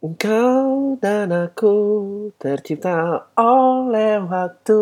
Engkau 0.00 0.96
dan 0.96 1.28
aku 1.28 1.76
tercipta 2.40 3.28
oleh 3.36 4.16
waktu 4.24 4.80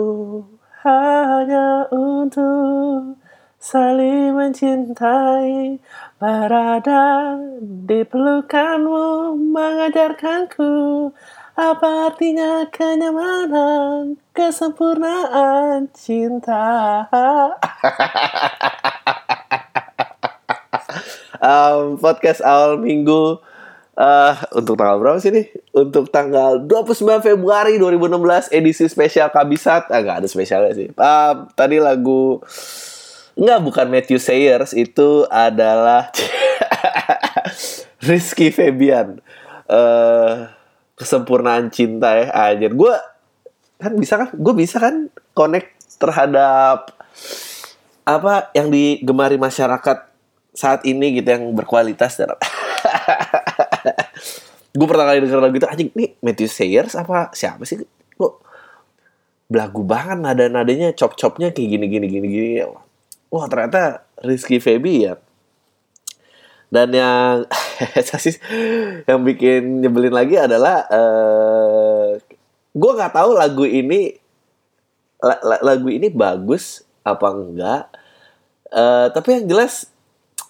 hanya 0.86 1.90
untuk 1.90 3.18
saling 3.58 4.38
mencintai. 4.38 5.82
Berada 6.22 7.34
di 7.58 8.06
pelukanmu 8.06 9.34
mengajarkanku 9.42 11.10
apa 11.58 12.14
artinya 12.14 12.70
kenyamanan 12.70 14.22
kesempurnaan 14.30 15.90
cinta. 15.98 16.62
Um, 21.38 21.94
podcast 22.02 22.42
awal 22.42 22.82
minggu 22.82 23.38
uh, 23.98 24.34
untuk 24.54 24.78
tanggal 24.78 24.96
berapa 25.02 25.18
sih 25.18 25.34
nih? 25.34 25.46
Untuk 25.74 26.08
tanggal 26.14 26.62
29 26.62 27.18
Februari 27.20 27.76
2016 27.82 28.54
edisi 28.54 28.86
spesial 28.86 29.28
Kabisat. 29.34 29.90
Ah, 29.90 30.00
gak 30.00 30.24
ada 30.24 30.28
spesialnya 30.30 30.72
sih. 30.72 30.88
Uh, 30.94 31.50
tadi 31.58 31.82
lagu 31.82 32.38
Enggak, 33.38 33.60
bukan 33.62 33.86
Matthew 33.86 34.18
Sayers. 34.18 34.74
Itu 34.74 35.22
adalah 35.30 36.10
Rizky 38.08 38.50
Febian. 38.50 39.22
Uh, 39.70 40.50
kesempurnaan 40.98 41.70
cinta 41.70 42.18
ya. 42.18 42.34
Anjir. 42.34 42.74
Gue 42.74 42.94
kan 43.78 43.94
bisa 43.94 44.18
kan? 44.18 44.34
Gue 44.34 44.54
bisa 44.58 44.82
kan 44.82 45.06
connect 45.38 45.70
terhadap 46.02 46.98
apa 48.02 48.50
yang 48.58 48.74
digemari 48.74 49.38
masyarakat 49.38 50.10
saat 50.58 50.82
ini 50.82 51.22
gitu 51.22 51.28
yang 51.30 51.54
berkualitas 51.54 52.18
dan 52.18 52.34
gue 54.74 54.86
pertama 54.86 55.12
kali 55.12 55.24
denger 55.24 55.40
lagu 55.40 55.56
itu 55.56 55.68
anjing 55.68 55.90
nih 55.96 56.10
Matthew 56.20 56.48
Sayers 56.50 56.94
apa 56.98 57.32
siapa 57.32 57.64
sih? 57.64 57.80
Kok 58.16 58.34
belagu 59.48 59.82
banget 59.86 60.18
nada 60.20 60.44
nadanya 60.52 60.92
cop 60.92 61.16
copnya 61.16 61.52
kayak 61.54 61.78
gini 61.78 61.86
gini 61.88 62.06
gini 62.08 62.26
gini. 62.28 62.52
Wah 63.32 63.46
ternyata 63.48 64.04
Rizky 64.20 64.60
Febi 64.60 65.08
ya 65.08 65.16
dan 66.68 66.92
yang 66.92 67.48
yang 69.08 69.20
bikin 69.24 69.80
nyebelin 69.80 70.12
lagi 70.12 70.36
adalah 70.36 70.84
uh, 70.92 72.12
gue 72.76 72.92
nggak 72.92 73.14
tahu 73.16 73.30
lagu 73.32 73.64
ini 73.64 74.12
lagu 75.42 75.88
ini 75.88 76.12
bagus 76.12 76.84
apa 77.02 77.26
enggak. 77.32 77.84
Uh, 78.68 79.08
tapi 79.16 79.40
yang 79.40 79.44
jelas 79.48 79.88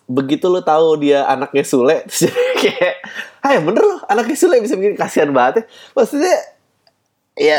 begitu 0.09 0.49
lo 0.49 0.65
tahu 0.65 1.05
dia 1.05 1.29
anaknya 1.29 1.63
Sule 1.69 2.01
terus 2.09 2.33
kayak 2.33 3.05
ya 3.45 3.61
bener 3.61 3.85
loh 3.85 4.01
anaknya 4.09 4.37
Sule 4.41 4.57
bisa 4.65 4.75
bikin 4.75 4.97
kasihan 4.97 5.31
banget 5.31 5.63
ya. 5.63 5.65
Maksudnya 5.93 6.37
ya 7.39 7.59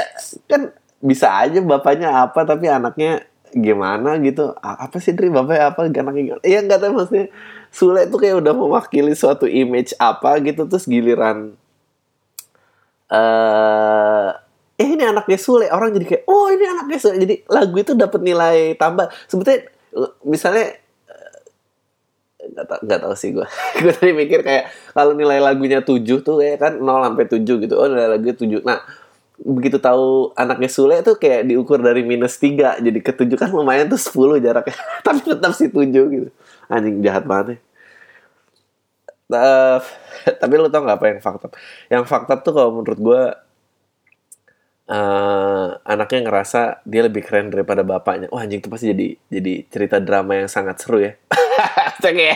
kan 0.50 0.62
bisa 1.00 1.32
aja 1.32 1.62
bapaknya 1.64 2.10
apa 2.12 2.44
tapi 2.44 2.66
anaknya 2.68 3.24
gimana 3.54 4.18
gitu. 4.26 4.52
Apa 4.60 4.98
sih 4.98 5.14
Dri 5.14 5.30
bapaknya 5.30 5.72
apa? 5.72 5.86
Anaknya 5.88 6.24
gimana? 6.26 6.44
Iya 6.44 6.60
nggak 6.66 6.80
tahu 6.82 6.92
maksudnya 6.98 7.26
Sule 7.70 8.10
itu 8.10 8.18
kayak 8.18 8.42
udah 8.42 8.54
mewakili 8.58 9.14
suatu 9.14 9.46
image 9.46 9.94
apa 10.02 10.42
gitu 10.42 10.66
terus 10.66 10.90
giliran 10.90 11.54
eh 13.10 13.18
uh, 13.18 14.30
eh 14.78 14.90
ini 14.90 15.06
anaknya 15.06 15.38
Sule. 15.38 15.70
Orang 15.70 15.94
jadi 15.94 16.06
kayak 16.06 16.24
oh 16.26 16.50
ini 16.50 16.66
anaknya 16.66 16.98
Sule. 16.98 17.18
Jadi 17.22 17.36
lagu 17.46 17.76
itu 17.78 17.94
dapat 17.94 18.22
nilai 18.26 18.74
tambah. 18.78 19.10
Sebetulnya 19.30 19.70
misalnya 20.26 20.78
nggak 22.54 22.66
tau, 22.66 22.80
nggak 22.82 23.00
tahu 23.06 23.14
sih 23.16 23.30
gue 23.34 23.48
gue 23.82 23.94
tadi 23.94 24.12
mikir 24.14 24.40
kayak 24.42 24.70
kalau 24.94 25.14
nilai 25.14 25.38
lagunya 25.38 25.80
7 25.86 26.02
tuh 26.22 26.36
kayak 26.42 26.58
kan 26.58 26.74
0 26.82 26.86
sampai 26.86 27.26
7 27.26 27.46
gitu. 27.46 27.76
Oh 27.78 27.88
nilai 27.88 28.10
lagunya 28.10 28.36
7 28.36 28.66
nah 28.66 28.80
begitu 29.40 29.80
tahu 29.80 30.36
anaknya 30.36 30.68
Sule 30.68 31.00
tuh 31.00 31.16
kayak 31.16 31.48
diukur 31.48 31.80
dari 31.80 32.04
minus 32.04 32.36
3 32.42 32.84
jadi 32.84 33.00
ke 33.00 33.12
7 33.16 33.30
kan 33.40 33.50
lumayan 33.54 33.88
tuh 33.88 34.00
10 34.00 34.44
jaraknya. 34.44 34.78
Tapi 35.06 35.20
tetap 35.24 35.52
sih 35.56 35.72
7 35.72 35.86
gitu. 35.90 36.30
Anjing 36.70 37.02
jahat 37.06 37.24
banget 37.26 37.56
ya. 37.56 37.58
Uh, 39.30 39.78
tapi 40.42 40.58
lu 40.58 40.74
tau 40.74 40.82
gak 40.82 40.98
apa 40.98 41.06
yang 41.06 41.22
fakta 41.22 41.54
yang 41.86 42.02
fakta 42.02 42.42
tuh 42.42 42.50
kalau 42.50 42.82
menurut 42.82 42.98
gue 42.98 43.22
uh, 44.90 45.78
anaknya 45.86 46.26
ngerasa 46.26 46.82
dia 46.84 47.02
lebih 47.06 47.24
keren 47.24 47.54
daripada 47.54 47.86
bapaknya. 47.86 48.28
Wah 48.34 48.44
anjing 48.44 48.60
tuh 48.60 48.74
pasti 48.74 48.92
jadi 48.92 49.16
jadi 49.30 49.54
cerita 49.70 50.02
drama 50.02 50.36
yang 50.36 50.50
sangat 50.50 50.82
seru 50.82 51.00
ya. 51.00 51.14
Ya. 52.00 52.32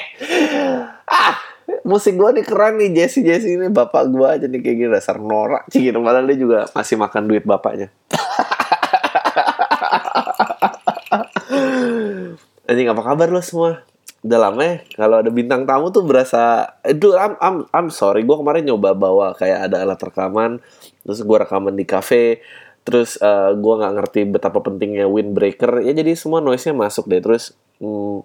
ah 1.08 1.40
musik 1.88 2.20
gue 2.20 2.30
nih 2.36 2.44
keren 2.44 2.76
nih 2.76 2.92
Jesse 2.92 3.24
Jesse 3.24 3.56
ini 3.56 3.72
bapak 3.72 4.12
gue 4.12 4.28
aja 4.28 4.44
nih 4.44 4.60
kayak 4.60 4.76
gini 4.76 4.92
dasar 4.92 5.24
norak. 5.24 5.72
Sih 5.72 5.88
gitu 5.88 6.04
padahal 6.04 6.28
dia 6.28 6.36
juga 6.36 6.68
masih 6.76 7.00
makan 7.00 7.32
duit 7.32 7.48
bapaknya. 7.48 7.88
Anjing 12.70 12.92
apa 12.92 13.02
kabar 13.02 13.32
lo 13.32 13.40
semua? 13.40 13.88
Udah 14.24 14.40
lama 14.40 14.64
ya 14.64 14.80
kalau 15.00 15.24
ada 15.24 15.32
bintang 15.32 15.64
tamu 15.64 15.96
tuh 15.96 16.04
berasa 16.04 16.76
itu 16.84 17.16
I'm, 17.16 17.40
I'm, 17.40 17.64
I'm 17.72 17.88
sorry 17.88 18.28
gue 18.28 18.36
kemarin 18.36 18.68
nyoba 18.68 18.92
bawa 18.96 19.36
kayak 19.36 19.72
ada 19.72 19.84
alat 19.84 20.00
rekaman 20.00 20.64
terus 21.04 21.20
gue 21.22 21.38
rekaman 21.38 21.76
di 21.76 21.86
cafe 21.88 22.40
terus 22.84 23.16
uh, 23.24 23.52
eh, 23.52 23.60
gue 23.60 23.74
nggak 23.80 23.94
ngerti 23.96 24.20
betapa 24.28 24.60
pentingnya 24.60 25.08
windbreaker. 25.08 25.80
Ya 25.88 25.96
jadi 25.96 26.20
semua 26.20 26.44
noise 26.44 26.68
nya 26.68 26.76
masuk 26.76 27.08
deh. 27.08 27.24
Terus 27.24 27.56
hmm, 27.80 28.20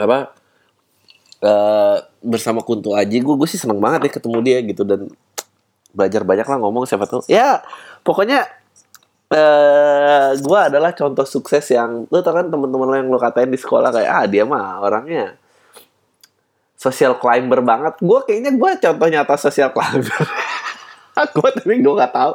apa 0.00 0.32
uh, 1.44 1.96
bersama 2.24 2.64
Kunto 2.64 2.96
Aji 2.96 3.20
gue 3.20 3.34
gue 3.36 3.48
sih 3.48 3.60
seneng 3.60 3.84
banget 3.84 4.08
ya 4.08 4.10
ketemu 4.16 4.38
dia 4.40 4.58
gitu. 4.64 4.82
Dan 4.88 5.12
belajar 5.92 6.24
banyak 6.24 6.48
lah 6.48 6.58
ngomong 6.58 6.88
siapa 6.88 7.04
tuh 7.04 7.20
ya 7.28 7.60
pokoknya 8.00 8.48
uh, 9.28 9.36
eh, 9.36 10.30
gue 10.40 10.58
adalah 10.58 10.96
contoh 10.96 11.28
sukses 11.28 11.62
yang 11.68 12.08
lo 12.08 12.18
tau 12.24 12.32
kan 12.32 12.48
temen-temen 12.48 12.88
lo 12.88 12.96
yang 12.96 13.08
lo 13.12 13.20
katain 13.20 13.52
di 13.52 13.60
sekolah 13.60 13.92
kayak 13.92 14.10
ah 14.10 14.24
dia 14.24 14.48
mah 14.48 14.80
orangnya 14.80 15.36
social 16.82 17.14
climber 17.22 17.62
banget. 17.62 17.94
Gue 18.02 18.18
kayaknya 18.26 18.58
gue 18.58 18.70
contoh 18.82 19.06
nyata 19.06 19.38
social 19.38 19.70
climber. 19.70 20.10
Gue 21.12 21.50
tapi 21.52 21.84
gue 21.84 21.92
gak 21.92 22.16
tahu. 22.16 22.32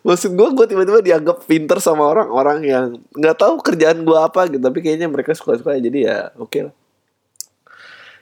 Maksud 0.00 0.40
gue 0.40 0.48
gue 0.56 0.66
tiba-tiba 0.72 1.04
dianggap 1.04 1.44
pinter 1.44 1.76
sama 1.84 2.08
orang-orang 2.08 2.64
yang 2.64 2.84
nggak 3.12 3.36
tahu 3.36 3.60
kerjaan 3.60 4.08
gue 4.08 4.16
apa 4.16 4.48
gitu. 4.48 4.64
Tapi 4.64 4.80
kayaknya 4.80 5.04
mereka 5.04 5.36
suka-suka 5.36 5.76
jadi 5.76 5.98
ya 6.00 6.18
oke 6.40 6.48
okay 6.48 6.60
lah. 6.64 6.74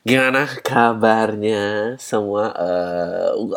Gimana 0.03 0.51
kabarnya 0.67 1.95
semua? 1.97 2.51
Uh, 2.59 3.55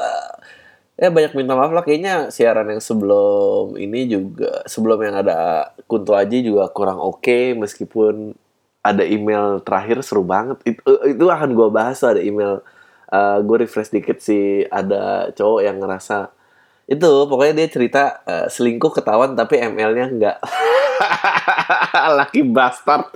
ya 0.93 1.09
banyak 1.09 1.33
minta 1.33 1.57
maaf 1.57 1.73
lah. 1.73 1.81
Kayaknya 1.81 2.29
siaran 2.29 2.69
yang 2.69 2.85
sebelum 2.85 3.73
ini 3.75 4.05
juga 4.05 4.61
sebelum 4.69 5.01
yang 5.01 5.17
ada 5.25 5.73
Kunto 5.89 6.13
Aji 6.13 6.45
juga 6.45 6.69
kurang 6.69 7.01
oke 7.01 7.25
okay, 7.25 7.57
meskipun 7.57 8.37
ada 8.87 9.03
email 9.03 9.59
terakhir 9.61 9.99
seru 10.03 10.23
banget. 10.23 10.57
Itu, 10.63 10.81
itu 11.03 11.25
akan 11.27 11.51
gue 11.51 11.67
bahas 11.67 11.99
ada 12.03 12.23
email 12.23 12.63
uh, 13.11 13.15
eh, 13.15 13.37
gue 13.43 13.57
refresh 13.67 13.91
dikit 13.91 14.23
sih. 14.23 14.63
Ada 14.67 15.35
cowok 15.35 15.61
yang 15.63 15.77
ngerasa 15.83 16.31
itu 16.87 17.11
pokoknya 17.27 17.53
dia 17.59 17.67
cerita 17.67 18.23
uh, 18.23 18.47
selingkuh 18.47 18.95
ketahuan 18.95 19.35
tapi 19.35 19.59
ML-nya 19.59 20.07
enggak. 20.07 20.37
Laki 22.23 22.47
bastard. 22.47 23.11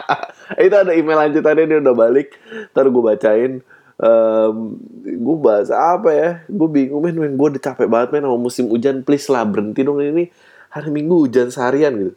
Itu 0.64 0.72
ada 0.72 0.96
email 0.96 1.28
lanjutannya 1.28 1.68
dia 1.68 1.78
udah 1.84 1.94
balik. 1.94 2.32
Ntar 2.72 2.88
gue 2.88 3.02
bacain. 3.04 3.52
Um, 4.00 4.80
gue 5.04 5.36
bahas 5.36 5.68
apa 5.68 6.08
ya? 6.16 6.30
Gue 6.48 6.68
bingung 6.72 7.04
men, 7.04 7.12
men 7.12 7.36
gue 7.36 7.46
udah 7.56 7.60
capek 7.60 7.92
banget 7.92 8.16
men 8.16 8.24
sama 8.24 8.40
musim 8.40 8.72
hujan. 8.72 9.04
Please 9.04 9.28
lah 9.28 9.44
berhenti 9.44 9.84
dong 9.84 10.00
ini. 10.00 10.32
Hari 10.72 10.88
minggu 10.88 11.28
hujan 11.28 11.52
seharian 11.52 11.92
gitu. 12.00 12.12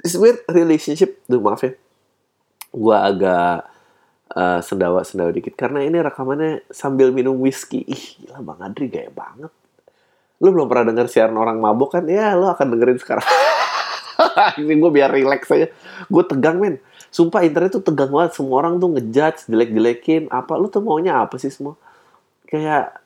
It's 0.00 0.16
weird 0.16 0.40
relationship. 0.48 1.20
Tuh 1.28 1.44
maaf 1.44 1.60
ya 1.60 1.76
gue 2.70 2.96
agak 2.96 3.66
uh, 4.34 4.60
sendawa 4.62 5.02
sendawa 5.02 5.30
dikit. 5.34 5.54
Karena 5.58 5.82
ini 5.82 5.98
rekamannya 5.98 6.70
sambil 6.70 7.10
minum 7.10 7.38
whisky. 7.42 7.82
Ih 7.86 8.04
gila 8.22 8.42
bang 8.42 8.60
Adri 8.62 8.86
gaya 8.86 9.10
banget. 9.10 9.52
Lu 10.40 10.48
belum 10.54 10.66
pernah 10.70 10.94
denger 10.94 11.06
siaran 11.10 11.36
orang 11.36 11.58
mabok 11.60 12.00
kan? 12.00 12.04
Ya 12.06 12.32
lu 12.38 12.48
akan 12.48 12.76
dengerin 12.76 12.98
sekarang. 12.98 13.26
Ini 14.60 14.72
gue 14.76 14.90
biar 14.92 15.12
relax 15.12 15.48
aja. 15.52 15.68
Gue 16.08 16.24
tegang 16.24 16.56
men. 16.60 16.80
Sumpah 17.12 17.44
internet 17.44 17.76
tuh 17.76 17.84
tegang 17.84 18.08
banget. 18.08 18.40
Semua 18.40 18.64
orang 18.64 18.80
tuh 18.80 18.88
ngejudge 18.96 19.50
jelek-jelekin. 19.52 20.32
Apa 20.32 20.56
lu 20.56 20.72
tuh 20.72 20.80
maunya 20.80 21.20
apa 21.20 21.36
sih 21.36 21.52
semua? 21.52 21.76
Kayak 22.48 22.96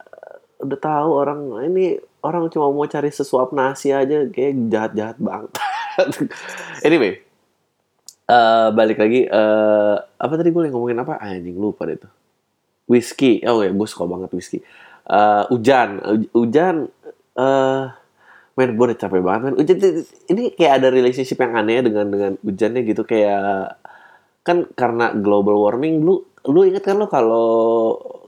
udah 0.62 0.78
tahu 0.78 1.11
orang 1.11 1.40
ini 1.66 1.99
orang 2.22 2.49
cuma 2.55 2.70
mau 2.70 2.87
cari 2.87 3.11
sesuap 3.11 3.50
nasi 3.50 3.90
aja. 3.90 4.31
Kayak 4.31 4.52
jahat-jahat 4.70 5.19
banget. 5.19 5.52
Anyway 6.87 7.22
uh, 8.29 8.69
balik 8.73 8.99
lagi 9.00 9.29
uh, 9.29 9.97
apa 10.00 10.32
tadi 10.37 10.50
gue 10.53 10.71
ngomongin 10.73 11.00
apa? 11.00 11.21
Ah, 11.21 11.35
anjing 11.35 11.56
lupa 11.56 11.85
deh 11.88 11.99
tuh 11.99 12.12
whisky. 12.88 13.41
Oh 13.49 13.61
ya 13.65 13.73
gue 13.73 13.88
suka 13.88 14.05
banget 14.09 14.31
whisky. 14.32 14.61
Uh, 15.05 15.44
hujan. 15.53 16.00
Hujan 16.32 16.88
uh, 17.37 17.82
men 18.55 18.71
gue 18.76 18.85
udah 18.93 18.99
capek 18.99 19.21
banget 19.25 19.41
men. 19.50 19.55
Hujan 19.61 19.76
ini 20.31 20.43
kayak 20.55 20.73
ada 20.82 20.88
relationship 20.93 21.38
yang 21.41 21.53
aneh 21.56 21.81
dengan 21.85 22.06
dengan 22.09 22.32
hujannya 22.41 22.81
gitu. 22.85 23.03
Kayak 23.05 23.81
kan 24.44 24.69
karena 24.76 25.17
global 25.17 25.56
warming 25.56 26.05
lu 26.05 26.21
lu 26.44 26.69
inget 26.69 26.85
kan 26.85 27.00
lo 27.00 27.09
kalau 27.09 27.49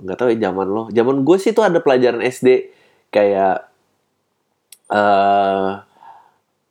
nggak 0.01 0.17
tahu 0.17 0.29
ya 0.33 0.49
zaman 0.49 0.67
lo 0.73 0.89
zaman 0.89 1.21
gue 1.21 1.37
sih 1.37 1.53
tuh 1.53 1.69
ada 1.69 1.85
pelajaran 1.85 2.25
SD 2.25 2.73
kayak 3.13 3.69
uh, 4.89 5.86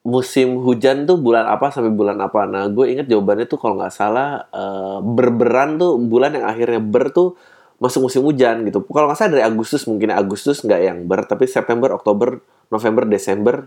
musim 0.06 0.62
hujan 0.62 1.10
tuh 1.10 1.18
bulan 1.18 1.50
apa 1.50 1.74
sampai 1.74 1.90
bulan 1.90 2.22
apa? 2.22 2.46
Nah 2.46 2.70
gue 2.70 2.94
inget 2.94 3.10
jawabannya 3.10 3.50
tuh 3.50 3.58
kalau 3.58 3.82
nggak 3.82 3.90
salah 3.90 4.46
uh, 4.54 5.02
berberan 5.02 5.82
tuh 5.82 5.98
bulan 5.98 6.38
yang 6.38 6.46
akhirnya 6.46 6.78
ber 6.78 7.10
tuh 7.10 7.34
masuk 7.82 8.06
musim 8.06 8.22
hujan 8.22 8.62
gitu. 8.70 8.86
Kalau 8.86 9.10
nggak 9.10 9.18
salah 9.18 9.32
dari 9.34 9.44
Agustus 9.44 9.90
mungkin 9.90 10.14
Agustus 10.14 10.62
nggak 10.62 10.82
yang 10.86 10.98
ber 11.10 11.26
tapi 11.26 11.50
September 11.50 11.90
Oktober 11.98 12.38
November 12.70 13.04
Desember. 13.10 13.66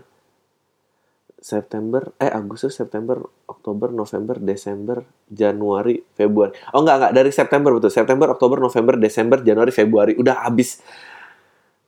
September 1.39 2.03
eh 2.19 2.27
Agustus 2.27 2.75
September 2.75 3.15
Oktober 3.47 3.95
November 3.95 4.35
Desember 4.39 5.03
Januari 5.27 5.99
Februari. 6.15 6.51
Oh 6.75 6.83
enggak 6.83 6.95
enggak 6.99 7.13
dari 7.15 7.31
September 7.31 7.71
betul. 7.75 7.91
September 7.91 8.27
Oktober 8.31 8.59
November 8.59 8.95
Desember 8.99 9.39
Januari 9.39 9.71
Februari. 9.71 10.13
Udah 10.19 10.43
habis 10.43 10.83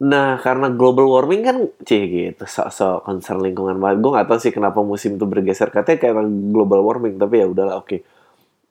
nah 0.02 0.42
karena 0.42 0.74
global 0.74 1.06
warming 1.06 1.46
kan 1.46 1.58
cie 1.86 2.10
gitu 2.10 2.42
sok-sok 2.42 3.06
concern 3.06 3.38
lingkungan 3.38 3.78
banget. 3.78 4.02
Gue 4.02 4.12
nggak 4.18 4.28
tahu 4.34 4.40
sih 4.42 4.50
kenapa 4.50 4.82
musim 4.82 5.14
itu 5.22 5.30
bergeser. 5.30 5.70
Katanya 5.70 6.00
karena 6.02 6.26
global 6.26 6.82
warming 6.82 7.22
tapi 7.22 7.38
ya 7.38 7.46
udahlah 7.46 7.78
oke. 7.78 7.86
Okay. 7.86 8.00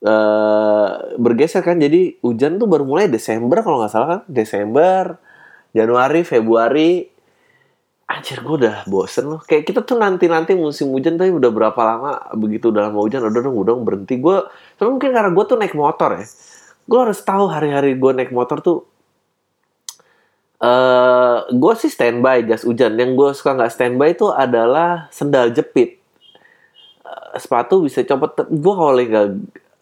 uh, 0.03 1.15
bergeser 1.15 1.63
kan 1.63 1.79
jadi 1.79 2.19
hujan 2.19 2.59
tuh 2.59 2.67
baru 2.67 2.83
mulai 2.83 3.07
Desember 3.07 3.63
kalau 3.63 3.79
nggak 3.79 3.91
salah 3.95 4.07
kan? 4.19 4.21
Desember 4.27 5.15
Januari 5.71 6.21
Februari. 6.27 7.07
Anjir 8.11 8.43
gue 8.43 8.55
udah 8.67 8.83
bosen 8.91 9.31
loh. 9.31 9.39
Kayak 9.39 9.71
kita 9.71 9.79
tuh 9.87 9.95
nanti 9.95 10.27
nanti 10.27 10.51
musim 10.51 10.91
hujan 10.91 11.15
tapi 11.15 11.31
udah 11.31 11.47
berapa 11.47 11.79
lama 11.79 12.11
begitu 12.35 12.67
udah 12.75 12.91
lama 12.91 12.99
hujan 12.99 13.23
udah 13.23 13.39
dong 13.39 13.55
udah 13.55 13.73
berhenti. 13.79 14.19
Gue 14.19 14.43
tapi 14.75 14.91
mungkin 14.91 15.15
karena 15.15 15.31
gue 15.31 15.43
tuh 15.47 15.55
naik 15.55 15.79
motor 15.79 16.19
ya. 16.19 16.27
Gue 16.83 16.99
harus 17.07 17.23
tahu 17.23 17.47
hari-hari 17.47 17.95
gue 17.95 18.11
naik 18.11 18.35
motor 18.35 18.59
tuh 18.59 18.83
eh, 20.61 21.37
gue 21.49 21.73
sih 21.77 21.91
standby 21.91 22.45
jas 22.45 22.63
hujan. 22.63 22.93
Yang 22.95 23.11
gue 23.17 23.29
suka 23.37 23.51
nggak 23.57 23.71
standby 23.73 24.13
itu 24.13 24.29
adalah 24.29 25.09
sendal 25.09 25.49
jepit. 25.49 25.97
Uh, 27.01 27.37
sepatu 27.41 27.81
bisa 27.81 28.05
copot. 28.05 28.33
Gue 28.49 28.73
kalau 28.73 28.93
lagi 28.93 29.13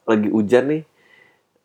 lagi 0.10 0.30
hujan 0.34 0.66
nih 0.72 0.82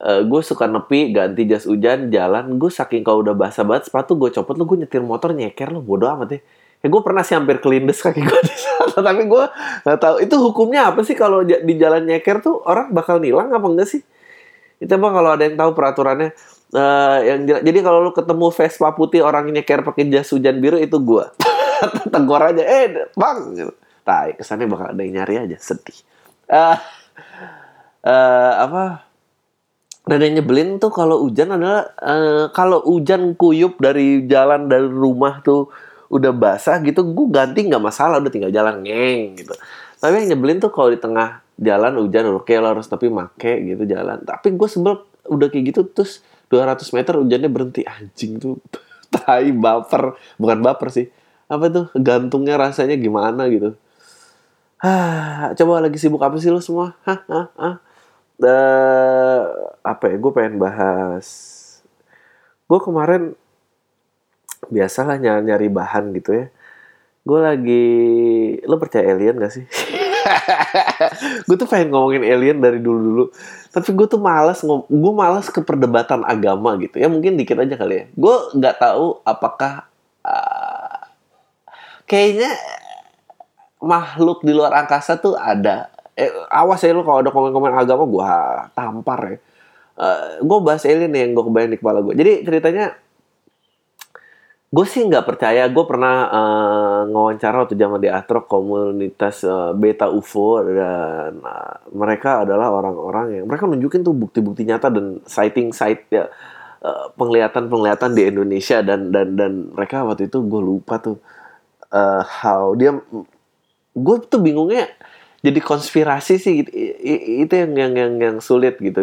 uh, 0.02 0.20
eh, 0.20 0.22
gue 0.26 0.40
suka 0.44 0.66
nepi 0.66 1.14
ganti 1.14 1.46
jas 1.46 1.64
hujan 1.64 2.10
jalan. 2.10 2.58
Gue 2.58 2.68
saking 2.68 3.06
kalau 3.06 3.22
udah 3.22 3.36
basah 3.36 3.62
banget 3.62 3.88
sepatu 3.88 4.18
gue 4.18 4.30
copot 4.34 4.54
lo 4.58 4.64
gue 4.66 4.84
nyetir 4.84 5.00
motor 5.04 5.32
nyeker 5.32 5.70
lo 5.70 5.80
bodoh 5.80 6.10
amat 6.18 6.38
ya. 6.38 6.40
Ya 6.84 6.86
gue 6.92 7.00
pernah 7.00 7.24
sih 7.24 7.32
hampir 7.32 7.64
kelindes 7.64 8.04
kaki 8.04 8.20
gue 8.20 8.40
di 8.44 8.56
sana 8.60 9.00
tapi 9.00 9.24
gue 9.24 9.44
nggak 9.88 9.98
tahu. 10.00 10.16
Itu 10.20 10.36
hukumnya 10.42 10.92
apa 10.92 11.00
sih 11.06 11.16
kalau 11.16 11.46
di 11.46 11.74
jalan 11.80 12.04
nyeker 12.04 12.44
tuh 12.44 12.60
orang 12.66 12.92
bakal 12.92 13.22
nilang 13.22 13.48
apa 13.54 13.64
enggak 13.64 13.88
sih? 13.88 14.02
Itu 14.82 15.00
bang 15.00 15.12
kalau 15.14 15.30
ada 15.32 15.42
yang 15.48 15.56
tahu 15.56 15.70
peraturannya 15.72 16.34
uh, 16.74 17.18
yang 17.22 17.46
jadi 17.46 17.78
kalau 17.80 18.02
lu 18.02 18.12
ketemu 18.12 18.50
Vespa 18.50 18.92
putih 18.92 19.22
orang 19.22 19.48
nyeker 19.48 19.86
pakai 19.86 20.10
jas 20.10 20.28
hujan 20.34 20.58
biru 20.58 20.76
itu 20.76 20.98
gue 20.98 21.24
tegur 22.14 22.42
aja 22.42 22.62
eh 22.62 23.08
bang 23.14 23.38
gitu. 23.54 23.72
tai 24.04 24.36
kesannya 24.36 24.68
bakal 24.68 24.92
ada 24.92 25.00
yang 25.00 25.22
nyari 25.22 25.48
aja 25.48 25.56
sedih. 25.56 25.96
Uh, 26.44 26.76
uh, 28.04 28.52
apa? 28.68 29.08
Dan 30.04 30.20
yang 30.20 30.44
nyebelin 30.44 30.76
tuh 30.76 30.92
kalau 30.92 31.24
hujan 31.24 31.56
adalah 31.56 31.88
uh, 31.96 32.52
kalau 32.52 32.84
hujan 32.84 33.32
kuyup 33.32 33.80
dari 33.80 34.28
jalan 34.28 34.68
dari 34.68 34.84
rumah 34.84 35.40
tuh 35.40 35.72
udah 36.12 36.36
basah 36.36 36.84
gitu 36.84 37.00
gue 37.16 37.26
ganti 37.32 37.64
nggak 37.64 37.80
masalah 37.80 38.20
udah 38.20 38.28
tinggal 38.28 38.52
jalan 38.52 38.84
ngeng 38.84 39.40
gitu. 39.40 39.56
Tapi 40.04 40.20
yang 40.20 40.36
nyebelin 40.36 40.60
tuh 40.60 40.68
kalau 40.68 40.92
di 40.92 41.00
tengah 41.00 41.40
jalan 41.56 41.96
hujan 41.96 42.28
oke 42.28 42.44
okay, 42.44 42.60
lo 42.60 42.76
harus 42.76 42.84
tapi 42.84 43.08
make 43.08 43.64
gitu 43.64 43.88
jalan. 43.88 44.20
Tapi 44.20 44.52
gue 44.52 44.68
sebel 44.68 45.00
udah 45.24 45.48
kayak 45.48 45.72
gitu 45.72 45.88
terus 45.88 46.20
200 46.54 46.94
meter 46.94 47.14
hujannya 47.18 47.50
berhenti. 47.50 47.82
Anjing 47.82 48.38
tuh. 48.38 48.62
Tai 49.14 49.50
baper. 49.50 50.14
Bukan 50.38 50.58
baper 50.62 50.88
sih. 50.94 51.10
Apa 51.50 51.66
tuh? 51.66 51.86
Gantungnya 51.98 52.54
rasanya 52.54 52.94
gimana 52.94 53.50
gitu. 53.50 53.74
Hah, 54.78 55.56
coba 55.58 55.82
lagi 55.82 55.98
sibuk 55.98 56.22
apa 56.22 56.38
sih 56.38 56.54
lo 56.54 56.62
semua? 56.62 56.94
Hah? 57.02 57.26
Uh, 58.38 59.40
apa 59.82 60.04
ya? 60.06 60.16
Gue 60.22 60.30
pengen 60.30 60.62
bahas. 60.62 61.26
Gue 62.70 62.78
kemarin 62.78 63.34
biasalah 64.70 65.18
nyari, 65.18 65.42
nyari 65.50 65.68
bahan 65.68 66.14
gitu 66.14 66.30
ya. 66.32 66.46
Gue 67.24 67.40
lagi 67.40 67.86
lo 68.68 68.76
percaya 68.76 69.16
alien 69.16 69.40
gak 69.40 69.48
sih 69.48 69.64
gue 71.46 71.56
tuh 71.56 71.68
pengen 71.68 71.92
ngomongin 71.92 72.24
alien 72.24 72.58
dari 72.58 72.80
dulu 72.80 73.00
dulu 73.00 73.24
tapi 73.74 73.90
gue 73.90 74.06
tuh 74.06 74.22
malas 74.22 74.62
gue 74.86 75.12
malas 75.18 75.50
ke 75.50 75.58
perdebatan 75.58 76.22
agama 76.22 76.78
gitu. 76.78 77.02
Ya 77.02 77.10
mungkin 77.10 77.34
dikit 77.34 77.58
aja 77.58 77.74
kali 77.74 77.94
ya. 77.98 78.04
Gue 78.14 78.36
nggak 78.54 78.78
tahu 78.78 79.18
apakah 79.26 79.90
uh, 80.22 81.10
kayaknya 82.06 82.54
makhluk 83.82 84.46
di 84.46 84.54
luar 84.54 84.70
angkasa 84.78 85.18
tuh 85.18 85.34
ada. 85.34 85.90
Eh, 86.14 86.30
awas 86.54 86.78
ya 86.86 86.94
lu 86.94 87.02
kalau 87.02 87.26
ada 87.26 87.34
komen-komen 87.34 87.74
agama 87.74 88.06
gue 88.06 88.30
tampar 88.78 89.20
ya. 89.26 89.38
Uh, 89.98 90.06
eh, 90.06 90.26
gue 90.46 90.58
bahas 90.62 90.86
alien 90.86 91.10
yang 91.10 91.34
gue 91.34 91.42
kebayang 91.42 91.70
di 91.74 91.78
kepala 91.78 92.02
gue 92.02 92.18
jadi 92.18 92.42
ceritanya 92.42 92.98
gue 94.74 94.86
sih 94.90 95.06
nggak 95.06 95.22
percaya 95.22 95.70
gue 95.70 95.84
pernah 95.86 96.26
uh, 96.26 97.00
ngawancara 97.06 97.62
waktu 97.62 97.78
zaman 97.78 98.02
di 98.02 98.10
Astro 98.10 98.42
komunitas 98.42 99.46
uh, 99.46 99.70
beta 99.70 100.10
UFO 100.10 100.66
dan 100.66 101.38
uh, 101.38 101.78
mereka 101.94 102.42
adalah 102.42 102.74
orang-orang 102.74 103.38
yang 103.38 103.46
mereka 103.46 103.70
nunjukin 103.70 104.02
tuh 104.02 104.18
bukti-bukti 104.18 104.66
nyata 104.66 104.90
dan 104.90 105.22
sighting 105.30 105.70
site 105.70 106.10
ya 106.10 106.26
uh, 106.82 107.06
penglihatan-penglihatan 107.14 108.18
di 108.18 108.22
Indonesia 108.26 108.82
dan 108.82 109.14
dan 109.14 109.38
dan 109.38 109.52
mereka 109.70 110.02
waktu 110.02 110.26
itu 110.26 110.42
gue 110.42 110.58
lupa 110.58 110.98
tuh 110.98 111.22
uh, 111.94 112.26
how 112.26 112.74
dia 112.74 112.98
gue 113.94 114.16
tuh 114.26 114.42
bingungnya 114.42 114.90
jadi 115.44 115.60
konspirasi 115.60 116.34
sih 116.40 116.64
gitu. 116.64 116.70
itu 117.46 117.52
yang 117.52 117.72
yang 117.78 117.92
yang 117.94 118.12
yang 118.18 118.36
sulit 118.42 118.80
gitu 118.82 118.98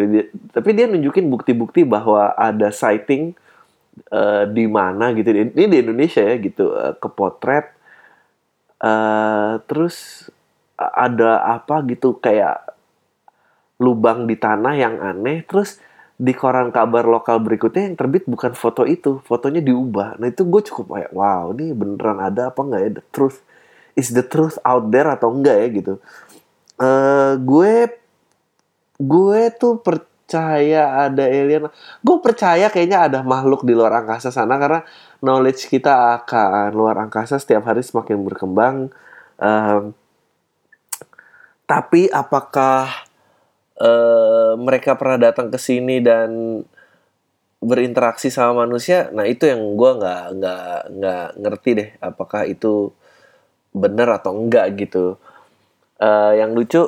tapi 0.51 0.69
dia 0.75 0.91
nunjukin 0.91 1.31
bukti-bukti 1.31 1.88
bahwa 1.88 2.35
ada 2.35 2.75
sighting 2.75 3.39
uh, 4.11 4.43
di 4.47 4.65
mana 4.67 5.11
gitu. 5.15 5.31
Ini 5.31 5.65
di 5.67 5.77
Indonesia 5.81 6.23
ya 6.23 6.35
gitu 6.39 6.73
uh, 6.73 6.95
kepotret. 6.97 7.77
Uh, 8.81 9.61
terus 9.69 10.27
ada 10.81 11.45
apa 11.45 11.85
gitu 11.85 12.17
kayak 12.17 12.73
lubang 13.77 14.25
di 14.25 14.35
tanah 14.38 14.73
yang 14.73 14.97
aneh. 14.97 15.45
Terus 15.45 15.77
di 16.21 16.38
koran 16.38 16.69
kabar 16.69 17.09
lokal 17.09 17.41
berikutnya 17.41 17.89
yang 17.89 17.97
terbit 17.97 18.29
bukan 18.29 18.53
foto 18.53 18.85
itu 18.85 19.21
fotonya 19.25 19.61
diubah. 19.61 20.21
Nah 20.21 20.29
itu 20.29 20.45
gue 20.45 20.61
cukup 20.69 20.98
kayak 20.98 21.12
wow 21.17 21.50
ini 21.57 21.74
beneran 21.74 22.21
ada 22.21 22.53
apa 22.53 22.62
enggak 22.62 22.81
ya? 22.81 22.89
The 23.01 23.05
truth 23.10 23.38
is 23.98 24.13
the 24.13 24.21
truth 24.21 24.62
out 24.62 24.93
there 24.93 25.10
atau 25.10 25.33
enggak 25.33 25.57
ya? 25.57 25.67
Gitu. 25.74 25.93
Uh, 26.81 27.38
gue 27.41 27.89
gue 29.01 29.41
tuh 29.57 29.81
per, 29.81 30.05
percaya 30.31 31.11
ada 31.11 31.27
alien. 31.27 31.67
Gue 32.00 32.17
percaya 32.23 32.71
kayaknya 32.71 33.11
ada 33.11 33.19
makhluk 33.19 33.67
di 33.67 33.75
luar 33.75 34.00
angkasa 34.00 34.31
sana 34.31 34.55
karena 34.55 34.79
knowledge 35.19 35.67
kita 35.67 36.23
akan 36.23 36.71
luar 36.71 37.03
angkasa 37.03 37.35
setiap 37.35 37.67
hari 37.67 37.83
semakin 37.83 38.23
berkembang. 38.23 38.88
Um, 39.35 39.91
tapi 41.67 42.07
apakah 42.07 42.88
uh, 43.75 44.55
mereka 44.55 44.95
pernah 44.95 45.19
datang 45.19 45.51
ke 45.51 45.59
sini 45.59 46.00
dan 46.00 46.63
berinteraksi 47.59 48.31
sama 48.31 48.63
manusia? 48.63 49.11
Nah 49.11 49.27
itu 49.27 49.51
yang 49.51 49.75
gue 49.75 49.91
nggak 50.00 50.23
nggak 50.39 50.77
nggak 50.95 51.27
ngerti 51.43 51.69
deh. 51.75 51.89
Apakah 52.00 52.47
itu 52.47 52.95
benar 53.75 54.15
atau 54.15 54.31
enggak 54.31 54.79
gitu. 54.79 55.19
Uh, 56.00 56.33
yang 56.39 56.55
lucu, 56.55 56.88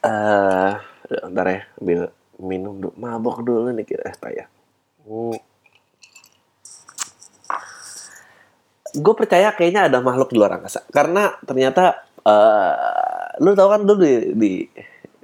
uh, 0.00 0.72
bentar 1.12 1.46
ya, 1.46 1.60
ambil 1.76 2.08
minum 2.38 2.78
dulu 2.78 2.94
mabok 2.96 3.42
dulu 3.42 3.70
nih 3.74 3.86
kira 3.86 4.08
eh 4.08 4.16
ya 4.32 4.46
hmm. 5.04 5.36
gue 8.98 9.14
percaya 9.14 9.52
kayaknya 9.52 9.90
ada 9.90 9.98
makhluk 10.00 10.32
di 10.32 10.38
luar 10.38 10.58
angkasa 10.58 10.86
karena 10.90 11.34
ternyata 11.44 12.08
uh, 12.22 13.36
lu 13.42 13.54
tau 13.54 13.68
kan 13.70 13.82
dulu 13.86 14.00
di, 14.02 14.14
di 14.34 14.52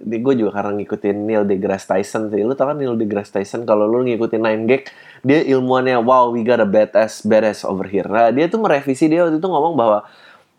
di 0.04 0.20
gue 0.20 0.34
juga 0.36 0.60
karena 0.60 0.76
ngikutin 0.76 1.16
Neil 1.24 1.42
deGrasse 1.48 1.88
Tyson 1.88 2.28
sih. 2.28 2.44
Lu 2.44 2.52
tau 2.52 2.68
kan 2.68 2.76
Neil 2.76 2.94
deGrasse 3.00 3.32
Tyson 3.32 3.64
kalau 3.64 3.88
lu 3.88 4.04
ngikutin 4.04 4.42
Nine 4.44 4.64
Gag, 4.68 4.82
dia 5.24 5.40
ilmuannya 5.48 5.96
wow 6.04 6.28
we 6.28 6.44
got 6.44 6.60
a 6.60 6.68
badass 6.68 7.24
badass 7.24 7.64
over 7.64 7.88
here. 7.88 8.06
Nah, 8.06 8.28
dia 8.30 8.50
tuh 8.52 8.60
merevisi 8.60 9.08
dia 9.08 9.24
waktu 9.24 9.40
itu 9.40 9.48
ngomong 9.48 9.74
bahwa 9.74 10.04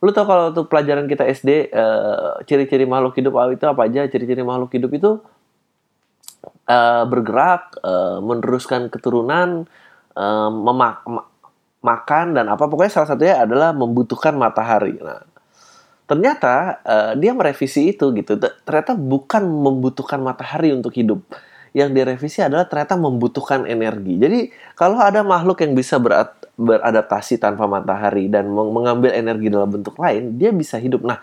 lu 0.02 0.12
tau 0.12 0.26
kalau 0.26 0.52
tuh 0.52 0.66
pelajaran 0.66 1.06
kita 1.06 1.24
SD 1.30 1.50
uh, 1.50 1.62
eh, 1.72 2.32
ciri-ciri 2.50 2.90
makhluk 2.90 3.16
hidup 3.16 3.38
itu 3.54 3.66
apa 3.70 3.82
aja? 3.86 4.02
Ciri-ciri 4.10 4.42
makhluk 4.42 4.74
hidup 4.74 4.92
itu 4.98 5.12
uh, 6.68 7.04
bergerak, 7.06 7.78
uh, 7.82 8.22
meneruskan 8.22 8.90
keturunan, 8.90 9.70
uh, 10.18 10.50
memak 10.50 11.06
makan 11.86 12.34
dan 12.34 12.50
apa 12.50 12.66
pokoknya 12.66 12.92
salah 12.92 13.10
satunya 13.14 13.42
adalah 13.42 13.70
membutuhkan 13.76 14.34
matahari. 14.34 14.98
Nah, 14.98 15.22
ternyata 16.10 16.82
uh, 16.82 17.12
dia 17.14 17.34
merevisi 17.38 17.94
itu 17.94 18.10
gitu. 18.18 18.42
Ternyata 18.66 18.98
bukan 18.98 19.46
membutuhkan 19.46 20.18
matahari 20.18 20.74
untuk 20.74 20.94
hidup. 20.98 21.22
yang 21.76 21.92
direvisi 21.92 22.40
adalah 22.40 22.72
ternyata 22.72 22.96
membutuhkan 22.96 23.68
energi. 23.68 24.16
Jadi 24.16 24.40
kalau 24.80 24.96
ada 24.96 25.28
makhluk 25.28 25.60
yang 25.60 25.76
bisa 25.76 26.00
berat, 26.00 26.32
beradaptasi 26.56 27.36
tanpa 27.36 27.68
matahari 27.68 28.32
dan 28.32 28.48
mengambil 28.48 29.12
energi 29.12 29.52
dalam 29.52 29.68
bentuk 29.68 30.00
lain, 30.00 30.40
dia 30.40 30.56
bisa 30.56 30.80
hidup. 30.80 31.04
Nah, 31.04 31.20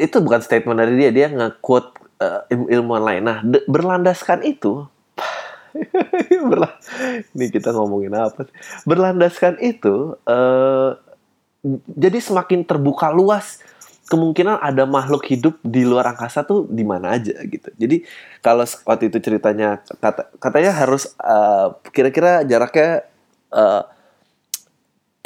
itu 0.00 0.16
bukan 0.24 0.40
statement 0.40 0.80
dari 0.80 0.96
dia, 0.96 1.12
dia 1.12 1.28
nge-quote 1.28 2.05
uh, 2.20 2.42
ilmuwan 2.50 3.04
lain. 3.04 3.22
Nah, 3.24 3.38
berlandaskan 3.68 4.44
itu 4.44 4.86
ini 7.36 7.46
kita 7.52 7.68
ngomongin 7.76 8.16
apa 8.16 8.48
berlandaskan 8.88 9.60
itu 9.60 10.16
uh, 10.24 10.96
jadi 11.92 12.16
semakin 12.16 12.64
terbuka 12.64 13.12
luas 13.12 13.60
kemungkinan 14.06 14.62
ada 14.62 14.86
makhluk 14.86 15.26
hidup 15.26 15.58
di 15.66 15.82
luar 15.82 16.14
angkasa 16.14 16.46
tuh 16.46 16.70
di 16.70 16.86
mana 16.86 17.18
aja 17.18 17.34
gitu. 17.42 17.74
Jadi 17.74 18.06
kalau 18.38 18.62
waktu 18.62 19.10
itu 19.10 19.18
ceritanya 19.18 19.82
kata, 19.98 20.30
katanya 20.38 20.72
harus 20.78 21.10
uh, 21.18 21.74
kira-kira 21.90 22.46
jaraknya 22.46 23.02
uh, 23.50 23.82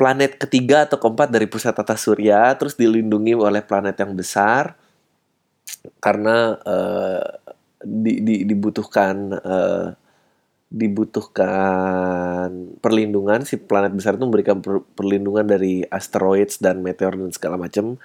planet 0.01 0.41
ketiga 0.41 0.89
atau 0.89 0.97
keempat 0.97 1.29
dari 1.29 1.45
pusat 1.45 1.77
tata 1.77 1.93
surya 1.93 2.57
terus 2.57 2.73
dilindungi 2.73 3.37
oleh 3.37 3.61
planet 3.61 4.01
yang 4.01 4.17
besar 4.17 4.80
karena 6.03 6.59
uh, 6.65 7.29
di, 7.81 8.25
di, 8.25 8.35
dibutuhkan 8.49 9.17
uh, 9.35 9.89
dibutuhkan 10.71 12.79
perlindungan. 12.79 13.43
Si 13.43 13.59
planet 13.59 13.93
besar 13.95 14.17
itu 14.17 14.25
memberikan 14.25 14.63
per, 14.63 14.83
perlindungan 14.95 15.47
dari 15.47 15.83
asteroids 15.91 16.63
dan 16.63 16.83
meteor 16.83 17.19
dan 17.19 17.31
segala 17.35 17.59
macam 17.59 17.99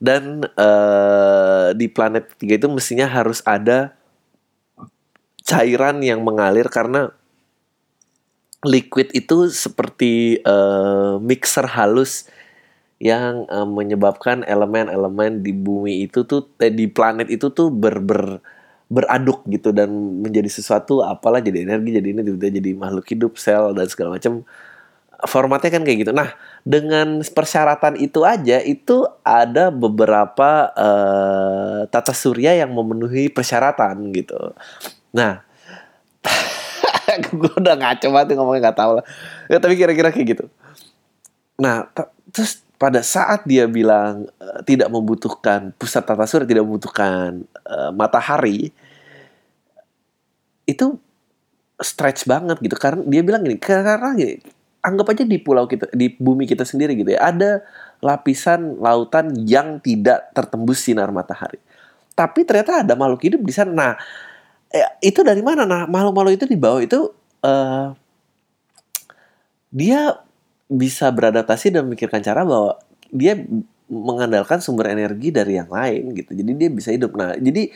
dan 0.00 0.48
uh, 0.56 1.76
di 1.76 1.86
planet 1.92 2.32
ketiga 2.34 2.64
itu 2.64 2.68
mestinya 2.72 3.04
harus 3.04 3.44
ada 3.44 3.92
cairan 5.44 6.00
yang 6.00 6.24
mengalir 6.24 6.72
karena 6.72 7.12
liquid 8.64 9.12
itu 9.12 9.52
seperti 9.52 10.40
uh, 10.40 11.20
mixer 11.20 11.68
halus 11.68 12.24
yang 13.00 13.48
uh, 13.48 13.64
menyebabkan 13.64 14.44
elemen-elemen 14.44 15.40
di 15.40 15.56
bumi 15.56 16.04
itu 16.04 16.28
tuh 16.28 16.52
eh, 16.60 16.68
di 16.68 16.84
planet 16.84 17.32
itu 17.32 17.48
tuh 17.48 17.72
ber, 17.72 17.96
ber 18.04 18.44
beraduk 18.90 19.46
gitu 19.46 19.70
dan 19.70 19.88
menjadi 20.20 20.50
sesuatu 20.50 21.00
apalah 21.00 21.38
jadi 21.38 21.62
energi 21.62 21.94
jadi 21.94 22.08
ini 22.10 22.20
tiba-tiba 22.26 22.52
jadi 22.58 22.70
makhluk 22.74 23.06
hidup 23.08 23.32
sel 23.40 23.72
dan 23.72 23.86
segala 23.88 24.20
macam. 24.20 24.44
Formatnya 25.20 25.68
kan 25.68 25.84
kayak 25.84 25.98
gitu. 26.04 26.12
Nah 26.16 26.32
dengan 26.66 27.20
persyaratan 27.22 28.00
itu 28.00 28.24
aja 28.24 28.58
itu 28.64 29.04
ada 29.20 29.68
beberapa 29.70 30.72
uh, 30.74 31.86
tata 31.86 32.10
surya 32.10 32.56
yang 32.56 32.72
memenuhi 32.74 33.30
persyaratan 33.30 34.10
gitu. 34.16 34.56
Nah 35.14 35.44
gue 37.40 37.52
udah 37.56 37.76
ngaco 37.78 38.06
banget 38.10 38.34
ngomongnya 38.36 38.60
nggak 38.68 38.78
tahu 38.80 38.92
lah. 38.98 39.04
Ya, 39.46 39.56
tapi 39.62 39.78
kira-kira 39.78 40.10
kayak 40.10 40.26
gitu. 40.34 40.44
Nah 41.60 41.86
terus 42.32 42.64
pada 42.80 43.04
saat 43.04 43.44
dia 43.44 43.68
bilang 43.68 44.24
uh, 44.40 44.64
tidak 44.64 44.88
membutuhkan 44.88 45.76
pusat 45.76 46.00
tata 46.00 46.24
surya 46.24 46.48
tidak 46.48 46.64
membutuhkan 46.64 47.44
uh, 47.68 47.92
matahari 47.92 48.72
itu 50.64 50.96
stretch 51.76 52.24
banget 52.24 52.56
gitu. 52.64 52.80
Karena 52.80 53.04
dia 53.04 53.20
bilang 53.20 53.44
gini 53.44 53.60
karena 53.60 54.16
gini 54.16 54.40
anggap 54.80 55.12
aja 55.12 55.28
di 55.28 55.36
pulau 55.36 55.68
kita 55.68 55.92
di 55.92 56.08
bumi 56.16 56.48
kita 56.48 56.64
sendiri 56.64 56.96
gitu 56.96 57.12
ya 57.12 57.28
ada 57.28 57.60
lapisan 58.00 58.80
lautan 58.80 59.36
yang 59.44 59.76
tidak 59.84 60.32
tertembus 60.32 60.80
sinar 60.80 61.12
matahari. 61.12 61.60
Tapi 62.16 62.48
ternyata 62.48 62.80
ada 62.80 62.96
makhluk 62.96 63.20
hidup 63.28 63.44
di 63.44 63.52
sana. 63.52 63.72
Nah 63.76 63.92
ya, 64.72 64.88
itu 65.04 65.20
dari 65.20 65.44
mana? 65.44 65.68
Nah 65.68 65.84
makhluk-makhluk 65.84 66.32
itu 66.40 66.46
di 66.48 66.56
bawah 66.56 66.80
itu 66.80 67.12
uh, 67.44 67.92
dia 69.68 70.16
bisa 70.70 71.10
beradaptasi 71.10 71.74
dan 71.74 71.90
memikirkan 71.90 72.22
cara 72.22 72.46
bahwa 72.46 72.78
dia 73.10 73.34
mengandalkan 73.90 74.62
sumber 74.62 74.94
energi 74.94 75.34
dari 75.34 75.58
yang 75.58 75.66
lain 75.66 76.14
gitu. 76.14 76.30
Jadi 76.30 76.52
dia 76.54 76.70
bisa 76.70 76.94
hidup. 76.94 77.18
Nah 77.18 77.34
jadi 77.34 77.74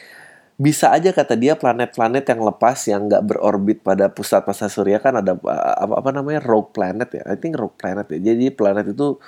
bisa 0.55 0.95
aja 0.95 1.11
kata 1.11 1.35
dia 1.35 1.59
planet-planet 1.59 2.23
yang 2.31 2.41
lepas 2.47 2.79
yang 2.87 3.11
nggak 3.11 3.27
berorbit 3.27 3.83
pada 3.83 4.07
pusat 4.07 4.47
masa 4.47 4.71
surya 4.71 5.03
kan 5.03 5.19
ada 5.19 5.35
apa 5.35 5.99
apa 5.99 6.11
namanya 6.15 6.39
rogue 6.47 6.71
planet 6.71 7.11
ya? 7.19 7.23
I 7.27 7.35
think 7.35 7.59
rogue 7.59 7.75
planet 7.75 8.07
ya. 8.15 8.31
Jadi 8.31 8.55
planet 8.55 8.95
itu 8.95 9.19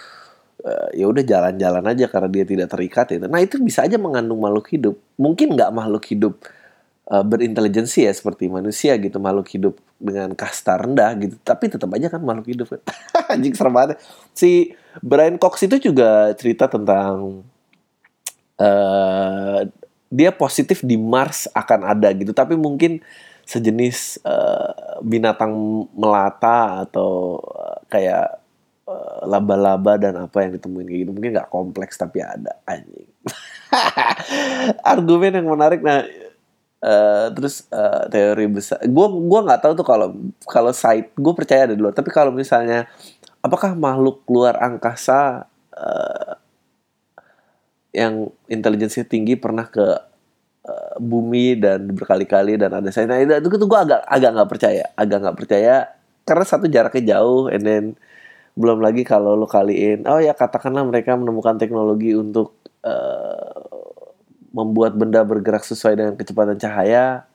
uh, 0.63 0.89
ya 0.95 1.11
udah 1.11 1.27
jalan-jalan 1.27 1.83
aja 1.91 2.07
karena 2.07 2.29
dia 2.31 2.45
tidak 2.47 2.71
terikat 2.71 3.19
itu 3.19 3.27
nah 3.27 3.43
itu 3.43 3.59
bisa 3.59 3.83
aja 3.83 3.99
mengandung 3.99 4.39
makhluk 4.39 4.71
hidup. 4.71 4.95
Mungkin 5.19 5.59
nggak 5.59 5.75
makhluk 5.75 6.07
hidup 6.07 6.39
uh, 7.11 7.25
berintelijensi 7.25 8.07
ya 8.07 8.13
seperti 8.13 8.51
manusia 8.51 8.99
gitu 8.99 9.23
makhluk 9.23 9.47
hidup 9.51 9.75
dengan 9.99 10.35
kasta 10.35 10.79
rendah 10.79 11.15
gitu. 11.19 11.37
Tapi 11.43 11.71
tetap 11.71 11.91
aja 11.95 12.11
kan 12.11 12.23
makhluk 12.23 12.47
hidup. 12.51 12.69
Anjing 13.33 13.55
serem 13.55 13.75
banget. 13.75 13.99
Si 14.35 14.75
Brian 15.01 15.39
Cox 15.39 15.67
itu 15.67 15.79
juga 15.91 16.35
cerita 16.35 16.67
tentang 16.67 17.47
uh, 18.59 19.61
dia 20.07 20.31
positif 20.31 20.83
di 20.83 20.99
Mars 20.99 21.51
akan 21.55 21.81
ada 21.87 22.11
gitu. 22.15 22.35
Tapi 22.35 22.59
mungkin 22.59 23.03
sejenis 23.47 24.27
uh, 24.27 24.99
binatang 25.07 25.87
melata 25.95 26.83
atau 26.87 27.39
uh, 27.39 27.79
kayak 27.87 28.43
laba-laba 29.27 29.99
dan 29.99 30.15
apa 30.15 30.47
yang 30.47 30.55
ditemuin 30.55 30.87
kayak 30.87 31.01
gitu. 31.03 31.11
Mungkin 31.11 31.31
nggak 31.35 31.51
kompleks 31.51 31.99
tapi 31.99 32.23
ada. 32.23 32.55
Anjing. 32.71 33.11
Argumen 34.95 35.43
yang 35.43 35.51
menarik. 35.51 35.83
Nah 35.83 36.07
uh, 36.83 37.27
terus 37.33 37.65
uh, 37.73 38.05
teori 38.11 38.47
besar 38.51 38.83
gue 38.85 39.07
gua 39.25 39.41
nggak 39.47 39.61
tahu 39.63 39.73
tuh 39.79 39.87
kalau 39.87 40.09
kalau 40.45 40.73
site 40.75 41.15
gue 41.17 41.33
percaya 41.33 41.71
ada 41.71 41.75
di 41.77 41.81
luar. 41.81 41.95
Tapi 41.97 42.11
kalau 42.13 42.35
misalnya 42.35 42.91
apakah 43.41 43.73
makhluk 43.79 44.27
luar 44.29 44.59
angkasa 44.61 45.47
uh, 45.73 46.33
yang 47.97 48.29
intelijensinya 48.51 49.09
tinggi 49.09 49.39
pernah 49.39 49.69
ke 49.69 49.87
bumi 50.99 51.55
dan 51.63 51.95
berkali-kali 51.95 52.59
dan 52.59 52.75
ada 52.75 52.91
saya 52.91 53.07
nah 53.07 53.23
itu, 53.23 53.39
itu 53.39 53.67
gue 53.71 53.81
agak 53.87 54.03
agak 54.03 54.31
nggak 54.35 54.51
percaya 54.51 54.85
agak 54.99 55.19
nggak 55.23 55.39
percaya. 55.39 55.75
Karena 56.27 56.43
satu 56.43 56.67
jaraknya 56.67 57.03
jauh 57.15 57.47
and 57.47 57.63
then 57.63 57.85
belum 58.59 58.83
lagi 58.83 59.07
kalau 59.07 59.37
lo 59.37 59.47
kaliin 59.47 60.09
oh 60.09 60.19
ya 60.19 60.33
katakanlah 60.33 60.83
mereka 60.83 61.13
menemukan 61.15 61.61
teknologi 61.61 62.17
untuk 62.17 62.57
uh, 62.83 63.16
membuat 64.57 64.97
benda 64.97 65.21
bergerak 65.21 65.69
sesuai 65.69 66.01
dengan 66.01 66.15
kecepatan 66.17 66.57
cahaya 66.57 67.29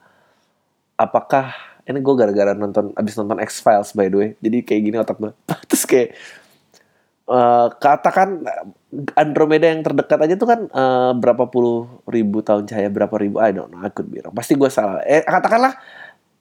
apakah 0.98 1.54
ini 1.86 2.02
gue 2.02 2.14
gara-gara 2.18 2.50
nonton 2.58 2.90
abis 2.98 3.14
nonton 3.14 3.38
X 3.38 3.62
Files 3.62 3.94
by 3.94 4.10
the 4.10 4.18
way. 4.18 4.30
Jadi 4.42 4.58
kayak 4.66 4.82
gini 4.82 4.96
otak 4.98 5.22
gue 5.22 5.30
terus 5.70 5.86
kayak 5.86 6.18
uh, 7.30 7.70
katakan 7.78 8.42
Andromeda 9.14 9.70
yang 9.70 9.86
terdekat 9.86 10.18
aja 10.18 10.34
tuh 10.34 10.48
kan 10.50 10.60
uh, 10.74 11.14
berapa 11.14 11.46
puluh 11.46 12.02
ribu 12.10 12.42
tahun 12.42 12.66
cahaya 12.66 12.90
berapa 12.90 13.14
ribu 13.14 13.38
I 13.38 13.54
don't 13.54 13.70
know 13.70 13.78
I 13.78 13.94
could 13.94 14.10
be 14.10 14.18
wrong. 14.18 14.34
pasti 14.34 14.58
gue 14.58 14.70
salah. 14.70 15.06
Eh 15.06 15.22
katakanlah 15.22 15.78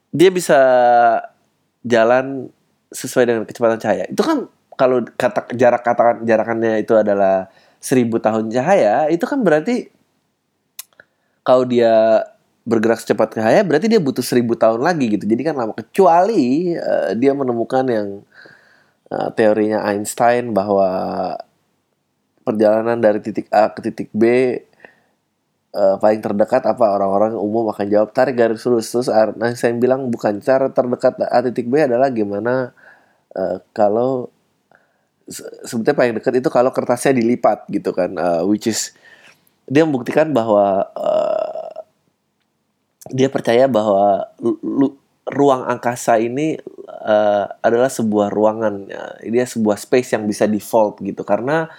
dia 0.10 0.34
bisa 0.34 0.60
jalan 1.86 2.50
sesuai 2.90 3.24
dengan 3.30 3.44
kecepatan 3.46 3.78
cahaya. 3.78 4.06
Itu 4.10 4.26
kan 4.26 4.50
kalau 4.76 5.06
kata 5.06 5.54
jarak 5.54 5.86
katakan 5.86 6.26
jarakannya 6.26 6.82
itu 6.82 6.98
adalah 6.98 7.54
seribu 7.82 8.22
tahun 8.22 8.50
cahaya 8.54 9.10
itu 9.10 9.26
kan 9.26 9.42
berarti 9.42 9.90
kalau 11.42 11.66
dia 11.66 12.26
bergerak 12.62 13.02
secepat 13.02 13.42
cahaya 13.42 13.66
berarti 13.66 13.90
dia 13.90 13.98
butuh 13.98 14.22
seribu 14.22 14.54
tahun 14.54 14.86
lagi 14.86 15.18
gitu. 15.18 15.26
Jadi 15.26 15.42
kan 15.42 15.56
lama. 15.58 15.74
Kecuali 15.74 16.78
uh, 16.78 17.18
dia 17.18 17.34
menemukan 17.34 17.86
yang 17.90 18.08
uh, 19.10 19.30
teorinya 19.34 19.82
Einstein 19.90 20.54
bahwa 20.54 20.88
perjalanan 22.46 23.02
dari 23.02 23.22
titik 23.22 23.50
A 23.50 23.74
ke 23.74 23.82
titik 23.82 24.10
B 24.14 24.24
uh, 25.74 25.96
paling 25.98 26.22
terdekat 26.22 26.62
apa 26.70 26.86
orang-orang 26.86 27.34
umum 27.34 27.70
akan 27.74 27.86
jawab 27.90 28.10
tarik 28.14 28.38
garis 28.38 28.62
lurus. 28.70 28.94
Terus 28.94 29.10
saya 29.10 29.74
bilang 29.74 30.14
bukan 30.14 30.38
cara 30.46 30.70
terdekat 30.70 31.18
A 31.26 31.42
titik 31.42 31.66
B 31.66 31.82
adalah 31.82 32.14
gimana 32.14 32.78
uh, 33.34 33.58
kalau 33.74 34.30
sebetulnya 35.66 35.96
paling 35.96 36.14
dekat 36.20 36.44
itu 36.44 36.50
kalau 36.52 36.70
kertasnya 36.76 37.16
dilipat 37.16 37.64
gitu 37.72 37.96
kan 37.96 38.12
uh, 38.20 38.44
which 38.44 38.68
is 38.68 38.92
dia 39.72 39.88
membuktikan 39.88 40.36
bahwa 40.36 40.84
uh, 41.00 41.72
dia 43.08 43.32
percaya 43.32 43.72
bahwa 43.72 44.28
lu, 44.44 45.00
ruang 45.24 45.63
angkasa 45.63 46.20
ini 46.20 46.60
uh, 47.08 47.48
adalah 47.63 47.88
sebuah 47.88 48.28
ruangan 48.36 48.75
uh, 48.92 49.16
dia 49.24 49.48
sebuah 49.48 49.80
space 49.80 50.12
yang 50.12 50.28
bisa 50.28 50.44
default 50.44 51.00
gitu 51.00 51.24
karena 51.24 51.72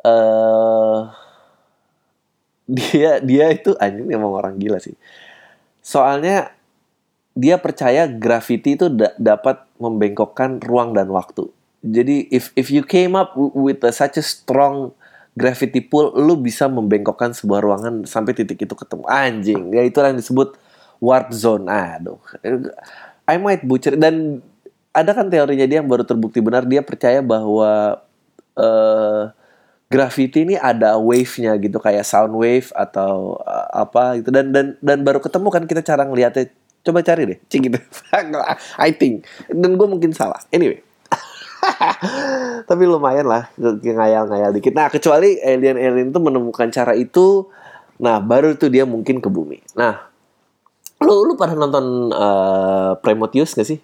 uh, 0.00 1.12
dia 2.66 3.20
dia 3.20 3.52
itu 3.52 3.76
anjing 3.76 4.08
emang 4.08 4.32
orang 4.32 4.56
gila 4.56 4.80
sih. 4.80 4.96
Soalnya 5.84 6.56
dia 7.36 7.60
percaya 7.60 8.08
gravity 8.08 8.80
itu 8.80 8.88
da 8.88 9.12
dapat 9.20 9.60
membengkokkan 9.76 10.64
ruang 10.64 10.96
dan 10.96 11.12
waktu. 11.12 11.52
Jadi 11.84 12.32
if 12.32 12.50
if 12.56 12.72
you 12.72 12.82
came 12.82 13.12
up 13.14 13.36
with 13.36 13.84
a, 13.84 13.92
such 13.92 14.16
a 14.16 14.24
strong 14.24 14.96
gravity 15.36 15.84
pull, 15.84 16.16
lu 16.16 16.40
bisa 16.40 16.66
membengkokkan 16.66 17.36
sebuah 17.36 17.60
ruangan 17.60 18.08
sampai 18.08 18.32
titik 18.32 18.64
itu 18.64 18.72
ketemu. 18.72 19.04
Anjing, 19.04 19.62
ya 19.76 19.84
itu 19.84 20.00
yang 20.00 20.16
disebut 20.16 20.56
warp 20.98 21.28
zone. 21.36 21.68
Aduh, 21.68 22.16
I 23.28 23.36
might 23.36 23.62
butcher. 23.68 23.94
Dan 24.00 24.40
ada 24.96 25.12
kan 25.12 25.28
teorinya 25.28 25.68
dia 25.68 25.84
yang 25.84 25.92
baru 25.92 26.08
terbukti 26.08 26.40
benar 26.40 26.64
dia 26.64 26.80
percaya 26.80 27.20
bahwa 27.20 28.00
uh, 28.56 29.22
graffiti 29.92 30.48
ini 30.48 30.56
ada 30.56 30.96
wave-nya 30.96 31.52
gitu 31.60 31.76
kayak 31.76 32.08
sound 32.08 32.32
wave 32.32 32.72
atau 32.72 33.36
uh, 33.44 33.68
apa 33.76 34.24
gitu. 34.24 34.32
Dan 34.32 34.56
dan 34.56 34.80
dan 34.80 35.04
baru 35.04 35.20
ketemu 35.20 35.48
kan 35.52 35.62
kita 35.68 35.84
cara 35.84 36.08
ngeliatnya. 36.08 36.48
Coba 36.80 37.02
cari 37.02 37.28
deh. 37.28 37.38
Cik 37.50 37.60
gitu. 37.66 37.78
I 38.80 38.94
think. 38.94 39.28
Dan 39.52 39.76
gue 39.76 39.88
mungkin 39.90 40.14
salah. 40.14 40.40
Anyway 40.54 40.85
tapi 42.64 42.88
lumayan 42.88 43.28
lah 43.28 43.52
ngayal-ngayal 43.58 44.54
dikit. 44.56 44.72
Nah 44.72 44.88
kecuali 44.88 45.36
alien-alien 45.42 46.08
itu 46.14 46.20
menemukan 46.22 46.70
cara 46.72 46.96
itu 46.96 47.50
nah 47.96 48.20
baru 48.20 48.56
tuh 48.56 48.72
dia 48.72 48.88
mungkin 48.88 49.20
ke 49.20 49.28
bumi. 49.28 49.60
Nah 49.76 50.08
lu 51.04 51.28
lu 51.28 51.36
pada 51.36 51.52
nonton 51.52 52.08
uh, 52.14 52.96
Prometheus 53.04 53.52
gak 53.52 53.68
sih? 53.68 53.82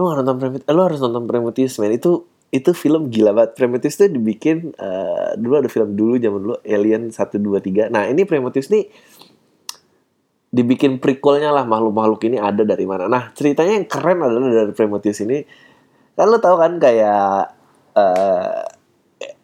Lu 0.00 0.08
harus 0.08 0.24
nonton 0.24 0.40
Prometheus 0.40 0.70
lu 0.72 0.82
harus 0.86 1.00
nonton 1.02 1.24
Prometheus 1.28 1.76
man 1.76 1.92
itu 1.92 2.24
itu 2.48 2.70
film 2.72 3.12
gila 3.12 3.36
banget. 3.36 3.58
Prometheus 3.60 4.00
tuh 4.00 4.08
dibikin 4.08 4.72
uh, 4.80 5.36
dulu 5.36 5.60
ada 5.60 5.68
film 5.68 5.92
dulu 5.92 6.16
zaman 6.16 6.40
dulu 6.40 6.56
Alien 6.64 7.12
satu 7.12 7.36
dua 7.36 7.60
tiga. 7.60 7.92
Nah 7.92 8.08
ini 8.08 8.24
Prometheus 8.24 8.72
nih 8.72 8.88
dibikin 10.48 10.96
prequelnya 10.96 11.52
lah 11.52 11.68
makhluk-makhluk 11.68 12.24
ini 12.24 12.40
ada 12.40 12.64
dari 12.64 12.88
mana. 12.88 13.04
Nah 13.04 13.36
ceritanya 13.36 13.76
yang 13.76 13.84
keren 13.84 14.24
adalah 14.24 14.48
dari 14.48 14.72
Prometheus 14.72 15.20
ini. 15.20 15.44
Kan 16.16 16.26
lu 16.32 16.40
tahu 16.40 16.56
kan 16.56 16.80
kayak 16.80 17.57
uh, 17.98 18.62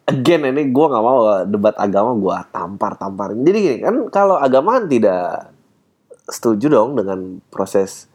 again 0.07 0.47
ini 0.47 0.71
gue 0.71 0.85
nggak 0.85 1.03
mau 1.03 1.43
debat 1.43 1.75
agama 1.75 2.15
gue 2.15 2.35
tampar 2.53 2.95
tamparin 2.95 3.41
jadi 3.43 3.57
gini 3.59 3.77
kan 3.81 3.95
kalau 4.13 4.35
agama 4.39 4.79
kan 4.79 4.85
tidak 4.87 5.55
setuju 6.25 6.73
dong 6.73 6.97
dengan 6.97 7.41
proses 7.53 8.09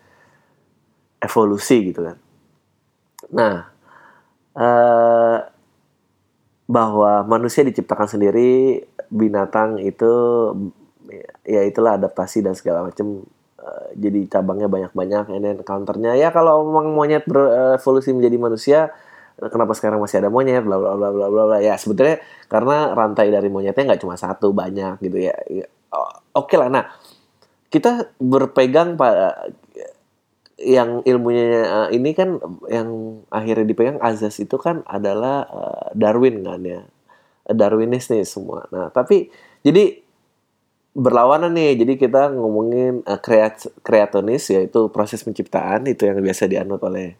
evolusi 1.22 1.92
gitu 1.92 2.00
kan. 2.02 2.16
Nah, 3.30 3.54
uh, 4.56 5.38
bahwa 6.66 7.12
manusia 7.28 7.62
diciptakan 7.62 8.08
sendiri, 8.08 8.82
binatang 9.12 9.78
itu 9.78 10.10
ya 11.44 11.66
itulah 11.66 11.98
adaptasi 11.98 12.42
dan 12.46 12.54
segala 12.54 12.86
macam 12.86 13.26
jadi 13.92 14.26
cabangnya 14.26 14.72
banyak-banyak. 14.72 15.36
Ini 15.36 15.48
counternya 15.62 16.16
ya 16.16 16.32
kalau 16.32 16.64
memang 16.64 16.96
monyet 16.96 17.28
berevolusi 17.28 18.16
menjadi 18.16 18.36
manusia 18.40 18.80
kenapa 19.48 19.72
sekarang 19.72 20.04
masih 20.04 20.20
ada 20.20 20.28
monyet 20.28 20.60
bla 20.60 20.76
bla 20.76 20.92
bla 20.92 21.08
bla 21.08 21.26
bla 21.32 21.42
bla. 21.48 21.56
Ya 21.64 21.80
sebetulnya 21.80 22.20
karena 22.52 22.92
rantai 22.92 23.32
dari 23.32 23.48
monyetnya 23.48 23.96
nggak 23.96 24.02
cuma 24.04 24.20
satu 24.20 24.52
banyak 24.52 25.00
gitu 25.00 25.16
ya, 25.16 25.34
ya 25.48 25.64
oke 26.36 26.52
okay 26.52 26.56
lah. 26.60 26.68
Nah 26.68 26.84
kita 27.72 28.12
berpegang 28.20 29.00
pada 29.00 29.48
yang 30.60 31.00
ilmunya 31.08 31.64
uh, 31.64 31.88
ini 31.88 32.12
kan 32.12 32.36
yang 32.68 33.22
akhirnya 33.32 33.64
dipegang 33.64 33.96
Azaz 34.04 34.36
itu 34.44 34.60
kan 34.60 34.84
adalah 34.84 35.48
uh, 35.48 35.88
Darwin 35.96 36.44
kan 36.44 36.60
ya. 36.60 36.84
Darwinis 37.50 38.12
nih 38.12 38.28
semua. 38.28 38.68
Nah 38.68 38.92
tapi 38.92 39.32
jadi 39.64 40.04
berlawanan 40.92 41.56
nih. 41.56 41.80
Jadi 41.80 41.96
kita 41.96 42.28
ngomongin 42.34 43.00
uh, 43.08 43.16
kreat 43.16 43.72
kreatonis 43.80 44.52
yaitu 44.52 44.92
proses 44.92 45.24
penciptaan 45.24 45.88
itu 45.88 46.04
yang 46.04 46.20
biasa 46.20 46.44
dianut 46.44 46.82
oleh 46.84 47.16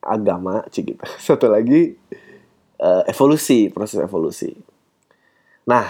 agama 0.00 0.64
cik 0.70 0.94
gitu. 0.94 1.04
Satu 1.26 1.50
lagi 1.50 1.96
uh, 2.80 3.02
evolusi 3.08 3.68
proses 3.68 4.00
evolusi. 4.00 4.54
Nah 5.68 5.86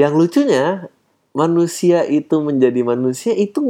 yang 0.00 0.16
lucunya 0.16 0.88
manusia 1.36 2.02
itu 2.08 2.40
menjadi 2.42 2.80
manusia 2.82 3.36
itu 3.36 3.62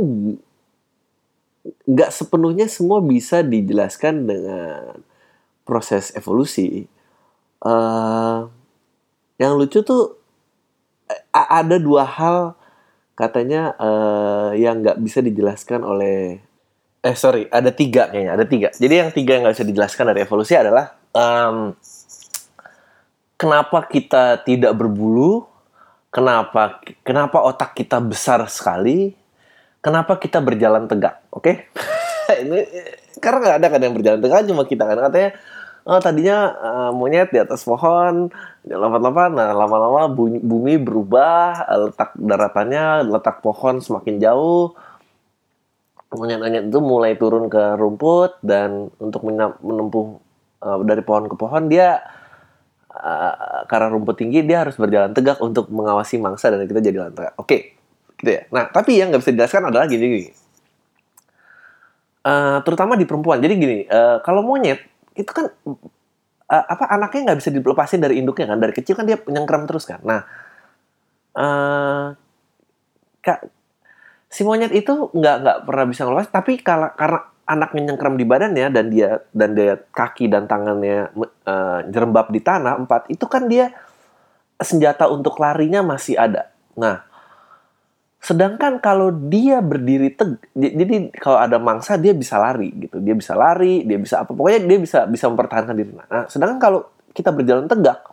nggak 1.85 2.11
sepenuhnya 2.15 2.71
semua 2.71 3.05
bisa 3.05 3.45
dijelaskan 3.45 4.25
dengan 4.25 5.05
proses 5.69 6.15
evolusi. 6.17 6.89
Uh, 7.61 8.49
yang 9.37 9.61
lucu 9.61 9.85
tuh 9.85 10.17
ada 11.33 11.77
dua 11.77 12.09
hal 12.09 12.57
katanya 13.17 13.77
uh, 13.77 14.57
yang 14.57 14.81
nggak 14.81 14.97
bisa 15.05 15.21
dijelaskan 15.21 15.85
oleh 15.85 16.41
eh 17.01 17.17
sorry 17.17 17.49
ada 17.49 17.73
tiga 17.73 18.13
kayaknya 18.13 18.33
ada 18.37 18.45
tiga 18.45 18.69
jadi 18.77 18.95
yang 19.07 19.11
tiga 19.11 19.31
yang 19.37 19.43
nggak 19.49 19.57
bisa 19.57 19.69
dijelaskan 19.69 20.05
dari 20.13 20.21
evolusi 20.25 20.53
adalah 20.53 20.93
um, 21.17 21.73
kenapa 23.41 23.89
kita 23.89 24.45
tidak 24.45 24.77
berbulu 24.77 25.49
kenapa 26.11 26.83
kenapa 27.07 27.39
otak 27.41 27.79
kita 27.79 28.03
besar 28.03 28.43
sekali, 28.51 29.15
kenapa 29.81 30.19
kita 30.19 30.43
berjalan 30.43 30.91
tegak, 30.91 31.23
oke? 31.31 31.47
Okay? 31.47 31.55
ini 32.45 32.67
karena 33.23 33.39
nggak 33.41 33.57
ada 33.63 33.67
kan 33.71 33.81
yang 33.81 33.95
berjalan 33.95 34.21
tegak 34.21 34.47
cuma 34.47 34.63
kita 34.67 34.85
kan 34.87 34.99
katanya 35.09 35.31
oh 35.83 35.99
tadinya 35.99 36.39
uh, 36.61 36.91
monyet 36.95 37.33
di 37.33 37.41
atas 37.41 37.67
pohon 37.67 38.31
lompat-lompat 38.69 39.35
nah 39.35 39.51
lama-lama 39.51 40.07
bumi, 40.13 40.39
bumi 40.39 40.79
berubah 40.79 41.67
letak 41.91 42.15
daratannya 42.15 43.09
letak 43.11 43.43
pohon 43.43 43.83
semakin 43.83 44.23
jauh 44.23 44.77
monyet-monyet 46.11 46.67
itu 46.67 46.79
mulai 46.83 47.15
turun 47.15 47.47
ke 47.47 47.79
rumput 47.79 48.43
dan 48.43 48.91
untuk 48.99 49.23
menempuh 49.63 50.07
uh, 50.63 50.83
dari 50.83 51.03
pohon 51.07 51.31
ke 51.31 51.37
pohon 51.39 51.71
dia 51.71 52.03
uh, 52.91 53.63
karena 53.71 53.87
rumput 53.95 54.19
tinggi 54.19 54.43
dia 54.43 54.67
harus 54.67 54.75
berjalan 54.75 55.15
tegak 55.15 55.39
untuk 55.39 55.71
mengawasi 55.71 56.19
mangsa 56.19 56.51
dan 56.51 56.67
kita 56.67 56.83
jadi 56.83 56.97
jalan 57.07 57.15
tegak. 57.15 57.35
Oke, 57.39 57.47
okay. 57.47 57.61
gitu 58.19 58.31
ya. 58.35 58.43
Nah, 58.51 58.67
tapi 58.75 58.99
yang 58.99 59.15
nggak 59.15 59.23
bisa 59.23 59.33
dijelaskan 59.35 59.71
adalah 59.71 59.87
gini, 59.87 60.05
gini. 60.07 60.31
Uh, 62.21 62.59
terutama 62.67 62.99
di 62.99 63.07
perempuan. 63.07 63.39
Jadi 63.41 63.55
gini, 63.57 63.79
uh, 63.87 64.19
kalau 64.21 64.43
monyet 64.43 64.83
itu 65.15 65.31
kan 65.31 65.47
uh, 66.51 66.65
apa 66.67 66.91
anaknya 66.91 67.33
nggak 67.33 67.39
bisa 67.39 67.51
dilepasin 67.55 68.03
dari 68.03 68.19
induknya 68.19 68.51
kan 68.51 68.59
dari 68.59 68.75
kecil 68.75 68.99
kan 68.99 69.07
dia 69.07 69.17
nyengkram 69.31 69.65
terus 69.71 69.87
kan. 69.87 70.03
Nah, 70.03 70.21
uh, 71.39 72.19
kak 73.23 73.60
si 74.31 74.47
monyet 74.47 74.71
itu 74.71 75.11
nggak 75.11 75.37
nggak 75.43 75.59
pernah 75.67 75.87
bisa 75.91 76.07
ngelepas 76.07 76.31
tapi 76.31 76.63
kalau 76.63 76.95
karena 76.95 77.27
anaknya 77.51 77.91
nyengkram 77.91 78.15
di 78.15 78.23
badannya 78.23 78.67
dan 78.71 78.87
dia 78.95 79.19
dan 79.35 79.59
dia 79.59 79.75
kaki 79.91 80.31
dan 80.31 80.47
tangannya 80.47 81.11
uh, 81.19 81.83
di 82.31 82.41
tanah 82.41 82.79
empat 82.87 83.11
itu 83.11 83.27
kan 83.27 83.51
dia 83.51 83.75
senjata 84.61 85.11
untuk 85.11 85.41
larinya 85.41 85.83
masih 85.83 86.15
ada. 86.15 86.53
Nah, 86.77 87.03
sedangkan 88.21 88.79
kalau 88.79 89.11
dia 89.11 89.59
berdiri 89.65 90.13
teg, 90.13 90.39
jadi 90.55 91.11
kalau 91.17 91.41
ada 91.41 91.57
mangsa 91.57 91.97
dia 91.97 92.13
bisa 92.13 92.37
lari 92.37 92.71
gitu, 92.77 93.01
dia 93.01 93.17
bisa 93.17 93.33
lari, 93.35 93.83
dia 93.83 93.99
bisa 93.99 94.23
apa, 94.23 94.31
pokoknya 94.37 94.61
dia 94.69 94.79
bisa 94.79 94.99
bisa 95.09 95.27
mempertahankan 95.33 95.75
diri. 95.75 95.91
Nah, 95.97 96.29
sedangkan 96.29 96.61
kalau 96.61 96.81
kita 97.17 97.33
berjalan 97.33 97.67
tegak, 97.67 98.05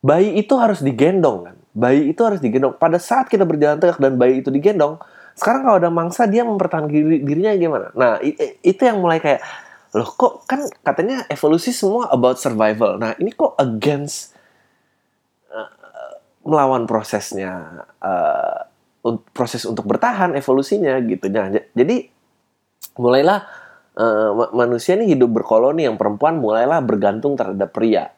bayi 0.00 0.40
itu 0.40 0.56
harus 0.56 0.80
digendong 0.80 1.52
kan, 1.52 1.56
bayi 1.74 2.14
itu 2.14 2.22
harus 2.22 2.38
digendong. 2.38 2.78
Pada 2.78 3.02
saat 3.02 3.26
kita 3.26 3.42
berjalan 3.42 3.82
tegak 3.82 3.98
dan 3.98 4.14
bayi 4.14 4.40
itu 4.40 4.48
digendong, 4.48 5.02
sekarang 5.34 5.66
kalau 5.66 5.76
ada 5.82 5.90
mangsa 5.90 6.30
dia 6.30 6.46
mempertahankan 6.46 6.88
diri, 6.88 7.18
dirinya 7.20 7.52
gimana? 7.58 7.86
Nah 7.98 8.22
itu 8.62 8.80
yang 8.80 9.02
mulai 9.02 9.18
kayak 9.18 9.42
loh 9.94 10.10
kok 10.10 10.46
kan 10.46 10.62
katanya 10.86 11.26
evolusi 11.26 11.74
semua 11.74 12.10
about 12.14 12.38
survival. 12.38 12.98
Nah 12.98 13.18
ini 13.18 13.34
kok 13.34 13.58
against 13.58 14.34
uh, 15.50 16.14
melawan 16.46 16.86
prosesnya 16.86 17.82
uh, 17.98 18.70
proses 19.34 19.66
untuk 19.68 19.84
bertahan 19.84 20.32
evolusinya 20.32 20.96
gitu. 21.04 21.28
Nah, 21.28 21.52
jadi 21.76 22.08
mulailah 22.96 23.44
uh, 23.98 24.30
manusia 24.54 24.96
ini 24.96 25.12
hidup 25.12 25.30
berkoloni 25.42 25.84
yang 25.84 26.00
perempuan 26.00 26.40
mulailah 26.40 26.80
bergantung 26.80 27.36
terhadap 27.36 27.74
pria. 27.74 28.14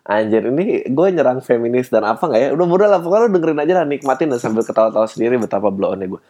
Anjir 0.00 0.48
ini 0.48 0.88
gue 0.88 1.06
nyerang 1.12 1.44
feminis 1.44 1.92
dan 1.92 2.08
apa 2.08 2.24
nggak 2.24 2.40
ya? 2.40 2.48
Udah 2.56 2.66
bodo 2.66 2.84
lah 2.88 3.00
pokoknya 3.04 3.28
dengerin 3.32 3.60
aja 3.60 3.72
lah 3.82 3.86
nikmatin 3.86 4.32
dan 4.32 4.40
sambil 4.40 4.64
ketawa-tawa 4.64 5.04
sendiri 5.04 5.36
betapa 5.36 5.68
blow 5.68 5.92
gue. 5.92 6.20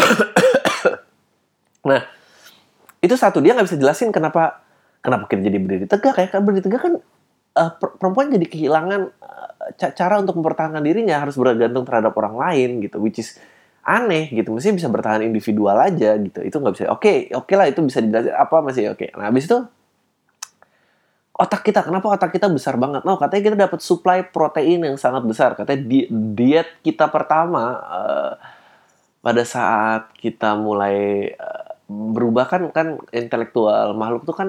nah, 1.88 2.00
itu 3.04 3.14
satu 3.16 3.44
dia 3.44 3.52
nggak 3.52 3.68
bisa 3.68 3.76
jelasin 3.76 4.08
kenapa 4.10 4.64
kenapa 5.04 5.28
kita 5.28 5.44
jadi 5.48 5.58
berdiri 5.60 5.86
tegak 5.88 6.16
ya 6.16 6.26
kan 6.28 6.40
berdiri 6.44 6.64
tegak 6.64 6.80
kan 6.80 6.94
uh, 7.56 7.70
perempuan 7.76 8.32
jadi 8.32 8.46
kehilangan 8.48 9.00
uh, 9.12 9.50
cara 9.76 10.20
untuk 10.20 10.40
mempertahankan 10.40 10.80
dirinya 10.80 11.20
harus 11.20 11.36
bergantung 11.36 11.84
terhadap 11.84 12.16
orang 12.16 12.36
lain 12.36 12.80
gitu, 12.80 12.96
which 13.00 13.20
is 13.20 13.36
aneh 13.80 14.28
gitu 14.28 14.52
mesti 14.52 14.76
bisa 14.76 14.92
bertahan 14.92 15.24
individual 15.24 15.72
aja 15.72 16.14
gitu 16.20 16.44
itu 16.44 16.52
nggak 16.52 16.74
bisa 16.76 16.84
oke 16.92 17.00
okay, 17.00 17.16
oke 17.32 17.48
okay 17.48 17.54
lah 17.56 17.66
itu 17.66 17.80
bisa 17.80 18.04
dijelasin 18.04 18.36
apa 18.36 18.56
masih 18.60 18.92
oke 18.92 19.00
okay. 19.00 19.08
nah 19.16 19.32
habis 19.32 19.48
itu 19.48 19.56
otak 21.40 21.64
kita 21.64 21.80
kenapa 21.88 22.12
otak 22.12 22.36
kita 22.36 22.52
besar 22.52 22.76
banget 22.76 23.00
no 23.08 23.16
katanya 23.16 23.42
kita 23.48 23.56
dapat 23.64 23.80
supply 23.80 24.20
protein 24.28 24.84
yang 24.84 25.00
sangat 25.00 25.24
besar 25.24 25.56
katanya 25.56 25.80
di, 25.88 26.04
diet 26.36 26.84
kita 26.84 27.08
pertama 27.08 27.80
uh, 27.80 28.32
pada 29.24 29.42
saat 29.48 30.12
kita 30.20 30.52
mulai 30.60 31.28
uh, 31.32 31.80
berubah 31.88 32.44
kan 32.46 32.62
kan 32.70 33.00
intelektual 33.10 33.96
makhluk 33.96 34.28
tuh 34.28 34.36
kan 34.36 34.48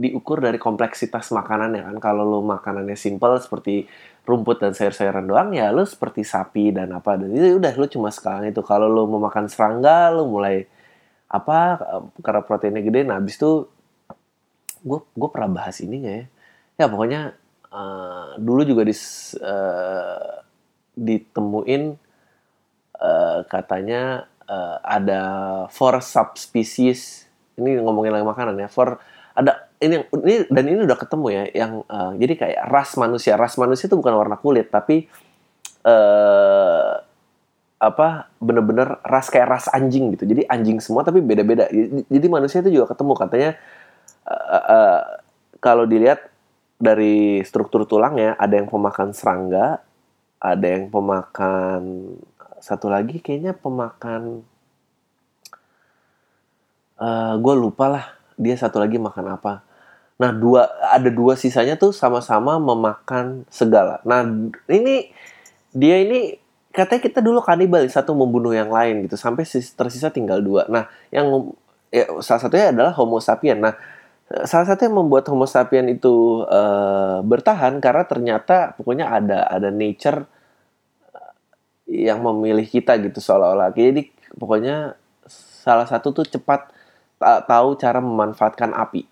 diukur 0.00 0.40
dari 0.40 0.56
kompleksitas 0.56 1.28
makanannya 1.36 1.84
kan. 1.84 1.96
Kalau 2.00 2.24
lo 2.24 2.40
makanannya 2.40 2.96
simple 2.96 3.36
seperti 3.36 3.84
rumput 4.24 4.64
dan 4.64 4.72
sayur-sayuran 4.72 5.28
doang 5.28 5.52
ya 5.52 5.68
lo 5.68 5.84
seperti 5.84 6.24
sapi 6.24 6.72
dan 6.72 6.96
apa 6.96 7.20
dan 7.20 7.28
itu 7.34 7.60
udah 7.60 7.72
lo 7.76 7.86
cuma 7.90 8.08
sekarang 8.08 8.48
itu. 8.48 8.64
Kalau 8.64 8.88
lo 8.88 9.04
mau 9.04 9.20
makan 9.20 9.46
serangga 9.52 10.08
lo 10.08 10.24
mulai 10.24 10.64
apa 11.30 11.58
eh, 11.78 12.02
karena 12.24 12.42
proteinnya 12.42 12.82
gede 12.82 13.06
nah 13.06 13.22
habis 13.22 13.38
itu 13.38 13.68
gue 14.80 15.00
gue 15.16 15.28
pernah 15.32 15.50
bahas 15.50 15.76
ini 15.84 16.02
nggak 16.02 16.16
ya. 16.16 16.26
Ya 16.80 16.86
pokoknya 16.88 17.20
uh, 17.68 18.40
dulu 18.40 18.64
juga 18.64 18.82
dis, 18.88 19.34
uh, 19.36 20.40
ditemuin 20.96 21.96
uh, 22.96 23.38
katanya 23.48 24.30
uh, 24.48 24.78
ada 24.80 25.22
four 25.68 26.00
subspecies. 26.00 27.28
Ini 27.60 27.80
ngomongin 27.84 28.16
lagi 28.16 28.24
makanan 28.24 28.56
ya. 28.56 28.68
For 28.72 28.96
ada 29.36 29.70
ini 29.80 30.04
ini 30.26 30.44
dan 30.48 30.64
ini 30.68 30.84
udah 30.84 30.98
ketemu 30.98 31.26
ya 31.32 31.44
yang 31.54 31.72
uh, 31.86 32.12
jadi 32.16 32.34
kayak 32.36 32.60
ras 32.68 32.96
manusia. 32.96 33.36
Ras 33.36 33.60
manusia 33.60 33.86
itu 33.86 33.96
bukan 33.96 34.16
warna 34.16 34.36
kulit 34.40 34.72
tapi 34.72 35.06
uh, 35.84 37.00
apa 37.80 38.28
bener-bener 38.36 39.00
ras 39.00 39.32
kayak 39.32 39.48
ras 39.48 39.66
anjing 39.72 40.12
gitu. 40.12 40.28
Jadi 40.28 40.44
anjing 40.48 40.80
semua 40.84 41.00
tapi 41.00 41.24
beda-beda. 41.24 41.68
Jadi 42.08 42.26
manusia 42.28 42.60
itu 42.60 42.76
juga 42.76 42.92
ketemu 42.92 43.12
katanya 43.16 43.50
uh, 44.28 45.02
kalau 45.60 45.84
dilihat 45.84 46.28
dari 46.80 47.44
struktur 47.44 47.84
tulangnya 47.84 48.36
ada 48.40 48.56
yang 48.56 48.68
pemakan 48.68 49.12
serangga 49.12 49.84
ada 50.40 50.66
yang 50.66 50.88
pemakan 50.88 52.16
satu 52.60 52.88
lagi 52.88 53.20
kayaknya 53.20 53.52
pemakan 53.52 54.44
uh, 57.00 57.34
gue 57.36 57.54
lupa 57.56 57.86
lah 57.88 58.04
dia 58.40 58.56
satu 58.56 58.80
lagi 58.80 58.96
makan 58.96 59.36
apa. 59.36 59.60
Nah 60.16 60.32
dua 60.32 60.68
ada 60.80 61.08
dua 61.12 61.36
sisanya 61.36 61.76
tuh 61.76 61.92
sama-sama 61.92 62.56
memakan 62.56 63.44
segala. 63.52 64.00
Nah 64.04 64.24
ini 64.68 65.12
dia 65.76 66.00
ini 66.00 66.40
katanya 66.72 67.02
kita 67.04 67.20
dulu 67.20 67.44
kanibal 67.44 67.84
satu 67.88 68.16
membunuh 68.16 68.56
yang 68.56 68.72
lain 68.72 69.04
gitu 69.04 69.20
sampai 69.20 69.44
tersisa 69.48 70.08
tinggal 70.08 70.40
dua. 70.40 70.64
Nah 70.72 70.88
yang 71.12 71.52
ya, 71.92 72.08
salah 72.24 72.40
satunya 72.40 72.72
adalah 72.72 72.92
Homo 72.96 73.20
sapien 73.20 73.60
nah 73.60 73.76
salah 74.30 74.66
satu 74.70 74.86
yang 74.86 74.94
membuat 74.94 75.26
Homo 75.26 75.42
sapien 75.42 75.90
itu 75.90 76.46
uh, 76.46 77.18
bertahan 77.26 77.82
karena 77.82 78.06
ternyata 78.06 78.78
pokoknya 78.78 79.10
ada 79.10 79.50
ada 79.50 79.74
nature 79.74 80.22
yang 81.90 82.22
memilih 82.22 82.62
kita 82.70 82.94
gitu 83.02 83.18
seolah-olah. 83.18 83.74
Jadi 83.74 84.06
pokoknya 84.38 84.94
salah 85.66 85.90
satu 85.90 86.14
tuh 86.14 86.22
cepat 86.22 86.70
tahu 87.20 87.74
cara 87.74 87.98
memanfaatkan 87.98 88.70
api. 88.70 89.02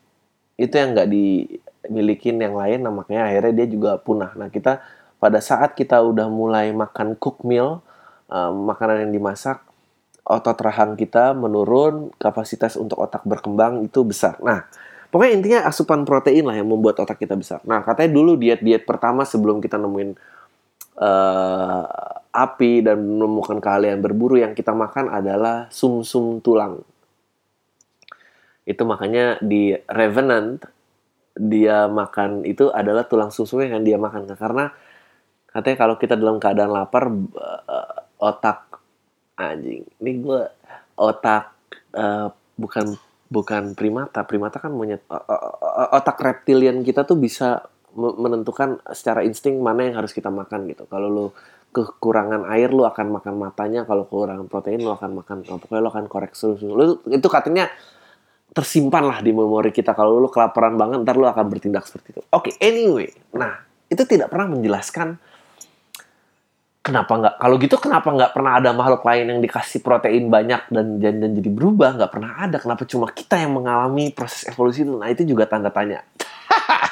Itu 0.54 0.74
yang 0.78 0.94
nggak 0.94 1.10
dimilikin 1.10 2.38
yang 2.38 2.54
lain 2.54 2.86
nah 2.86 2.94
makanya 2.94 3.26
akhirnya 3.26 3.52
dia 3.58 3.66
juga 3.66 3.98
punah. 3.98 4.38
Nah 4.38 4.46
kita 4.54 4.78
pada 5.18 5.42
saat 5.42 5.74
kita 5.74 5.98
udah 5.98 6.30
mulai 6.30 6.70
makan 6.70 7.18
cook 7.18 7.42
meal 7.42 7.82
uh, 8.30 8.54
makanan 8.54 9.10
yang 9.10 9.12
dimasak 9.18 9.66
otot 10.22 10.60
rahang 10.60 10.94
kita 10.94 11.34
menurun 11.34 12.14
kapasitas 12.20 12.78
untuk 12.78 13.02
otak 13.02 13.26
berkembang 13.26 13.82
itu 13.82 14.06
besar. 14.06 14.38
Nah 14.38 14.70
pokoknya 15.08 15.32
intinya 15.32 15.60
asupan 15.68 16.04
protein 16.08 16.44
lah 16.44 16.56
yang 16.56 16.68
membuat 16.68 17.00
otak 17.02 17.20
kita 17.20 17.34
besar. 17.34 17.60
Nah 17.64 17.82
katanya 17.82 18.10
dulu 18.12 18.36
diet 18.36 18.60
diet 18.60 18.84
pertama 18.84 19.24
sebelum 19.24 19.60
kita 19.60 19.80
nemuin 19.80 20.10
uh, 21.00 21.84
api 22.28 22.84
dan 22.84 23.00
menemukan 23.00 23.58
keahlian 23.58 23.98
berburu 24.04 24.38
yang 24.38 24.52
kita 24.52 24.76
makan 24.76 25.10
adalah 25.10 25.66
sumsum 25.72 26.38
-sum 26.38 26.44
tulang. 26.44 26.84
Itu 28.68 28.84
makanya 28.84 29.40
di 29.40 29.72
Revenant 29.88 30.60
dia 31.38 31.86
makan 31.86 32.42
itu 32.44 32.68
adalah 32.68 33.06
tulang 33.08 33.32
susu 33.32 33.64
yang 33.64 33.80
dia 33.80 33.96
makan. 33.96 34.28
Karena 34.36 34.68
katanya 35.48 35.76
kalau 35.80 35.96
kita 35.96 36.14
dalam 36.14 36.36
keadaan 36.36 36.70
lapar 36.70 37.08
uh, 37.08 37.98
otak 38.20 38.68
anjing 39.38 39.86
ini 40.02 40.10
gue 40.18 40.42
otak 40.98 41.54
uh, 41.94 42.28
bukan 42.58 42.98
bukan 43.28 43.76
primata. 43.76 44.24
Primata 44.24 44.58
kan 44.58 44.72
monyet 44.72 45.04
otak 45.92 46.18
reptilian 46.20 46.80
kita 46.82 47.04
tuh 47.04 47.20
bisa 47.20 47.64
menentukan 47.96 48.80
secara 48.92 49.24
insting 49.24 49.60
mana 49.60 49.88
yang 49.88 49.96
harus 50.00 50.12
kita 50.12 50.28
makan 50.28 50.68
gitu. 50.68 50.84
Kalau 50.88 51.08
lo 51.08 51.26
kekurangan 51.68 52.48
air 52.48 52.72
lo 52.72 52.88
akan 52.88 53.20
makan 53.20 53.34
matanya. 53.36 53.84
Kalau 53.84 54.08
kekurangan 54.08 54.48
protein 54.48 54.84
lo 54.84 54.96
akan 54.96 55.22
makan 55.24 55.36
pokoknya 55.44 55.82
lo 55.84 55.90
akan 55.92 56.06
koreksi 56.08 56.56
lo 56.64 57.04
itu 57.08 57.28
katanya 57.28 57.68
tersimpan 58.48 59.04
lah 59.04 59.18
di 59.20 59.30
memori 59.30 59.68
kita. 59.68 59.92
Kalau 59.92 60.16
lu 60.16 60.32
kelaparan 60.32 60.74
banget 60.80 61.04
ntar 61.04 61.20
lu 61.20 61.28
akan 61.28 61.46
bertindak 61.52 61.84
seperti 61.84 62.16
itu. 62.16 62.22
Oke, 62.32 62.50
okay, 62.50 62.52
anyway, 62.64 63.12
nah 63.36 63.60
itu 63.88 64.04
tidak 64.08 64.32
pernah 64.32 64.56
menjelaskan 64.56 65.20
kenapa 66.82 67.12
nggak 67.20 67.34
kalau 67.42 67.56
gitu 67.60 67.76
kenapa 67.76 68.08
nggak 68.08 68.32
pernah 68.32 68.52
ada 68.58 68.70
makhluk 68.72 69.02
lain 69.04 69.24
yang 69.36 69.40
dikasih 69.44 69.84
protein 69.84 70.32
banyak 70.32 70.62
dan 70.72 70.98
dan, 71.02 71.14
dan 71.20 71.30
jadi 71.36 71.50
berubah? 71.52 71.98
Nggak 72.00 72.12
pernah 72.12 72.32
ada. 72.38 72.56
Kenapa 72.56 72.82
cuma 72.88 73.06
kita 73.12 73.36
yang 73.38 73.52
mengalami 73.54 74.10
proses 74.14 74.48
evolusi 74.48 74.86
itu? 74.86 74.94
Nah 74.96 75.08
itu 75.12 75.22
juga 75.28 75.44
tanda 75.44 75.68
tanya. 75.68 76.04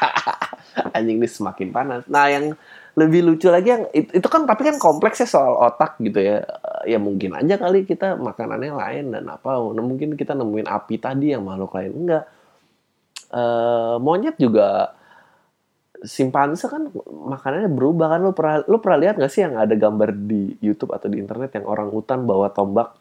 Anjing 0.96 1.18
ini 1.22 1.28
semakin 1.28 1.68
panas. 1.72 2.02
Nah 2.06 2.26
yang 2.28 2.52
lebih 2.96 3.28
lucu 3.28 3.52
lagi 3.52 3.68
yang 3.76 3.84
itu, 3.92 4.24
kan 4.24 4.48
tapi 4.48 4.64
kan 4.64 4.80
kompleksnya 4.80 5.28
soal 5.28 5.60
otak 5.60 6.00
gitu 6.00 6.16
ya. 6.16 6.40
Ya 6.88 6.96
mungkin 6.96 7.36
aja 7.36 7.60
kali 7.60 7.84
kita 7.84 8.16
makanannya 8.16 8.72
lain 8.72 9.04
dan 9.12 9.24
apa. 9.28 9.60
Nah, 9.60 9.84
mungkin 9.84 10.16
kita 10.16 10.32
nemuin 10.32 10.64
api 10.64 10.96
tadi 10.96 11.36
yang 11.36 11.44
makhluk 11.44 11.76
lain. 11.76 11.92
Enggak 11.92 12.24
e, 13.30 13.42
monyet 14.00 14.36
juga 14.40 14.95
simpanse 16.04 16.66
kan 16.68 16.92
makanannya 17.06 17.70
berubah 17.72 18.16
kan? 18.16 18.20
Lo 18.24 18.32
pernah 18.36 18.64
lo 18.66 18.76
pernah 18.82 18.98
lihat 19.06 19.14
gak 19.16 19.32
sih 19.32 19.46
yang 19.46 19.56
ada 19.56 19.72
gambar 19.72 20.12
di 20.12 20.56
YouTube 20.60 20.92
atau 20.92 21.08
di 21.08 21.22
internet 21.22 21.56
yang 21.56 21.66
orang 21.68 21.88
hutan 21.88 22.28
bawa 22.28 22.52
tombak 22.52 22.96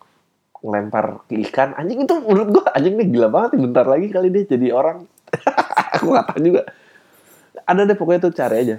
ngelempar 0.64 1.28
ke 1.28 1.42
ikan? 1.50 1.76
Anjing 1.76 2.08
itu 2.08 2.16
menurut 2.24 2.50
gua 2.56 2.66
anjing 2.72 2.96
ini 2.96 3.06
gila 3.12 3.28
banget 3.28 3.60
bentar 3.60 3.86
lagi 3.86 4.08
kali 4.08 4.28
dia 4.32 4.44
jadi 4.48 4.68
orang. 4.72 5.04
Aku 6.00 6.16
gak 6.16 6.26
tahu 6.32 6.40
juga. 6.40 6.62
Ada 7.66 7.82
deh 7.90 7.98
pokoknya 7.98 8.30
tuh 8.30 8.34
cari 8.36 8.56
aja. 8.62 8.78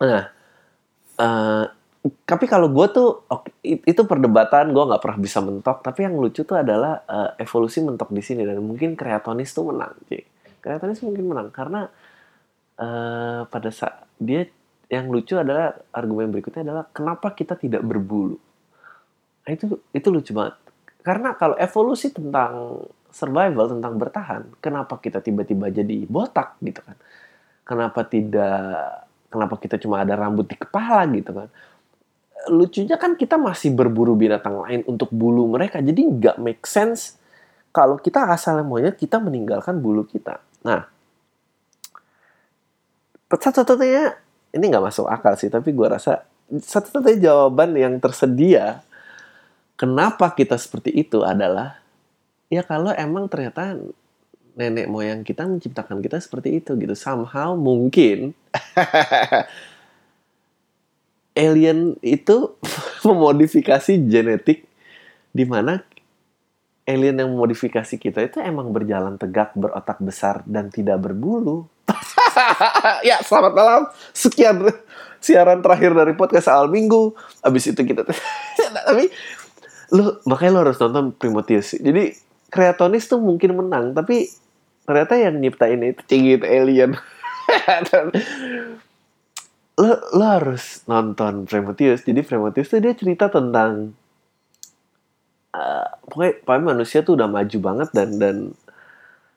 Nah, 0.00 0.24
uh, 1.20 1.64
tapi 2.02 2.50
kalau 2.50 2.66
gue 2.66 2.86
tuh 2.90 3.22
itu 3.62 4.02
perdebatan 4.02 4.74
gue 4.74 4.84
nggak 4.90 5.02
pernah 5.02 5.18
bisa 5.22 5.38
mentok. 5.38 5.86
Tapi 5.86 6.02
yang 6.02 6.18
lucu 6.18 6.42
tuh 6.42 6.58
adalah 6.58 7.06
uh, 7.06 7.30
evolusi 7.38 7.78
mentok 7.78 8.10
di 8.10 8.22
sini. 8.24 8.42
Dan 8.42 8.58
mungkin 8.58 8.98
kreatonis 8.98 9.54
tuh 9.54 9.70
menang, 9.70 9.94
sih. 10.10 10.18
Kreatonis 10.58 10.98
mungkin 11.06 11.30
menang 11.30 11.54
karena 11.54 11.86
uh, 12.78 13.44
pada 13.48 13.70
saat 13.72 14.06
dia 14.16 14.46
yang 14.92 15.08
lucu 15.08 15.36
adalah 15.36 15.72
argumen 15.92 16.28
berikutnya 16.28 16.68
adalah 16.68 16.84
kenapa 16.92 17.32
kita 17.32 17.56
tidak 17.56 17.80
berbulu. 17.80 18.36
Nah, 19.42 19.50
itu 19.50 19.80
itu 19.90 20.08
lucu 20.12 20.32
banget. 20.36 20.60
Karena 21.02 21.34
kalau 21.34 21.56
evolusi 21.58 22.12
tentang 22.12 22.84
survival 23.10 23.72
tentang 23.72 23.94
bertahan, 23.98 24.42
kenapa 24.62 25.00
kita 25.00 25.24
tiba-tiba 25.24 25.72
jadi 25.72 26.06
botak 26.06 26.60
gitu 26.60 26.84
kan? 26.84 26.96
Kenapa 27.64 28.04
tidak 28.04 29.08
kenapa 29.32 29.56
kita 29.56 29.80
cuma 29.80 30.04
ada 30.04 30.12
rambut 30.12 30.44
di 30.44 30.60
kepala 30.60 31.08
gitu 31.08 31.32
kan 31.32 31.48
lucunya 32.52 33.00
kan 33.00 33.14
kita 33.14 33.40
masih 33.40 33.72
berburu 33.72 34.18
binatang 34.18 34.60
lain 34.60 34.80
untuk 34.84 35.08
bulu 35.14 35.48
mereka 35.48 35.78
jadi 35.78 35.96
nggak 36.02 36.36
make 36.42 36.64
sense 36.68 37.16
kalau 37.72 37.96
kita 37.96 38.28
asalnya 38.28 38.66
monyet 38.66 38.98
kita 38.98 39.22
meninggalkan 39.22 39.78
bulu 39.78 40.04
kita 40.04 40.42
nah 40.66 40.90
satu-satunya 43.40 44.16
ini 44.52 44.64
nggak 44.68 44.84
masuk 44.84 45.08
akal 45.08 45.36
sih 45.38 45.48
tapi 45.48 45.72
gue 45.72 45.88
rasa 45.88 46.26
satu-satunya 46.52 47.32
jawaban 47.32 47.72
yang 47.78 47.96
tersedia 47.96 48.84
kenapa 49.80 50.34
kita 50.36 50.60
seperti 50.60 50.92
itu 50.92 51.24
adalah 51.24 51.80
ya 52.52 52.60
kalau 52.60 52.92
emang 52.92 53.32
ternyata 53.32 53.80
nenek 54.52 54.86
moyang 54.88 55.24
kita 55.24 55.48
menciptakan 55.48 56.04
kita 56.04 56.20
seperti 56.20 56.60
itu 56.60 56.76
gitu. 56.76 56.92
Somehow 56.92 57.56
mungkin 57.56 58.36
alien 61.32 61.96
itu 62.04 62.52
memodifikasi 63.06 63.92
genetik 64.04 64.68
di 65.32 65.44
mana 65.48 65.80
alien 66.84 67.16
yang 67.16 67.32
memodifikasi 67.32 67.96
kita 67.96 68.28
itu 68.28 68.38
emang 68.44 68.68
berjalan 68.74 69.16
tegak, 69.16 69.56
berotak 69.56 69.96
besar 70.04 70.44
dan 70.44 70.68
tidak 70.68 71.00
berbulu. 71.00 71.64
ya, 73.08 73.20
selamat 73.22 73.52
malam. 73.52 73.82
Sekian 74.12 74.62
siaran 75.22 75.62
terakhir 75.62 75.94
dari 75.94 76.12
podcast 76.16 76.48
Al 76.50 76.68
Minggu. 76.68 77.14
Abis 77.44 77.70
itu 77.70 77.80
kita 77.82 78.02
tapi 78.88 79.08
lu 79.92 80.18
makanya 80.24 80.52
lo 80.56 80.60
harus 80.68 80.78
nonton 80.80 81.12
Primotius. 81.14 81.76
Jadi 81.76 82.12
Kreatonis 82.52 83.08
tuh 83.08 83.20
mungkin 83.20 83.56
menang, 83.56 83.96
tapi 83.96 84.28
ternyata 84.84 85.14
yang 85.16 85.38
nyiptain 85.38 85.80
itu 85.80 86.02
cingit 86.10 86.42
alien 86.42 86.98
lo, 89.80 89.92
lo 90.12 90.24
harus 90.26 90.82
nonton 90.90 91.46
Prometheus 91.46 92.02
jadi 92.02 92.20
Prometheus 92.26 92.68
tuh 92.68 92.82
dia 92.82 92.94
cerita 92.98 93.30
tentang 93.30 93.94
uh, 95.54 95.86
pokoknya, 96.10 96.34
pokoknya 96.42 96.64
manusia 96.76 97.00
tuh 97.06 97.14
udah 97.14 97.28
maju 97.30 97.58
banget 97.62 97.88
dan 97.94 98.08
dan 98.18 98.36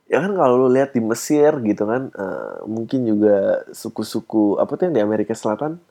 ya 0.06 0.22
kan 0.22 0.38
kalau 0.38 0.66
lu 0.66 0.70
lihat 0.70 0.94
di 0.94 1.02
Mesir 1.02 1.50
gitu 1.66 1.84
kan 1.90 2.14
uh, 2.14 2.62
mungkin 2.70 3.10
juga 3.10 3.66
suku-suku 3.74 4.62
apa 4.62 4.78
tuh 4.78 4.90
yang 4.90 4.96
di 4.96 5.04
Amerika 5.04 5.34
Selatan? 5.34 5.82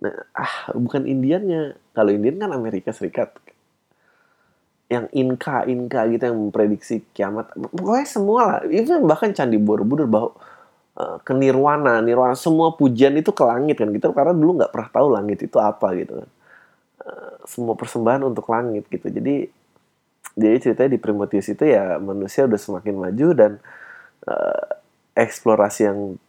Nah, 0.00 0.12
ah 0.36 0.72
bukan 0.76 1.08
Indiannya. 1.08 1.76
Kalau 1.96 2.10
Indian 2.12 2.36
kan 2.40 2.50
Amerika 2.52 2.92
Serikat. 2.92 3.32
Yang 4.86 5.06
Inka 5.16 5.66
Inka 5.66 6.00
gitu 6.12 6.22
yang 6.30 6.38
memprediksi 6.48 7.04
kiamat. 7.16 7.52
Pokoknya 7.56 8.06
semua 8.08 8.40
lah. 8.44 8.58
Itu 8.68 9.00
bahkan 9.04 9.32
Candi 9.32 9.56
Borobudur 9.60 10.08
bahwa 10.08 10.30
uh, 10.96 11.18
ke 11.20 11.32
Nirwana. 11.32 12.00
Nirwana 12.04 12.36
semua 12.36 12.76
pujian 12.76 13.16
itu 13.16 13.32
ke 13.32 13.44
langit 13.44 13.80
kan 13.80 13.88
gitu. 13.92 14.12
Karena 14.12 14.32
dulu 14.36 14.60
nggak 14.62 14.72
pernah 14.72 14.88
tahu 14.92 15.06
langit 15.12 15.38
itu 15.44 15.56
apa 15.60 15.92
gitu 15.96 16.24
kan. 16.24 16.30
Uh, 17.04 17.34
semua 17.48 17.74
persembahan 17.76 18.22
untuk 18.24 18.48
langit 18.52 18.88
gitu. 18.88 19.08
Jadi 19.08 19.48
jadi 20.36 20.56
ceritanya 20.60 20.90
di 20.92 21.00
Prometheus 21.00 21.48
itu 21.48 21.64
ya 21.64 21.96
manusia 21.96 22.44
udah 22.44 22.60
semakin 22.60 22.94
maju 23.00 23.28
dan 23.32 23.52
uh, 24.28 24.64
eksplorasi 25.16 25.88
yang 25.88 26.20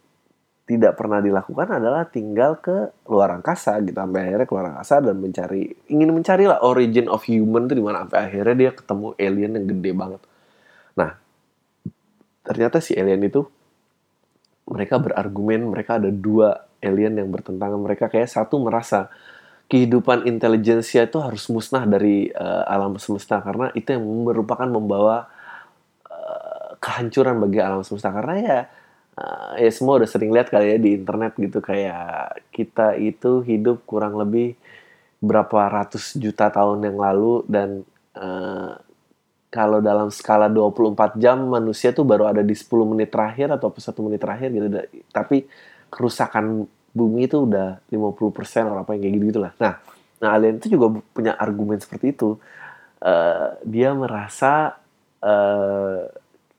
tidak 0.68 1.00
pernah 1.00 1.20
dilakukan 1.20 1.80
adalah 1.80 2.08
tinggal 2.08 2.60
ke 2.60 2.92
luar 3.08 3.36
angkasa 3.36 3.76
gitu. 3.84 3.96
Sampai 3.96 4.28
akhirnya 4.28 4.48
ke 4.48 4.52
luar 4.56 4.68
angkasa 4.76 5.00
dan 5.04 5.16
mencari 5.20 5.72
ingin 5.92 6.12
mencari 6.12 6.44
lah 6.48 6.60
origin 6.64 7.08
of 7.08 7.24
human 7.28 7.68
itu 7.68 7.76
di 7.76 7.84
mana. 7.84 8.04
Sampai 8.04 8.18
akhirnya 8.32 8.56
dia 8.56 8.70
ketemu 8.72 9.06
alien 9.16 9.52
yang 9.60 9.66
gede 9.76 9.90
banget. 9.92 10.20
Nah, 10.96 11.10
ternyata 12.44 12.80
si 12.80 12.96
alien 12.96 13.20
itu 13.24 13.44
mereka 14.68 15.00
berargumen 15.00 15.68
mereka 15.68 15.96
ada 16.00 16.08
dua 16.08 16.68
alien 16.80 17.16
yang 17.16 17.28
bertentangan. 17.28 17.80
Mereka 17.80 18.08
kayak 18.08 18.28
satu 18.28 18.60
merasa 18.60 19.12
kehidupan 19.68 20.24
intelijensia 20.24 21.04
itu 21.04 21.20
harus 21.20 21.44
musnah 21.52 21.84
dari 21.84 22.32
uh, 22.32 22.64
alam 22.64 22.96
semesta 22.96 23.38
karena 23.44 23.68
itu 23.76 23.92
yang 23.92 24.02
merupakan 24.02 24.64
membawa 24.64 25.28
uh, 26.08 26.72
kehancuran 26.80 27.36
bagi 27.36 27.60
alam 27.60 27.84
semesta. 27.84 28.08
Karena 28.08 28.34
ya 28.40 28.58
uh, 29.20 29.52
ya 29.60 29.68
semua 29.68 30.00
udah 30.00 30.08
sering 30.08 30.32
lihat 30.32 30.48
kali 30.48 30.72
ya 30.72 30.78
di 30.80 30.96
internet 30.96 31.36
gitu 31.36 31.60
kayak 31.60 32.48
kita 32.48 32.96
itu 32.96 33.44
hidup 33.44 33.84
kurang 33.84 34.16
lebih 34.16 34.56
berapa 35.20 35.68
ratus 35.68 36.16
juta 36.16 36.48
tahun 36.48 36.88
yang 36.88 36.96
lalu 36.96 37.44
dan 37.44 37.84
uh, 38.16 38.72
kalau 39.48 39.80
dalam 39.80 40.08
skala 40.12 40.48
24 40.48 41.20
jam 41.20 41.44
manusia 41.44 41.92
tuh 41.92 42.04
baru 42.04 42.28
ada 42.28 42.40
di 42.44 42.52
10 42.52 42.68
menit 42.88 43.08
terakhir 43.12 43.52
atau 43.52 43.72
satu 43.76 44.04
menit 44.04 44.20
terakhir 44.20 44.48
gitu. 44.52 44.68
Tapi 45.12 45.48
kerusakan 45.88 46.68
bumi 46.98 47.30
itu 47.30 47.46
udah 47.46 47.78
50% 47.86 48.66
atau 48.66 48.82
apa 48.82 48.98
yang 48.98 49.02
kayak 49.06 49.14
gitu 49.14 49.24
gitulah. 49.30 49.52
Nah, 49.62 49.78
nah 50.18 50.28
alien 50.34 50.58
itu 50.58 50.74
juga 50.74 50.98
punya 51.14 51.38
argumen 51.38 51.78
seperti 51.78 52.10
itu. 52.10 52.34
Uh, 52.98 53.54
dia 53.62 53.94
merasa 53.94 54.74
uh, 55.22 56.10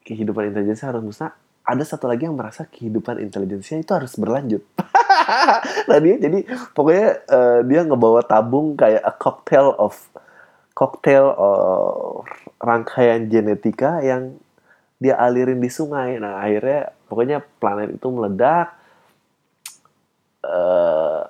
kehidupan 0.08 0.56
intelijensi 0.56 0.88
harus 0.88 1.04
musnah 1.04 1.36
ada 1.70 1.84
satu 1.86 2.10
lagi 2.10 2.26
yang 2.26 2.34
merasa 2.34 2.66
kehidupan 2.66 3.22
intelijensia 3.22 3.78
itu 3.78 3.94
harus 3.94 4.18
berlanjut. 4.18 4.66
nah 5.90 5.98
dia 6.02 6.16
jadi 6.18 6.42
pokoknya 6.74 7.10
uh, 7.30 7.60
dia 7.62 7.86
ngebawa 7.86 8.26
tabung 8.26 8.74
kayak 8.74 9.06
a 9.06 9.14
cocktail 9.14 9.78
of 9.78 9.94
cocktail 10.74 11.30
of 11.38 12.26
rangkaian 12.58 13.30
genetika 13.30 14.02
yang 14.02 14.42
dia 14.98 15.14
alirin 15.22 15.62
di 15.62 15.70
sungai. 15.70 16.18
Nah 16.18 16.42
akhirnya 16.42 16.90
pokoknya 17.06 17.46
planet 17.62 18.02
itu 18.02 18.08
meledak. 18.10 18.74
Uh, 20.40 21.28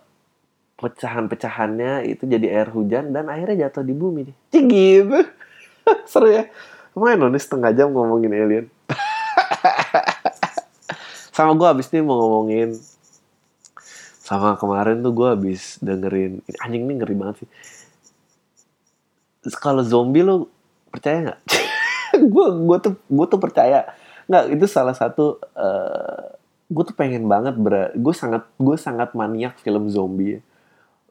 pecahan-pecahannya 0.79 2.07
itu 2.07 2.23
jadi 2.23 2.61
air 2.61 2.69
hujan 2.71 3.11
dan 3.11 3.27
akhirnya 3.27 3.67
jatuh 3.67 3.83
di 3.83 3.93
bumi 3.97 4.31
nih. 4.31 4.35
Cik 4.53 4.63
gitu. 4.69 5.19
Seru 6.11 6.29
ya. 6.29 6.47
Lumayan 6.93 7.29
nih 7.29 7.41
setengah 7.41 7.71
jam 7.75 7.91
ngomongin 7.91 8.31
alien. 8.31 8.65
sama 11.39 11.55
gue 11.55 11.67
abis 11.71 11.87
ini 11.95 12.03
mau 12.03 12.19
ngomongin 12.19 12.75
sama 14.19 14.59
kemarin 14.59 14.99
tuh 14.99 15.15
gue 15.15 15.27
abis 15.39 15.79
dengerin 15.79 16.43
anjing 16.59 16.83
ini 16.83 16.99
ngeri 16.99 17.15
banget 17.15 17.47
sih 17.47 17.49
kalau 19.55 19.79
zombie 19.79 20.19
lo 20.19 20.51
percaya 20.91 21.31
nggak 21.31 21.39
gue 22.35 22.45
gue 22.67 22.77
tuh 22.83 22.93
gue 23.07 23.25
tuh 23.31 23.39
percaya 23.39 23.87
nggak 24.27 24.51
itu 24.51 24.67
salah 24.67 24.91
satu 24.91 25.39
uh, 25.55 25.63
eh, 25.63 26.25
gue 26.69 26.83
tuh 26.85 26.93
pengen 26.93 27.25
banget 27.25 27.57
gue 27.97 28.13
sangat 28.13 28.45
gue 28.61 28.77
sangat 28.77 29.17
maniak 29.17 29.57
film 29.57 29.89
zombie 29.89 30.39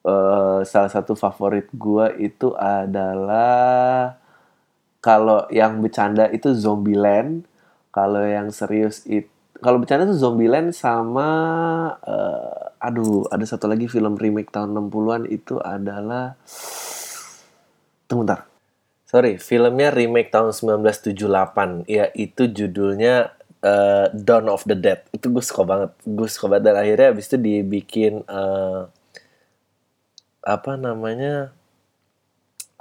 uh, 0.06 0.62
salah 0.62 0.90
satu 0.90 1.18
favorit 1.18 1.66
gue 1.74 2.06
itu 2.22 2.54
adalah 2.54 4.14
kalau 4.98 5.46
yang 5.50 5.78
bercanda 5.78 6.26
itu 6.30 6.50
Zombieland 6.54 7.46
kalau 7.94 8.22
yang 8.22 8.50
serius 8.50 9.06
itu 9.06 9.30
kalau 9.58 9.82
bercanda 9.82 10.06
tuh 10.06 10.18
Zombieland 10.18 10.70
sama 10.70 11.28
uh, 12.06 12.78
aduh 12.78 13.26
ada 13.30 13.42
satu 13.42 13.66
lagi 13.66 13.90
film 13.90 14.14
remake 14.14 14.54
tahun 14.54 14.70
60-an 14.70 15.26
itu 15.26 15.58
adalah 15.58 16.38
tunggu 18.06 18.22
bentar. 18.22 18.40
Sorry, 19.08 19.40
filmnya 19.40 19.88
remake 19.90 20.30
tahun 20.30 20.52
1978. 20.52 21.88
Ya, 21.88 22.12
itu 22.12 22.44
judulnya 22.44 23.32
uh, 23.64 24.06
Dawn 24.14 24.46
of 24.50 24.66
the 24.68 24.76
Dead. 24.76 25.06
Itu 25.14 25.30
gue 25.30 25.44
suka 25.44 25.62
banget. 25.64 25.90
Gue 26.04 26.28
suka 26.30 26.52
banget 26.52 26.72
dan 26.72 26.76
akhirnya 26.78 27.08
abis 27.14 27.30
itu 27.30 27.36
dibikin 27.38 28.22
uh, 28.26 28.90
apa 30.42 30.72
namanya? 30.76 31.58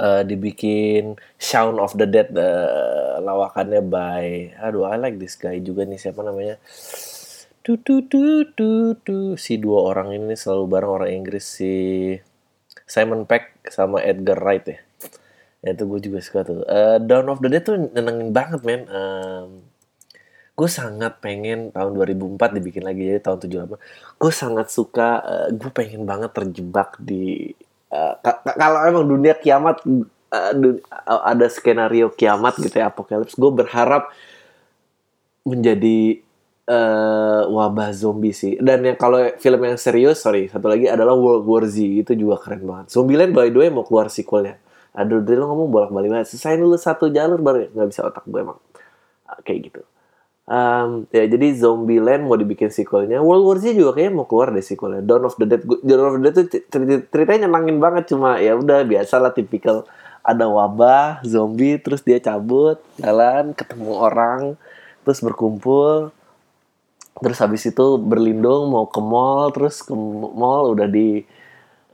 uh, 0.02 0.22
dibikin 0.24 1.18
Shaun 1.38 1.82
of 1.82 1.98
the 1.98 2.08
Dead 2.08 2.30
uh, 2.34 3.20
lawakannya 3.22 3.82
by 3.86 4.54
aduh 4.62 4.88
I 4.88 4.98
like 5.02 5.18
this 5.18 5.36
guy 5.36 5.60
juga 5.60 5.84
nih 5.84 6.00
siapa 6.00 6.22
namanya 6.22 6.62
tu 7.66 7.76
tu 7.82 8.06
tu 8.08 8.48
tu 8.56 8.96
tu 9.04 9.36
si 9.36 9.60
dua 9.60 9.92
orang 9.92 10.16
ini 10.16 10.38
selalu 10.38 10.66
bareng 10.72 10.92
orang 11.04 11.12
Inggris 11.12 11.46
si 11.60 11.74
Simon 12.88 13.28
Peck 13.28 13.68
sama 13.68 14.00
Edgar 14.00 14.40
Wright 14.40 14.64
ya 14.64 14.80
ya 15.66 15.74
itu 15.74 15.84
gue 15.90 16.00
juga 16.00 16.20
suka 16.22 16.46
tuh 16.46 16.62
uh, 16.64 17.02
Dawn 17.02 17.28
of 17.28 17.42
the 17.44 17.50
Dead 17.52 17.66
tuh 17.66 17.76
nenengin 17.92 18.32
banget 18.32 18.62
men 18.64 18.86
um, 18.88 19.66
gue 20.58 20.66
sangat 20.66 21.22
pengen 21.22 21.70
tahun 21.70 21.94
2004 21.94 22.58
dibikin 22.58 22.82
lagi 22.82 23.06
jadi 23.06 23.22
tahun 23.22 23.46
78 23.46 23.78
gue 24.18 24.32
sangat 24.34 24.68
suka 24.74 25.22
uh, 25.22 25.48
gue 25.54 25.70
pengen 25.70 26.02
banget 26.10 26.34
terjebak 26.34 26.98
di 26.98 27.54
uh, 27.94 28.18
kalau 28.58 28.82
emang 28.90 29.06
dunia 29.06 29.38
kiamat 29.38 29.86
uh, 29.86 31.22
ada 31.22 31.46
skenario 31.54 32.10
kiamat 32.10 32.58
gitu 32.58 32.74
ya 32.74 32.90
apokalips 32.90 33.38
gue 33.38 33.52
berharap 33.54 34.10
menjadi 35.46 36.26
uh, 36.68 37.48
wabah 37.48 37.96
zombie 37.96 38.36
sih. 38.36 38.60
Dan 38.60 38.84
yang 38.84 39.00
kalau 39.00 39.24
film 39.40 39.64
yang 39.64 39.80
serius 39.80 40.20
sorry 40.20 40.52
satu 40.52 40.68
lagi 40.68 40.92
adalah 40.92 41.16
World 41.16 41.48
War 41.48 41.64
Z 41.64 41.80
itu 41.80 42.12
juga 42.12 42.36
keren 42.44 42.68
banget. 42.68 42.92
Zombieland 42.92 43.32
by 43.32 43.48
the 43.48 43.60
way 43.64 43.70
mau 43.72 43.88
keluar 43.88 44.12
sequelnya. 44.12 44.60
Aduh 44.92 45.24
lo 45.24 45.48
ngomong 45.48 45.72
bolak-balik 45.72 46.12
banget. 46.12 46.28
Selesai 46.28 46.60
dulu 46.60 46.76
satu 46.76 47.08
jalur 47.08 47.40
baru 47.40 47.72
nggak 47.72 47.88
bisa 47.88 48.04
otak 48.04 48.28
gue 48.28 48.44
emang. 48.44 48.60
Kayak 49.48 49.72
gitu 49.72 49.82
Um, 50.48 51.12
ya 51.12 51.28
jadi 51.28 51.60
Zombieland 51.60 52.24
mau 52.24 52.40
dibikin 52.40 52.72
sequelnya. 52.72 53.20
World 53.20 53.44
War 53.44 53.58
Z 53.60 53.76
juga 53.76 54.00
kayaknya 54.00 54.14
mau 54.16 54.26
keluar 54.26 54.56
deh 54.56 54.64
sequelnya. 54.64 55.04
Dawn 55.04 55.28
of 55.28 55.36
the 55.36 55.44
Dead. 55.44 55.62
Dawn 55.64 56.08
of 56.08 56.14
the 56.18 56.22
Dead 56.24 56.36
tuh 56.40 56.48
ceritanya 57.12 57.52
nyenangin 57.52 57.84
banget 57.84 58.16
cuma 58.16 58.40
ya 58.40 58.56
udah 58.56 58.88
biasa 58.88 59.20
lah 59.20 59.36
tipikal 59.36 59.84
ada 60.28 60.44
wabah 60.52 61.24
zombie 61.24 61.80
terus 61.80 62.04
dia 62.04 62.20
cabut 62.20 62.84
jalan 63.00 63.56
ketemu 63.56 63.96
orang 63.96 64.42
terus 65.08 65.24
berkumpul 65.24 66.12
terus 67.24 67.40
habis 67.40 67.64
itu 67.64 67.96
berlindung 67.96 68.68
mau 68.68 68.92
ke 68.92 69.00
mall 69.00 69.56
terus 69.56 69.80
ke 69.80 69.96
mall 69.96 70.76
udah 70.76 70.84
di 70.92 71.24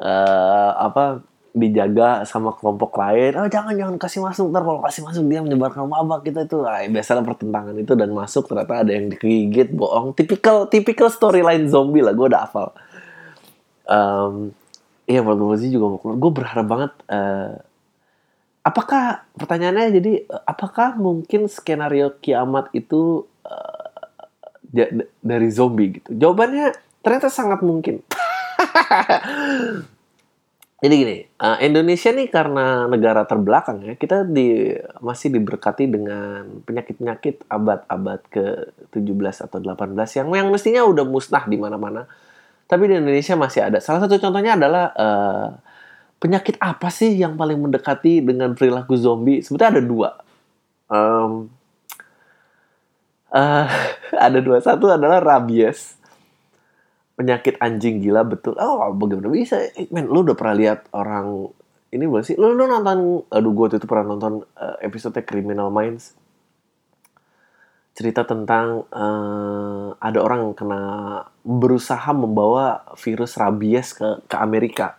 uh, 0.02 0.72
apa 0.82 1.22
dijaga 1.54 2.26
sama 2.26 2.58
kelompok 2.58 2.98
lain 2.98 3.38
oh 3.38 3.46
jangan 3.46 3.78
jangan 3.78 3.96
kasih 4.02 4.26
masuk 4.26 4.50
ntar 4.50 4.66
kalau 4.66 4.82
kasih 4.82 5.06
masuk 5.06 5.24
dia 5.30 5.40
menyebarkan 5.46 5.86
wabah 5.86 6.26
kita 6.26 6.50
itu. 6.50 6.66
Ah, 6.66 6.82
biasalah 6.90 7.22
pertentangan 7.22 7.78
itu 7.78 7.94
dan 7.94 8.10
masuk 8.10 8.50
ternyata 8.50 8.82
ada 8.82 8.92
yang 8.92 9.14
digigit 9.14 9.70
bohong. 9.70 10.18
Tipikal 10.18 10.66
tipikal 10.66 11.14
storyline 11.14 11.70
zombie 11.70 12.02
lah 12.02 12.18
gue 12.18 12.26
udah 12.26 12.42
hafal. 12.50 12.74
Um, 13.86 14.50
iya 15.06 15.22
World 15.22 15.62
sih 15.62 15.70
juga 15.70 15.94
mau 15.94 16.00
keluar 16.02 16.18
gue 16.18 16.32
berharap 16.32 16.66
banget 16.66 16.92
uh, 17.12 17.60
apakah 18.64 19.28
pertanyaannya 19.36 19.88
jadi 20.02 20.14
apakah 20.48 20.96
mungkin 20.98 21.52
skenario 21.52 22.18
kiamat 22.24 22.72
itu 22.74 23.30
uh, 23.46 23.94
dari 25.22 25.48
zombie 25.54 26.02
gitu? 26.02 26.18
Jawabannya 26.18 26.74
ternyata 27.06 27.30
sangat 27.30 27.62
mungkin 27.62 28.02
Jadi 30.84 31.00
gini, 31.00 31.18
uh, 31.40 31.56
Indonesia 31.64 32.12
nih 32.12 32.28
karena 32.28 32.92
negara 32.92 33.24
terbelakang 33.24 33.88
ya, 33.88 33.94
kita 33.96 34.28
di 34.28 34.76
masih 35.00 35.32
diberkati 35.32 35.88
dengan 35.88 36.60
penyakit-penyakit 36.68 37.48
abad-abad 37.48 38.20
ke-17 38.28 39.48
atau 39.48 39.64
18 39.64 39.96
yang 40.20 40.28
yang 40.36 40.48
mestinya 40.52 40.84
udah 40.84 41.08
musnah 41.08 41.48
di 41.48 41.56
mana-mana. 41.56 42.04
Tapi 42.68 42.92
di 42.92 43.00
Indonesia 43.00 43.40
masih 43.40 43.72
ada. 43.72 43.80
Salah 43.80 44.04
satu 44.04 44.20
contohnya 44.20 44.60
adalah 44.60 44.92
uh, 44.92 45.48
penyakit 46.20 46.60
apa 46.60 46.92
sih 46.92 47.16
yang 47.16 47.40
paling 47.40 47.64
mendekati 47.64 48.20
dengan 48.20 48.52
perilaku 48.52 49.00
zombie? 49.00 49.40
Sebetulnya 49.40 49.80
ada 49.80 49.84
dua. 49.88 50.10
Um, 50.92 51.48
uh, 53.32 53.68
ada 54.28 54.40
dua 54.44 54.60
satu 54.60 54.92
adalah 54.92 55.24
rabies 55.24 55.96
penyakit 57.14 57.58
anjing 57.62 58.02
gila 58.02 58.26
betul. 58.26 58.58
Oh 58.58 58.90
bagaimana 58.94 59.30
bisa? 59.30 59.62
Eh, 59.78 59.90
men 59.94 60.10
lu 60.10 60.26
udah 60.26 60.36
pernah 60.38 60.56
lihat 60.58 60.90
orang 60.94 61.50
ini 61.94 62.04
belum 62.10 62.26
sih? 62.26 62.36
Lu, 62.38 62.58
lu 62.58 62.66
nonton 62.66 63.22
aduh 63.30 63.54
gue 63.54 63.78
itu 63.78 63.86
pernah 63.86 64.18
nonton 64.18 64.42
uh, 64.58 64.78
episode 64.82 65.18
Criminal 65.22 65.70
Minds. 65.70 66.18
Cerita 67.94 68.26
tentang 68.26 68.90
uh, 68.90 69.94
ada 70.02 70.18
orang 70.18 70.50
yang 70.50 70.56
kena 70.58 70.82
berusaha 71.46 72.10
membawa 72.10 72.82
virus 72.98 73.38
rabies 73.38 73.94
ke 73.94 74.26
ke 74.26 74.36
Amerika. 74.42 74.98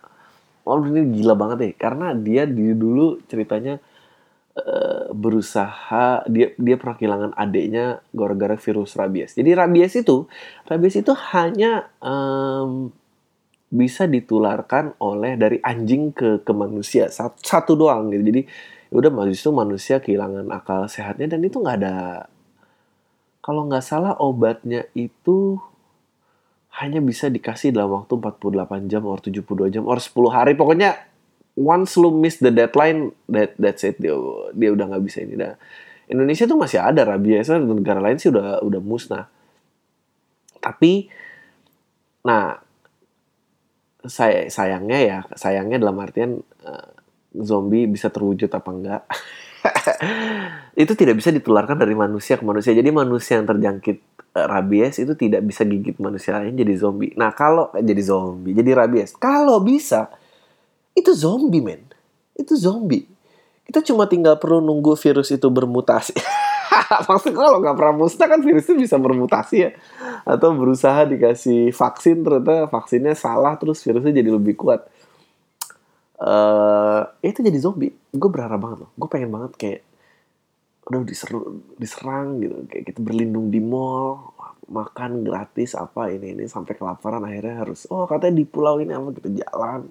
Oh 0.63 0.79
ini 0.79 1.19
gila 1.19 1.35
banget 1.35 1.57
deh 1.59 1.73
karena 1.75 2.15
dia 2.15 2.47
di 2.47 2.71
dulu 2.71 3.19
ceritanya 3.27 3.77
berusaha 5.15 6.27
dia 6.27 6.51
dia 6.59 6.75
pernah 6.75 6.95
kehilangan 6.99 7.31
adiknya 7.39 8.03
gara-gara 8.11 8.59
virus 8.59 8.99
rabies. 8.99 9.39
Jadi 9.39 9.55
rabies 9.55 9.95
itu 9.95 10.27
rabies 10.67 10.95
itu 10.99 11.15
hanya 11.31 11.87
um, 12.03 12.91
bisa 13.71 14.05
ditularkan 14.05 14.93
oleh 14.99 15.39
dari 15.39 15.57
anjing 15.63 16.11
ke 16.11 16.43
ke 16.43 16.51
manusia 16.51 17.07
satu, 17.07 17.39
satu 17.39 17.73
doang 17.79 18.11
gitu. 18.11 18.23
Jadi 18.27 18.41
ya 18.91 18.95
udah 18.99 19.11
manusia 19.11 19.49
manusia 19.49 19.95
kehilangan 20.03 20.51
akal 20.51 20.85
sehatnya 20.91 21.31
dan 21.31 21.41
itu 21.41 21.57
nggak 21.57 21.77
ada 21.81 22.27
kalau 23.45 23.69
nggak 23.69 23.85
salah 23.85 24.17
obatnya 24.17 24.89
itu 24.97 25.61
hanya 26.81 26.99
bisa 26.99 27.31
dikasih 27.31 27.71
dalam 27.71 27.95
waktu 28.03 28.19
48 28.19 28.91
jam 28.91 29.01
atau 29.07 29.31
72 29.31 29.71
jam 29.71 29.83
atau 29.87 30.27
10 30.27 30.35
hari 30.35 30.53
pokoknya 30.59 31.14
once 31.55 31.95
lu 31.95 32.11
miss 32.11 32.37
the 32.43 32.51
deadline 32.51 33.15
that 33.31 33.55
that's 33.55 33.83
it. 33.87 33.97
Dia 33.97 34.13
dia 34.51 34.69
udah 34.75 34.85
nggak 34.91 35.03
bisa 35.03 35.23
ini. 35.23 35.39
Dah 35.39 35.55
Indonesia 36.05 36.45
tuh 36.45 36.59
masih 36.59 36.79
ada 36.83 37.01
rabies 37.01 37.49
negara 37.49 37.97
lain 37.97 38.21
sih 38.21 38.29
udah 38.29 38.61
udah 38.61 38.81
musnah. 38.83 39.25
Tapi 40.61 41.09
nah 42.25 42.61
saya 44.05 44.49
sayangnya 44.53 44.99
ya 45.01 45.19
sayangnya 45.33 45.81
dalam 45.81 45.97
artian 45.97 46.37
uh, 46.61 46.89
zombie 47.41 47.89
bisa 47.89 48.13
terwujud 48.13 48.51
apa 48.53 48.69
enggak? 48.69 49.01
Itu 50.83 50.93
tidak 50.93 51.17
bisa 51.17 51.33
ditularkan 51.33 51.79
dari 51.79 51.97
manusia 51.97 52.37
ke 52.37 52.45
manusia. 52.45 52.75
Jadi 52.75 52.91
manusia 52.93 53.41
yang 53.41 53.47
terjangkit 53.49 53.97
eh, 54.35 54.45
rabies 54.45 54.99
itu 54.99 55.15
tidak 55.15 55.41
bisa 55.47 55.63
gigit 55.63 55.97
manusia 55.97 56.37
lain 56.37 56.53
jadi 56.53 56.75
zombie. 56.75 57.15
Nah 57.15 57.31
kalau 57.33 57.71
eh, 57.73 57.81
jadi 57.81 58.03
zombie, 58.03 58.53
jadi 58.53 58.75
rabies, 58.75 59.15
kalau 59.15 59.63
bisa 59.63 60.11
itu 60.95 61.11
zombie 61.11 61.61
men, 61.61 61.83
itu 62.33 62.55
zombie. 62.55 63.05
Kita 63.65 63.83
cuma 63.83 64.07
tinggal 64.07 64.39
perlu 64.39 64.63
nunggu 64.63 64.95
virus 64.95 65.33
itu 65.33 65.45
bermutasi. 65.51 66.15
Maksudnya 67.09 67.41
kalau 67.41 67.59
nggak 67.59 67.75
pernah 67.75 67.95
musnah 67.97 68.27
kan 68.29 68.39
itu 68.45 68.73
bisa 68.77 68.95
bermutasi 68.95 69.55
ya. 69.57 69.71
Atau 70.23 70.55
berusaha 70.55 71.03
dikasih 71.03 71.73
vaksin 71.73 72.23
ternyata 72.23 72.69
vaksinnya 72.69 73.17
salah 73.17 73.57
terus 73.59 73.81
virusnya 73.81 74.13
jadi 74.15 74.29
lebih 74.31 74.55
kuat. 74.55 74.87
Uh, 76.15 77.03
itu 77.25 77.43
jadi 77.43 77.57
zombie. 77.59 77.91
Gue 78.13 78.29
berharap 78.29 78.61
banget 78.61 78.77
loh. 78.85 78.91
Gue 78.95 79.09
pengen 79.09 79.33
banget 79.33 79.51
kayak 79.57 79.81
udah 80.85 81.01
diseru, 81.01 81.65
diserang 81.81 82.37
gitu 82.45 82.61
kayak 82.69 82.93
kita 82.93 82.99
berlindung 83.01 83.49
di 83.49 83.57
mall 83.57 84.37
makan 84.69 85.25
gratis 85.25 85.73
apa 85.73 86.13
ini 86.13 86.37
ini 86.37 86.45
sampai 86.45 86.77
kelaparan 86.77 87.25
akhirnya 87.25 87.65
harus 87.65 87.89
oh 87.89 88.05
katanya 88.05 88.41
di 88.41 88.45
pulau 88.45 88.77
ini 88.77 88.93
apa 88.93 89.09
gitu 89.17 89.29
jalan 89.33 89.89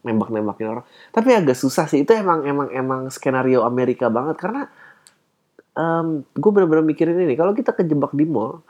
nembak 0.00 0.32
nembakin 0.32 0.66
orang. 0.78 0.84
Tapi 1.12 1.28
agak 1.36 1.56
susah 1.56 1.84
sih 1.84 2.02
itu 2.02 2.12
emang 2.16 2.44
emang 2.48 2.68
emang 2.72 3.00
skenario 3.12 3.64
Amerika 3.64 4.08
banget. 4.08 4.36
Karena 4.40 4.62
um, 5.76 6.24
gue 6.24 6.50
bener-bener 6.50 6.84
mikirin 6.84 7.18
ini 7.20 7.36
kalau 7.36 7.52
kita 7.52 7.76
kejebak 7.76 8.12
di 8.16 8.24
mall 8.24 8.64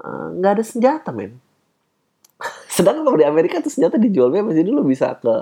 eh, 0.00 0.26
nggak 0.36 0.52
uh, 0.52 0.56
ada 0.60 0.64
senjata 0.64 1.10
men. 1.12 1.40
Sedangkan 2.74 3.04
kalau 3.04 3.18
di 3.18 3.26
Amerika 3.26 3.60
tuh 3.64 3.72
senjata 3.72 3.96
dijual 3.96 4.32
bebas 4.32 4.56
jadi 4.56 4.70
bisa 4.84 5.16
ke 5.20 5.34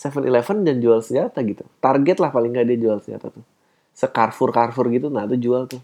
7-Eleven 0.00 0.64
dan 0.64 0.80
jual 0.80 1.04
senjata 1.04 1.44
gitu. 1.44 1.66
Target 1.78 2.16
lah 2.18 2.30
paling 2.32 2.56
nggak 2.56 2.66
dia 2.72 2.78
jual 2.80 2.98
senjata 3.04 3.28
tuh. 3.30 3.44
Sekarfur 3.92 4.50
karfur 4.50 4.88
gitu 4.90 5.12
nah 5.12 5.28
itu 5.28 5.36
jual 5.50 5.68
tuh. 5.70 5.82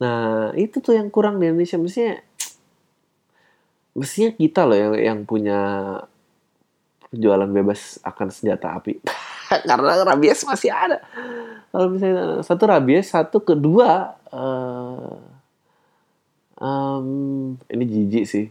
Nah 0.00 0.50
itu 0.58 0.82
tuh 0.82 0.96
yang 0.96 1.12
kurang 1.12 1.38
di 1.38 1.46
Indonesia. 1.46 1.76
Mestinya 1.76 2.16
mestinya 3.94 4.30
kita 4.34 4.66
loh 4.66 4.74
yang 4.74 4.94
yang 4.98 5.18
punya 5.22 5.60
penjualan 7.14 7.46
bebas 7.46 8.02
akan 8.02 8.28
senjata 8.34 8.74
api. 8.74 8.98
Karena 9.70 10.02
rabies 10.02 10.42
masih 10.42 10.74
ada. 10.74 10.98
Kalau 11.70 11.86
misalnya 11.90 12.42
satu 12.42 12.64
rabies 12.66 13.14
satu 13.14 13.38
kedua 13.42 14.18
uh, 14.34 15.14
um, 16.58 17.08
ini 17.70 17.84
jijik 17.86 18.26
sih. 18.26 18.46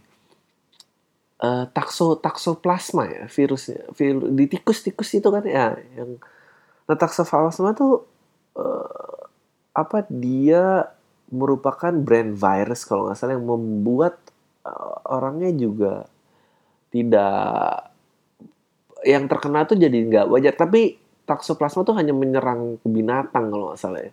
Uh, 1.43 1.67
takso 1.75 2.15
taksoplasma 2.23 3.03
ya 3.11 3.23
virusnya 3.27 3.83
virus 3.99 4.31
di 4.31 4.47
tikus 4.47 4.79
tikus 4.79 5.11
itu 5.11 5.27
kan 5.27 5.43
ya 5.43 5.75
yang 5.91 6.15
nah 6.87 6.95
taksoplasma 6.95 7.75
tuh 7.75 8.07
uh, 8.55 9.27
apa 9.75 10.07
dia 10.07 10.87
merupakan 11.27 11.91
brand 11.91 12.31
virus 12.39 12.87
kalau 12.87 13.11
nggak 13.11 13.19
salah 13.19 13.35
yang 13.35 13.43
membuat 13.43 14.23
uh, 14.63 15.03
orangnya 15.09 15.51
juga 15.51 16.07
tidak 16.93 17.92
yang 19.03 19.27
terkena 19.27 19.67
tuh 19.67 19.77
jadi 19.79 19.93
nggak 19.93 20.25
wajar. 20.31 20.53
Tapi 20.55 20.97
taksoplasma 21.23 21.87
tuh 21.87 21.95
hanya 21.95 22.11
menyerang 22.11 22.81
binatang 22.83 23.51
kalau 23.53 23.71
nggak 23.71 23.79
salah 23.79 24.01
ya. 24.03 24.11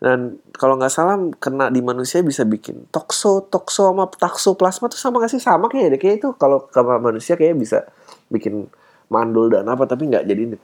Dan 0.00 0.40
kalau 0.56 0.80
nggak 0.80 0.92
salah 0.92 1.20
kena 1.36 1.68
di 1.68 1.84
manusia 1.84 2.24
bisa 2.24 2.48
bikin 2.48 2.88
tokso 2.88 3.44
tokso 3.52 3.92
sama 3.92 4.08
taksoplasma 4.08 4.88
tuh 4.88 4.96
sama 4.96 5.20
nggak 5.20 5.32
sih? 5.36 5.42
Sama 5.42 5.68
kayak 5.68 5.96
deh 5.96 6.00
kayak 6.00 6.16
itu. 6.24 6.28
Kalau 6.40 6.66
ke 6.66 6.80
manusia 6.80 7.36
kayak 7.36 7.60
bisa 7.60 7.84
bikin 8.32 8.66
mandul 9.10 9.50
dan 9.50 9.66
apa 9.66 9.84
tapi 9.90 10.06
nggak 10.06 10.24
jadi 10.24 10.54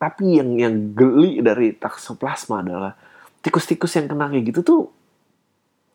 tapi 0.00 0.40
yang 0.40 0.56
yang 0.56 0.74
geli 0.96 1.44
dari 1.44 1.76
taksoplasma 1.76 2.64
adalah 2.64 2.96
tikus-tikus 3.44 3.92
yang 4.00 4.08
kena 4.08 4.32
kayak 4.32 4.44
gitu 4.48 4.60
tuh 4.64 4.80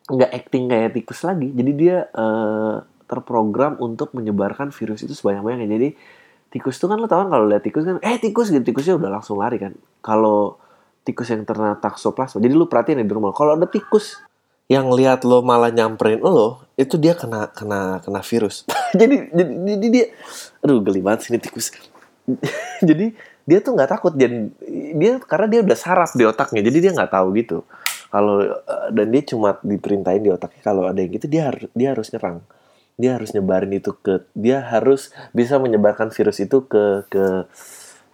nggak 0.06 0.30
acting 0.30 0.70
kayak 0.70 0.94
tikus 0.94 1.26
lagi. 1.26 1.50
Jadi 1.50 1.72
dia 1.74 2.06
uh, 2.14 2.78
terprogram 3.10 3.74
untuk 3.82 4.14
menyebarkan 4.14 4.70
virus 4.70 5.02
itu 5.02 5.14
sebanyak-banyaknya. 5.14 5.68
Jadi 5.68 5.88
tikus 6.50 6.78
tuh 6.78 6.88
kan 6.88 6.98
lo 7.00 7.06
tau 7.10 7.26
kan 7.26 7.28
kalau 7.32 7.46
lihat 7.50 7.62
tikus 7.64 7.84
kan, 7.84 7.98
eh 8.00 8.16
tikus 8.18 8.48
gitu 8.54 8.62
tikusnya 8.62 8.96
udah 8.96 9.20
langsung 9.20 9.40
lari 9.40 9.58
kan. 9.58 9.72
Kalau 10.00 10.60
tikus 11.06 11.30
yang 11.30 11.46
terkena 11.46 11.78
taksoplasma, 11.78 12.42
jadi 12.42 12.54
lu 12.54 12.66
perhatiin 12.66 13.02
ya 13.02 13.06
di 13.06 13.14
rumah. 13.14 13.30
Kalau 13.34 13.54
ada 13.54 13.66
tikus 13.66 14.18
yang 14.66 14.90
lihat 14.90 15.22
lo 15.22 15.46
malah 15.46 15.70
nyamperin 15.70 16.18
lo, 16.18 16.66
itu 16.74 16.98
dia 16.98 17.14
kena 17.14 17.50
kena 17.54 18.02
kena 18.02 18.20
virus. 18.22 18.66
jadi, 19.00 19.30
jadi 19.30 19.52
jadi 19.54 19.86
dia, 19.90 20.06
aduh 20.62 20.82
geli 20.82 21.00
banget 21.02 21.30
sini 21.30 21.38
tikus. 21.38 21.70
jadi 22.88 23.14
dia 23.46 23.58
tuh 23.62 23.78
nggak 23.78 23.90
takut 23.90 24.12
dan 24.18 24.50
dia 24.98 25.22
karena 25.22 25.46
dia 25.46 25.60
udah 25.62 25.78
saraf 25.78 26.18
di 26.18 26.26
otaknya 26.26 26.66
jadi 26.66 26.78
dia 26.82 26.92
nggak 26.98 27.14
tahu 27.14 27.30
gitu 27.38 27.62
kalau 28.10 28.42
eh, 28.42 28.88
dan 28.90 29.06
dia 29.14 29.22
cuma 29.22 29.54
diperintahin 29.62 30.22
di 30.26 30.34
otaknya 30.34 30.62
kalau 30.66 30.90
ada 30.90 30.98
yang 30.98 31.14
gitu 31.14 31.26
dia 31.30 31.54
harus 31.54 31.70
dia 31.70 31.88
harus 31.94 32.10
nyerang 32.10 32.42
dia 32.96 33.20
harus 33.20 33.32
nyebarin 33.36 33.76
itu 33.76 33.92
ke 33.92 34.24
dia 34.32 34.64
harus 34.64 35.12
bisa 35.36 35.60
menyebarkan 35.60 36.08
virus 36.12 36.40
itu 36.40 36.64
ke 36.64 37.04
ke 37.12 37.44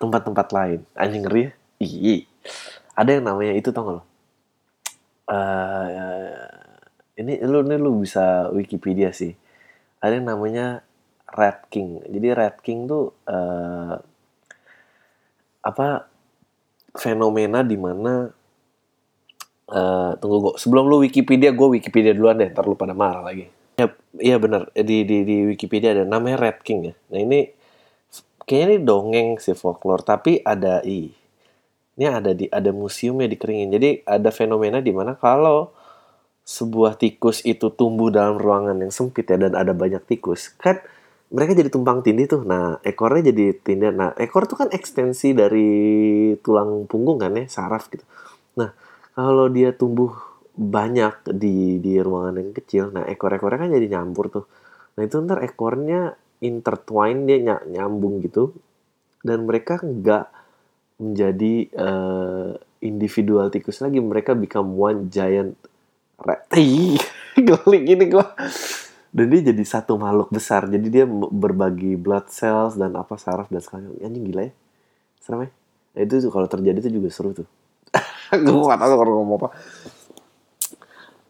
tempat-tempat 0.03 0.49
lain. 0.51 0.81
Anjing 0.99 1.23
ngeri 1.23 1.42
ya? 1.47 1.53
Iya 1.83 2.16
ada 2.92 3.11
yang 3.16 3.25
namanya 3.25 3.57
itu 3.57 3.73
tau 3.73 3.85
gak 3.88 3.95
lo? 3.97 4.03
Uh, 5.33 6.45
ini 7.16 7.40
lu 7.40 7.64
ini 7.64 7.77
lu 7.81 8.05
bisa 8.05 8.53
Wikipedia 8.53 9.14
sih. 9.16 9.33
Ada 10.03 10.21
yang 10.21 10.29
namanya 10.29 10.85
Red 11.33 11.73
King. 11.73 12.05
Jadi 12.05 12.29
Red 12.37 12.57
King 12.61 12.85
tuh 12.85 13.16
uh, 13.25 13.97
apa 15.62 16.11
fenomena 16.92 17.64
di 17.64 17.79
mana 17.79 18.29
uh, 19.73 20.12
tunggu 20.21 20.37
gue 20.42 20.55
sebelum 20.61 20.85
lu 20.90 21.01
Wikipedia 21.01 21.55
gue 21.55 21.68
Wikipedia 21.81 22.12
duluan 22.12 22.37
deh 22.37 22.51
ntar 22.53 22.66
lu 22.66 22.77
pada 22.77 22.92
marah 22.92 23.25
lagi 23.25 23.49
ya 23.76 23.87
iya 24.20 24.37
benar 24.37 24.68
di, 24.76 25.04
di 25.06 25.24
di 25.24 25.37
Wikipedia 25.48 25.96
ada 25.96 26.04
namanya 26.04 26.48
Red 26.48 26.58
King 26.64 26.80
ya 26.92 26.94
nah 27.12 27.20
ini 27.20 27.40
kayaknya 28.44 28.66
ini 28.68 28.79
dongeng 28.85 29.29
si 29.40 29.52
folklore 29.56 30.04
tapi 30.04 30.40
ada 30.44 30.85
i 30.85 31.08
ini 31.92 32.06
ada 32.08 32.33
di 32.33 32.48
ada 32.48 32.73
museumnya 32.73 33.29
di 33.29 33.37
Keringin 33.37 33.73
jadi 33.73 33.90
ada 34.04 34.33
fenomena 34.33 34.81
di 34.81 34.92
mana 34.92 35.16
kalau 35.16 35.73
sebuah 36.42 36.98
tikus 36.98 37.46
itu 37.46 37.70
tumbuh 37.70 38.10
dalam 38.10 38.35
ruangan 38.37 38.75
yang 38.83 38.90
sempit 38.90 39.31
ya 39.31 39.38
dan 39.38 39.54
ada 39.54 39.70
banyak 39.70 40.02
tikus 40.04 40.52
kan 40.58 40.83
mereka 41.33 41.56
jadi 41.56 41.73
tumpang 41.73 42.04
tindih 42.04 42.29
tuh. 42.29 42.44
Nah, 42.44 42.77
ekornya 42.85 43.33
jadi 43.33 43.56
tindih. 43.56 43.90
Nah, 43.90 44.12
ekor 44.20 44.44
tuh 44.44 44.60
kan 44.60 44.68
ekstensi 44.68 45.33
dari 45.33 45.73
tulang 46.44 46.85
punggung 46.85 47.16
kan 47.16 47.33
ya, 47.33 47.48
saraf 47.48 47.88
gitu. 47.88 48.04
Nah, 48.60 48.77
kalau 49.16 49.48
dia 49.48 49.73
tumbuh 49.73 50.12
banyak 50.53 51.33
di 51.33 51.81
di 51.81 51.96
ruangan 52.00 52.40
yang 52.40 52.53
kecil, 52.53 52.85
nah 52.92 53.05
ekor-ekornya 53.09 53.69
kan 53.69 53.71
jadi 53.73 53.87
nyampur 53.98 54.29
tuh. 54.29 54.44
Nah, 54.96 55.03
itu 55.05 55.17
ntar 55.25 55.40
ekornya 55.40 56.13
intertwine 56.44 57.25
dia 57.25 57.38
ny 57.40 57.79
nyambung 57.79 58.21
gitu. 58.21 58.53
Dan 59.25 59.48
mereka 59.48 59.81
nggak 59.81 60.27
menjadi 61.00 61.55
uh, 61.79 62.53
individual 62.85 63.48
tikus 63.48 63.81
lagi, 63.81 63.98
mereka 64.03 64.37
become 64.37 64.77
one 64.77 65.09
giant 65.09 65.57
Re- 66.23 66.46
Ih, 66.61 67.00
geli 67.35 67.79
gini 67.83 68.05
gue 68.13 68.27
dan 69.13 69.29
dia 69.29 69.53
jadi 69.53 69.63
satu 69.63 70.00
makhluk 70.00 70.33
besar. 70.33 70.65
Jadi 70.65 70.88
dia 70.88 71.05
berbagi 71.07 72.00
blood 72.00 72.33
cells 72.33 72.81
dan 72.81 72.96
apa 72.96 73.21
saraf 73.21 73.53
dan 73.53 73.61
sekalian 73.61 73.92
anjing 74.00 74.25
gila 74.25 74.48
ya. 74.48 74.53
Serem 75.21 75.46
ya. 75.46 75.50
Nah, 75.92 76.00
itu 76.09 76.15
kalau 76.33 76.48
terjadi 76.48 76.81
itu 76.81 76.90
juga 76.96 77.13
seru 77.13 77.37
tuh. 77.37 77.48
Gue 78.33 78.65
gak 78.65 78.81
tau 78.81 78.96
kalau 78.96 79.21
ngomong 79.21 79.37
apa 79.44 79.48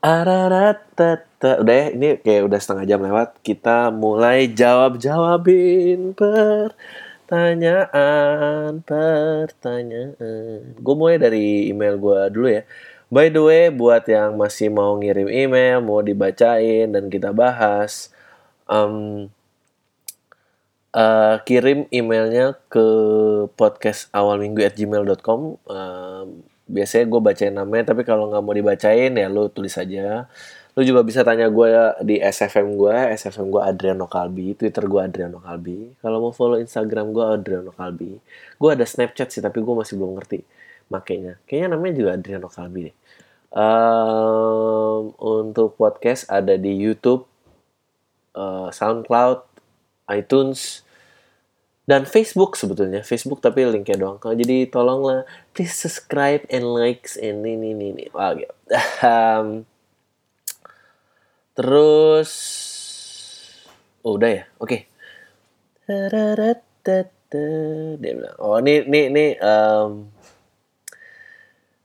Araratata. 0.02 1.62
Udah 1.62 1.74
ya, 1.78 1.94
ini 1.94 2.18
kayak 2.18 2.50
udah 2.50 2.58
setengah 2.58 2.90
jam 2.90 3.06
lewat. 3.06 3.38
Kita 3.46 3.94
mulai 3.94 4.50
jawab-jawabin 4.50 6.18
pertanyaan, 6.18 8.82
pertanyaan. 8.82 10.74
Gue 10.74 10.94
mulai 10.98 11.22
dari 11.22 11.70
email 11.70 12.02
gue 12.02 12.18
dulu 12.34 12.50
ya. 12.50 12.66
By 13.14 13.30
the 13.30 13.46
way, 13.46 13.70
buat 13.70 14.02
yang 14.10 14.34
masih 14.34 14.74
mau 14.74 14.98
ngirim 14.98 15.30
email, 15.30 15.78
mau 15.78 16.02
dibacain 16.02 16.90
dan 16.90 17.06
kita 17.06 17.30
bahas, 17.30 18.10
em, 18.66 19.30
eh, 20.96 21.36
kirim 21.46 21.86
emailnya 21.94 22.58
ke 22.66 22.86
podcast 23.54 24.10
awal 24.10 24.42
minggu 24.42 24.66
at 24.66 24.74
gmail.com 24.74 25.62
biasanya 26.72 27.04
gue 27.12 27.20
bacain 27.20 27.54
namanya 27.54 27.92
tapi 27.92 28.02
kalau 28.08 28.32
nggak 28.32 28.42
mau 28.42 28.56
dibacain 28.56 29.12
ya 29.12 29.26
lu 29.28 29.52
tulis 29.52 29.76
aja. 29.76 30.26
Lu 30.72 30.80
juga 30.88 31.04
bisa 31.04 31.20
tanya 31.20 31.52
gue 31.52 31.68
di 32.00 32.16
SFM 32.16 32.80
gue 32.80 32.96
SFM 33.20 33.52
gue 33.52 33.60
Adriano 33.60 34.08
Kalbi 34.08 34.56
Twitter 34.56 34.88
gue 34.88 35.00
Adriano 35.04 35.36
Kalbi. 35.38 35.92
Kalau 36.00 36.18
mau 36.24 36.32
follow 36.32 36.56
Instagram 36.56 37.12
gue 37.12 37.24
Adriano 37.28 37.76
Kalbi. 37.76 38.16
Gue 38.56 38.70
ada 38.72 38.88
Snapchat 38.88 39.28
sih 39.28 39.44
tapi 39.44 39.60
gue 39.60 39.74
masih 39.76 40.00
belum 40.00 40.16
ngerti 40.16 40.40
makainya. 40.88 41.36
Kayaknya 41.44 41.68
namanya 41.76 41.94
juga 42.00 42.10
Adriano 42.16 42.48
Kalbi 42.48 42.80
deh. 42.88 42.96
Em, 43.52 45.02
untuk 45.20 45.76
podcast 45.76 46.24
ada 46.32 46.56
di 46.56 46.72
YouTube 46.72 47.28
eh, 48.32 48.68
SoundCloud 48.72 49.44
iTunes 50.08 50.88
dan 51.92 52.08
Facebook 52.08 52.56
sebetulnya 52.56 53.04
Facebook 53.04 53.44
tapi 53.44 53.68
linknya 53.68 54.00
doang. 54.00 54.16
Kalau 54.16 54.32
jadi 54.32 54.64
tolonglah 54.72 55.28
please 55.52 55.76
subscribe 55.76 56.40
and 56.48 56.64
likes 56.64 57.20
and 57.20 57.44
ini 57.44 57.76
ini 57.76 57.92
ini 57.92 58.04
Wah, 58.16 58.32
gitu. 58.32 58.48
Ahem. 58.72 59.68
terus 61.52 62.32
oh, 64.00 64.16
udah 64.16 64.30
ya? 64.40 64.44
Oke. 64.56 64.88
Bilang 68.00 68.36
oh 68.40 68.56
ini 68.64 68.88
ini 68.88 69.00
ini 69.12 69.24
em, 69.36 70.08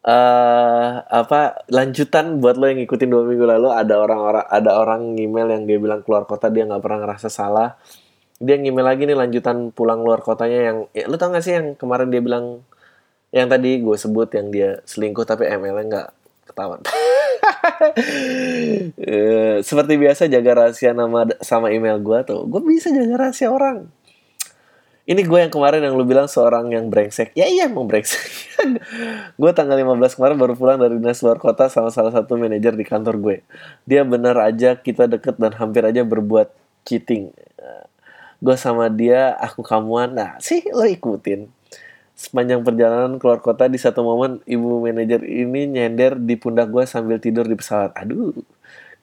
eh 0.08 0.92
apa 1.04 1.68
lanjutan 1.68 2.40
buat 2.40 2.56
lo 2.56 2.72
yang 2.72 2.80
ngikutin 2.80 3.12
dua 3.12 3.28
minggu 3.28 3.44
lalu 3.44 3.76
ada 3.76 4.00
orang-orang 4.00 4.48
ada 4.48 4.72
orang 4.80 5.20
email 5.20 5.52
yang 5.52 5.68
dia 5.68 5.76
bilang 5.84 6.00
keluar 6.08 6.24
kota 6.24 6.48
dia 6.48 6.64
nggak 6.64 6.80
pernah 6.80 7.04
ngerasa 7.04 7.28
salah 7.28 7.76
dia 8.38 8.56
ngemail 8.58 8.86
lagi 8.86 9.10
nih 9.10 9.18
lanjutan 9.18 9.74
pulang 9.74 10.06
luar 10.06 10.22
kotanya 10.22 10.60
yang 10.74 10.78
ya, 10.94 11.10
lu 11.10 11.18
tau 11.18 11.34
gak 11.34 11.42
sih 11.42 11.58
yang 11.58 11.74
kemarin 11.74 12.14
dia 12.14 12.22
bilang 12.22 12.62
yang 13.34 13.50
tadi 13.50 13.82
gue 13.82 13.98
sebut 13.98 14.30
yang 14.38 14.48
dia 14.54 14.70
selingkuh 14.88 15.26
tapi 15.28 15.50
ML-nya 15.50 15.84
nggak 15.86 16.10
ketahuan. 16.48 16.82
Eh, 18.98 19.62
seperti 19.62 19.96
biasa 19.96 20.26
jaga 20.28 20.66
rahasia 20.66 20.92
nama 20.92 21.30
sama 21.40 21.70
email 21.72 22.02
gue 22.02 22.20
tuh. 22.26 22.44
Gue 22.50 22.60
bisa 22.66 22.90
jaga 22.90 23.28
rahasia 23.28 23.54
orang. 23.54 23.88
Ini 25.08 25.22
gue 25.24 25.40
yang 25.40 25.54
kemarin 25.54 25.86
yang 25.86 25.96
lu 25.96 26.04
bilang 26.04 26.28
seorang 26.28 26.68
yang 26.74 26.92
brengsek. 26.92 27.32
Ya 27.38 27.48
iya 27.48 27.72
emang 27.72 27.88
brengsek. 27.88 28.28
Gue 29.40 29.52
tanggal 29.56 29.80
15 29.80 30.20
kemarin 30.20 30.36
baru 30.36 30.54
pulang 30.60 30.84
dari 30.84 31.00
dinas 31.00 31.24
luar 31.24 31.40
kota 31.40 31.72
sama 31.72 31.94
salah 31.96 32.12
satu 32.12 32.36
manajer 32.36 32.76
di 32.76 32.84
kantor 32.84 33.16
gue. 33.24 33.38
Dia 33.88 34.04
bener 34.04 34.36
aja 34.36 34.76
kita 34.76 35.08
deket 35.08 35.40
dan 35.40 35.56
hampir 35.56 35.88
aja 35.88 36.04
berbuat 36.04 36.52
cheating 36.84 37.32
gue 38.38 38.56
sama 38.58 38.90
dia 38.92 39.34
aku 39.38 39.66
kamuan. 39.66 40.14
Nah 40.14 40.38
sih 40.42 40.66
lo 40.70 40.86
ikutin. 40.86 41.50
Sepanjang 42.18 42.66
perjalanan 42.66 43.22
keluar 43.22 43.46
kota 43.46 43.70
di 43.70 43.78
satu 43.78 44.02
momen 44.02 44.42
ibu 44.50 44.82
manajer 44.82 45.22
ini 45.22 45.70
nyender 45.70 46.18
di 46.18 46.34
pundak 46.34 46.74
gue 46.74 46.86
sambil 46.90 47.22
tidur 47.22 47.46
di 47.46 47.54
pesawat. 47.54 47.94
Aduh 47.94 48.34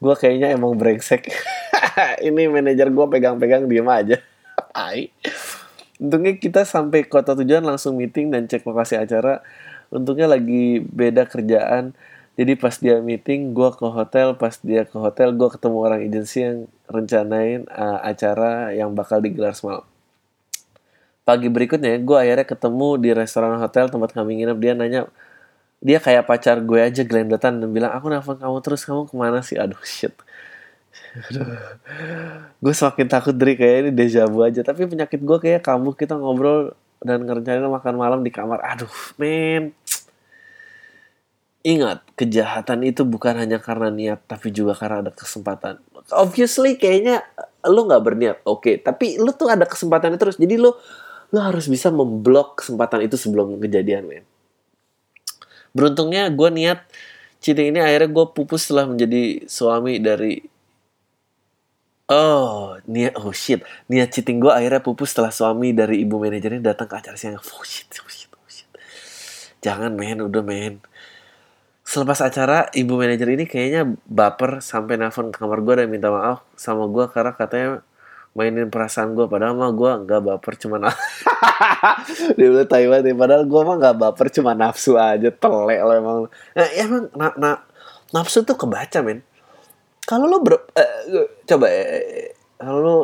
gue 0.04 0.14
kayaknya 0.18 0.52
emang 0.52 0.74
brengsek. 0.76 1.30
Ini 2.26 2.50
manajer 2.50 2.90
gue 2.90 3.06
pegang-pegang 3.08 3.70
diem 3.70 3.86
aja. 3.88 4.18
Ai. 4.74 5.10
untungnya 6.02 6.34
kita 6.34 6.66
sampai 6.66 7.06
kota 7.06 7.38
tujuan 7.38 7.62
langsung 7.62 7.94
meeting 7.94 8.34
dan 8.34 8.50
cek 8.50 8.66
lokasi 8.66 8.98
acara. 8.98 9.40
Untungnya 9.94 10.26
lagi 10.26 10.82
beda 10.82 11.30
kerjaan. 11.30 11.94
Jadi 12.34 12.58
pas 12.58 12.74
dia 12.82 12.98
meeting 12.98 13.54
gue 13.54 13.70
ke 13.78 13.86
hotel 13.86 14.34
pas 14.34 14.58
dia 14.58 14.82
ke 14.82 14.96
hotel 14.98 15.30
gue 15.38 15.48
ketemu 15.54 15.76
orang 15.78 16.00
agensi 16.02 16.42
yang 16.42 16.58
rencanain 16.88 17.64
uh, 17.72 18.00
acara 18.04 18.72
yang 18.76 18.92
bakal 18.92 19.20
digelar 19.20 19.56
semalam. 19.56 19.84
Pagi 21.24 21.48
berikutnya 21.48 21.96
gue 22.04 22.16
akhirnya 22.20 22.44
ketemu 22.44 22.88
di 23.00 23.10
restoran 23.16 23.56
hotel 23.56 23.88
tempat 23.88 24.12
kami 24.12 24.44
nginep. 24.44 24.58
Dia 24.60 24.72
nanya 24.76 25.00
dia 25.80 25.98
kayak 26.00 26.28
pacar 26.28 26.60
gue 26.60 26.80
aja 26.80 27.04
gelendotan 27.04 27.60
dan 27.60 27.68
bilang 27.72 27.92
aku 27.92 28.12
nelfon 28.12 28.36
kamu 28.36 28.60
terus 28.60 28.84
kamu 28.84 29.08
ke 29.08 29.14
mana 29.16 29.40
sih? 29.40 29.56
Aduh 29.56 29.80
shit. 29.84 30.12
Gue 32.62 32.74
semakin 32.74 33.06
takut 33.06 33.34
dari 33.34 33.54
kayak 33.54 33.76
ini 33.86 33.90
deja 33.94 34.26
vu 34.26 34.42
aja. 34.42 34.62
Tapi 34.66 34.86
penyakit 34.86 35.22
gue 35.22 35.38
kayak 35.38 35.62
kamu 35.62 35.94
kita 35.94 36.18
ngobrol 36.18 36.74
dan 37.02 37.22
ngerencanain 37.22 37.66
makan 37.66 37.94
malam 37.94 38.20
di 38.22 38.30
kamar. 38.34 38.58
Aduh 38.62 38.90
men. 39.18 39.74
Ingat, 41.64 42.04
kejahatan 42.12 42.84
itu 42.84 43.08
bukan 43.08 43.40
hanya 43.40 43.56
karena 43.56 43.88
niat, 43.88 44.20
tapi 44.28 44.52
juga 44.52 44.76
karena 44.76 45.00
ada 45.00 45.12
kesempatan. 45.16 45.80
Obviously, 46.12 46.76
kayaknya 46.76 47.24
lu 47.64 47.88
nggak 47.88 48.02
berniat, 48.04 48.36
oke. 48.44 48.84
Tapi 48.84 49.16
lu 49.16 49.32
tuh 49.32 49.48
ada 49.48 49.64
kesempatan 49.64 50.12
terus. 50.20 50.36
Jadi 50.36 50.60
lu 50.60 50.72
lu 51.32 51.38
harus 51.40 51.66
bisa 51.66 51.88
memblok 51.88 52.60
kesempatan 52.60 53.08
itu 53.08 53.16
sebelum 53.16 53.56
kejadian, 53.56 54.04
men. 54.04 54.24
Beruntungnya 55.74 56.30
gue 56.30 56.48
niat 56.52 56.86
cheating 57.42 57.74
ini 57.74 57.80
akhirnya 57.82 58.12
gue 58.12 58.26
pupus 58.30 58.68
setelah 58.68 58.86
menjadi 58.86 59.48
suami 59.48 59.98
dari 59.98 60.44
Oh, 62.04 62.76
niat 62.84 63.16
oh 63.16 63.32
shit. 63.32 63.64
Niat 63.88 64.12
cheating 64.12 64.36
gue 64.36 64.52
akhirnya 64.52 64.84
pupus 64.84 65.16
setelah 65.16 65.32
suami 65.32 65.72
dari 65.72 66.04
ibu 66.04 66.20
manajernya 66.20 66.76
datang 66.76 66.84
ke 66.84 67.00
acara 67.00 67.16
siang. 67.16 67.40
Oh 67.40 67.64
shit, 67.64 67.88
oh 67.96 68.12
shit, 68.12 68.28
oh 68.28 68.44
shit. 68.44 68.68
Jangan 69.64 69.96
men, 69.96 70.20
udah 70.20 70.44
men 70.44 70.84
selepas 71.84 72.18
acara 72.24 72.72
ibu 72.72 72.96
manajer 72.96 73.28
ini 73.28 73.44
kayaknya 73.44 73.92
baper 74.08 74.64
sampai 74.64 74.96
nelfon 74.96 75.28
ke 75.28 75.36
kamar 75.36 75.60
gue 75.60 75.74
dan 75.84 75.88
minta 75.92 76.08
maaf 76.08 76.40
sama 76.56 76.88
gue 76.88 77.04
karena 77.12 77.36
katanya 77.36 77.68
mainin 78.34 78.72
perasaan 78.72 79.12
gue 79.14 79.28
padahal 79.28 79.54
mah 79.54 79.70
gue 79.70 79.90
nggak 80.08 80.22
baper 80.24 80.56
cuma 80.58 80.80
dia 82.36 82.46
bilang 82.50 82.66
Taiwan 82.66 83.04
ya. 83.04 83.14
Padahal 83.14 83.44
gue 83.46 83.60
mah 83.62 83.76
nggak 83.78 83.96
baper 84.00 84.26
cuma 84.32 84.52
nafsu 84.56 84.98
aja 84.98 85.30
telek 85.30 85.80
lo 85.84 85.92
emang. 85.94 86.18
Nah, 86.56 86.68
emang 86.74 87.02
na, 87.14 87.26
na, 87.38 87.50
nafsu 88.10 88.42
tuh 88.42 88.58
kebaca 88.58 89.04
men. 89.04 89.22
Kalau 90.04 90.26
lo 90.26 90.42
ber 90.42 90.66
eh, 90.74 91.30
coba 91.46 91.66
eh, 91.70 92.34
kalau 92.58 92.78
lo 92.80 92.96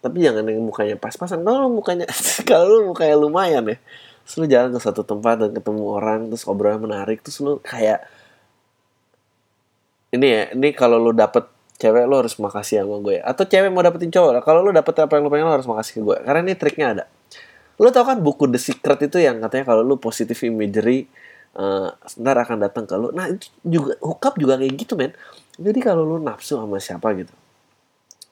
tapi 0.00 0.20
jangan 0.20 0.48
yang 0.48 0.64
mukanya 0.64 0.96
pas-pasan. 0.96 1.44
Kalau 1.44 1.66
lo 1.66 1.68
mukanya 1.68 2.08
kalau 2.48 2.64
lo 2.70 2.78
mukanya 2.94 3.16
lumayan 3.20 3.64
ya 3.68 3.76
terus 4.24 4.34
lu 4.40 4.46
jalan 4.48 4.72
ke 4.72 4.80
satu 4.80 5.04
tempat 5.04 5.36
dan 5.40 5.50
ketemu 5.52 5.84
orang 5.84 6.32
terus 6.32 6.48
obrolan 6.48 6.80
menarik 6.80 7.20
terus 7.20 7.38
lu 7.44 7.60
kayak 7.60 8.02
ini 10.16 10.26
ya 10.26 10.42
ini 10.56 10.72
kalau 10.72 10.96
lu 10.96 11.12
dapet 11.12 11.44
cewek 11.74 12.06
lu 12.06 12.14
harus 12.16 12.38
makasih 12.38 12.86
sama 12.86 13.02
gue. 13.02 13.18
Atau 13.18 13.44
cewek 13.50 13.68
mau 13.68 13.82
dapetin 13.82 14.08
cowok 14.08 14.40
kalau 14.46 14.62
lu 14.62 14.70
dapet 14.70 14.94
apa 15.02 15.18
yang 15.18 15.26
lu 15.26 15.30
pengen 15.30 15.46
lu 15.50 15.54
harus 15.58 15.66
makasih 15.66 15.92
ke 15.98 16.00
gue. 16.06 16.16
Karena 16.22 16.40
ini 16.46 16.54
triknya 16.54 16.86
ada. 16.94 17.04
Lu 17.82 17.90
tau 17.90 18.06
kan 18.06 18.22
buku 18.22 18.46
The 18.46 18.60
Secret 18.62 19.10
itu 19.10 19.18
yang 19.18 19.42
katanya 19.42 19.74
kalau 19.74 19.82
lu 19.82 19.98
positive 19.98 20.38
imagery 20.46 21.10
uh, 21.58 21.90
ntar 22.22 22.38
akan 22.38 22.62
datang 22.62 22.86
ke 22.86 22.94
lu. 22.94 23.10
Nah 23.10 23.26
itu 23.26 23.50
juga 23.66 23.98
hookup 23.98 24.38
juga 24.38 24.54
kayak 24.54 24.72
gitu 24.78 24.94
men. 24.94 25.12
Jadi 25.58 25.78
kalau 25.82 26.06
lu 26.06 26.22
nafsu 26.22 26.54
sama 26.54 26.78
siapa 26.78 27.10
gitu 27.18 27.34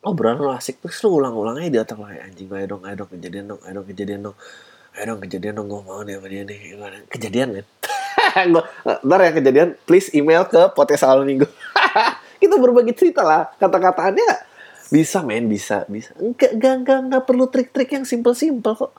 obrolan 0.03 0.39
lu 0.43 0.51
asik 0.51 0.83
terus 0.83 0.99
lu 1.07 1.23
ulang-ulang 1.23 1.63
aja 1.63 1.71
di 1.71 1.79
otak 1.79 1.99
"Ay, 2.03 2.19
anjing 2.27 2.51
ayo 2.51 2.67
dong 2.75 2.83
ayo 2.83 2.95
dong 2.99 3.11
kejadian 3.15 3.45
dong 3.55 3.61
ayo 3.63 3.73
dong 3.79 3.87
kejadian 3.87 4.21
dong 4.27 4.37
ayo 4.93 5.05
dong 5.09 5.21
kejadian 5.21 5.57
dong 5.57 5.69
gue 5.69 5.81
mau 5.81 6.01
nih 6.01 6.17
sama 6.17 6.29
dia 6.29 6.43
nih 6.45 6.59
Gimana? 6.71 6.97
kejadian 7.09 7.49
men. 7.51 7.67
Gua- 8.53 8.69
ntar 9.01 9.21
ya 9.21 9.31
kejadian 9.33 9.69
please 9.83 10.13
email 10.13 10.45
ke 10.45 10.61
podcast 10.73 11.05
awal 11.05 11.25
minggu. 11.25 11.49
Kita 12.41 12.55
berbagi 12.57 12.93
cerita 12.93 13.23
lah 13.23 13.49
kata-kataannya 13.57 14.53
bisa 14.89 15.25
men 15.25 15.49
bisa 15.49 15.89
bisa. 15.89 16.13
Enggak 16.17 16.53
enggak 16.53 16.75
enggak, 16.79 16.99
enggak 17.03 17.23
perlu 17.25 17.45
trik-trik 17.49 17.89
yang 17.91 18.05
simple-simple 18.05 18.73
kok. 18.75 18.93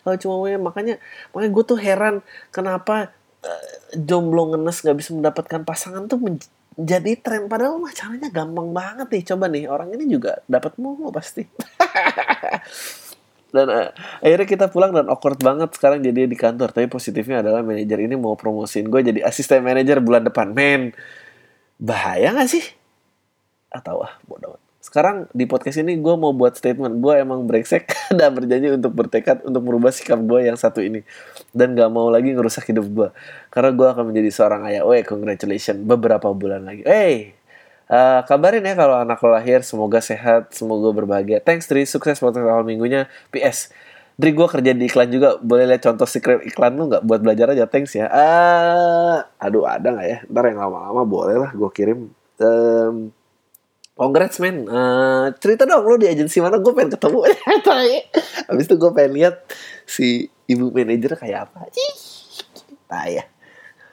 Kalau 0.00 0.16
cuma 0.16 0.34
main 0.42 0.60
makanya 0.60 0.96
makanya 1.30 1.50
gue 1.52 1.64
tuh 1.66 1.78
heran 1.78 2.14
kenapa 2.48 3.12
eh, 3.40 3.64
jomblo 3.94 4.52
ngenes 4.52 4.80
nggak 4.80 4.96
bisa 4.96 5.10
mendapatkan 5.12 5.60
pasangan 5.62 6.08
tuh 6.08 6.20
men- 6.20 6.40
menjadi 6.74 7.12
tren. 7.20 7.46
Padahal 7.46 7.76
mah 7.78 7.92
caranya 7.92 8.28
gampang 8.28 8.72
banget 8.72 9.06
nih. 9.06 9.22
Coba 9.28 9.44
nih 9.46 9.64
orang 9.68 9.92
ini 9.92 10.08
juga 10.08 10.40
dapat 10.44 10.74
mulu 10.76 11.12
pasti 11.12 11.44
dan 13.54 13.70
eh, 13.70 13.88
akhirnya 14.18 14.48
kita 14.50 14.66
pulang 14.66 14.90
dan 14.90 15.06
awkward 15.06 15.38
banget 15.38 15.70
sekarang 15.78 16.02
jadi 16.02 16.26
di 16.26 16.34
kantor. 16.34 16.74
Tapi 16.74 16.90
positifnya 16.90 17.46
adalah 17.46 17.62
manajer 17.62 18.02
ini 18.02 18.18
mau 18.18 18.34
promosiin 18.34 18.90
gue 18.90 19.00
jadi 19.14 19.22
asisten 19.22 19.62
manajer 19.62 20.02
bulan 20.02 20.26
depan. 20.26 20.50
Men 20.50 20.90
bahaya 21.78 22.34
gak 22.34 22.50
sih? 22.50 22.66
Atau 23.70 24.02
ah 24.02 24.18
bodoh 24.26 24.58
sekarang 24.84 25.32
di 25.32 25.48
podcast 25.48 25.80
ini 25.80 25.96
gue 25.96 26.14
mau 26.18 26.36
buat 26.36 26.60
statement. 26.60 27.00
Gue 27.00 27.16
emang 27.16 27.48
brengsek 27.48 27.88
dan 28.20 28.36
berjanji 28.36 28.68
untuk 28.68 28.92
bertekad 28.92 29.40
untuk 29.48 29.64
merubah 29.64 29.88
sikap 29.88 30.20
gue 30.20 30.44
yang 30.44 30.60
satu 30.60 30.84
ini. 30.84 31.00
Dan 31.56 31.72
gak 31.72 31.88
mau 31.88 32.12
lagi 32.12 32.36
ngerusak 32.36 32.68
hidup 32.68 32.86
gue 32.92 33.08
karena 33.48 33.72
gue 33.72 33.86
akan 33.88 34.12
menjadi 34.12 34.30
seorang 34.34 34.68
ayah. 34.68 34.84
Weh, 34.84 35.00
congratulations. 35.00 35.80
Beberapa 35.80 36.28
bulan 36.36 36.68
lagi. 36.68 36.84
Hey, 36.84 37.32
uh, 37.90 38.20
kabarin 38.24 38.64
ya 38.64 38.74
kalau 38.76 38.96
anak 39.00 39.18
lo 39.20 39.34
lahir 39.34 39.64
semoga 39.66 39.98
sehat, 40.00 40.52
semoga 40.54 40.92
berbahagia. 40.94 41.40
Thanks 41.40 41.66
Tri, 41.66 41.84
sukses 41.84 42.20
podcast 42.20 42.44
awal 42.44 42.64
minggunya. 42.64 43.08
PS, 43.32 43.72
Dri 44.14 44.30
gue 44.30 44.46
kerja 44.46 44.70
di 44.70 44.86
iklan 44.86 45.10
juga. 45.10 45.42
Boleh 45.42 45.66
lihat 45.66 45.82
contoh 45.82 46.06
secret 46.06 46.46
iklan 46.46 46.78
lu 46.78 46.86
nggak? 46.86 47.02
Buat 47.02 47.20
belajar 47.26 47.50
aja. 47.50 47.66
Thanks 47.66 47.98
ya. 47.98 48.06
Uh, 48.06 49.26
aduh 49.42 49.66
ada 49.66 49.90
nggak 49.90 50.06
ya? 50.06 50.18
Ntar 50.30 50.44
yang 50.54 50.58
lama-lama 50.62 51.02
boleh 51.02 51.36
lah 51.42 51.50
gue 51.50 51.70
kirim. 51.74 52.14
Um, 52.38 53.10
Congrats 53.94 54.38
men. 54.42 54.66
Uh, 54.66 55.30
Cerita 55.38 55.66
dong 55.66 55.86
lo 55.86 55.98
di 55.98 56.06
agensi 56.06 56.38
mana? 56.38 56.62
Gue 56.62 56.74
pengen 56.74 56.94
ketemu. 56.94 57.26
Habis 58.50 58.64
itu 58.70 58.74
gue 58.78 58.90
pengen 58.94 59.12
lihat 59.18 59.34
Si 59.86 60.30
ibu 60.46 60.70
manajer 60.70 61.18
kayak 61.18 61.50
apa. 61.50 61.66
Nah 62.90 63.06
ya. 63.10 63.24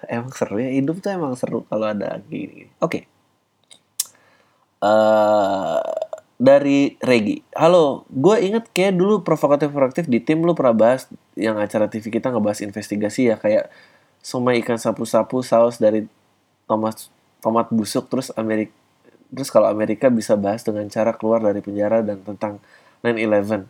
Emang 0.10 0.34
seru 0.34 0.58
ya 0.58 0.74
Hidup 0.74 0.98
tuh 0.98 1.14
emang 1.14 1.38
seru 1.38 1.66
Kalau 1.66 1.86
ada 1.89 2.22
gini. 2.30 2.70
Oke. 2.78 3.02
okay. 3.02 3.11
Uh, 4.82 5.82
Dari 6.42 6.98
Regi. 6.98 7.46
Halo 7.54 8.10
Gue 8.10 8.42
inget 8.42 8.66
kayak 8.74 8.98
dulu 8.98 9.22
Provokatif-provokatif 9.22 10.10
Di 10.10 10.20
tim 10.22 10.42
lu 10.42 10.58
pernah 10.58 10.74
bahas 10.74 11.06
Yang 11.38 11.58
acara 11.70 11.86
TV 11.88 12.10
kita 12.10 12.34
ngebahas 12.34 12.66
investigasi 12.66 13.30
ya 13.30 13.38
Kayak 13.38 13.70
Somai 14.22 14.62
ikan 14.62 14.78
sapu-sapu 14.78 15.42
Saus 15.42 15.82
dari 15.82 16.06
Thomas 16.70 17.10
tomat 17.42 17.68
busuk 17.74 18.08
terus 18.08 18.30
Amerika 18.38 18.72
terus 19.34 19.50
kalau 19.50 19.68
Amerika 19.68 20.12
bisa 20.12 20.38
bahas 20.38 20.62
dengan 20.62 20.86
cara 20.92 21.16
keluar 21.18 21.42
dari 21.42 21.60
penjara 21.64 22.06
dan 22.06 22.22
tentang 22.22 22.62
9/11 23.02 23.66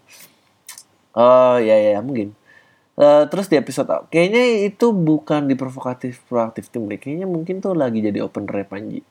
oh 1.16 1.58
ya 1.58 1.78
ya 1.80 2.04
mungkin. 2.04 2.36
Uh, 3.00 3.24
terus 3.32 3.48
di 3.48 3.56
episode 3.56 3.88
kayaknya 4.12 4.68
itu 4.68 4.92
bukan 4.92 5.48
di 5.48 5.56
provokatif 5.56 6.22
proaktif 6.28 6.68
tim 6.68 6.86
kayaknya 6.92 7.24
mungkin 7.24 7.64
tuh 7.64 7.72
lagi 7.72 8.04
jadi 8.04 8.20
open 8.20 8.46
rap 8.52 8.68
Panji 8.70 9.02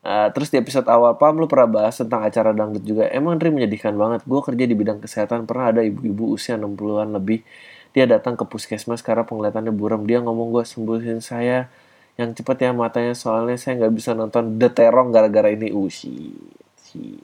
Uh, 0.00 0.32
terus 0.32 0.48
di 0.48 0.56
episode 0.56 0.88
awal 0.88 1.12
Pam 1.20 1.36
lu 1.36 1.44
pernah 1.44 1.68
bahas 1.68 2.00
tentang 2.00 2.24
acara 2.24 2.56
dangdut 2.56 2.80
juga. 2.80 3.04
Emang 3.12 3.36
Dri 3.36 3.52
menyedihkan 3.52 3.92
banget. 3.92 4.24
Gue 4.24 4.40
kerja 4.40 4.64
di 4.64 4.72
bidang 4.72 4.96
kesehatan 5.04 5.44
Pernah 5.44 5.76
ada 5.76 5.80
ibu-ibu 5.84 6.32
usia 6.32 6.56
60an 6.56 7.20
lebih. 7.20 7.44
Dia 7.92 8.08
datang 8.08 8.38
ke 8.38 8.48
puskesmas 8.48 9.04
karena 9.04 9.28
penglihatannya 9.28 9.74
buram. 9.76 10.08
Dia 10.08 10.24
ngomong 10.24 10.56
gue 10.56 10.64
sembuhin 10.64 11.20
saya 11.20 11.68
yang 12.16 12.32
cepat 12.36 12.68
ya 12.68 12.70
matanya 12.76 13.16
soalnya 13.16 13.56
saya 13.56 13.80
nggak 13.80 13.92
bisa 13.96 14.12
nonton 14.16 14.56
The 14.56 14.72
Terong 14.72 15.12
gara-gara 15.12 15.52
ini. 15.52 15.68
Usi 15.68 16.32
uh, 16.96 17.20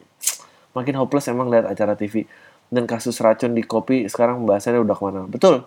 makin 0.77 1.01
hopeless 1.01 1.33
emang 1.33 1.49
lihat 1.49 1.65
acara 1.65 1.97
TV 1.97 2.29
dan 2.69 2.85
kasus 2.85 3.17
racun 3.25 3.57
di 3.57 3.65
kopi 3.65 4.05
sekarang 4.11 4.45
pembahasannya 4.45 4.85
udah 4.85 4.97
ke 4.97 5.03
mana? 5.09 5.21
Betul. 5.25 5.65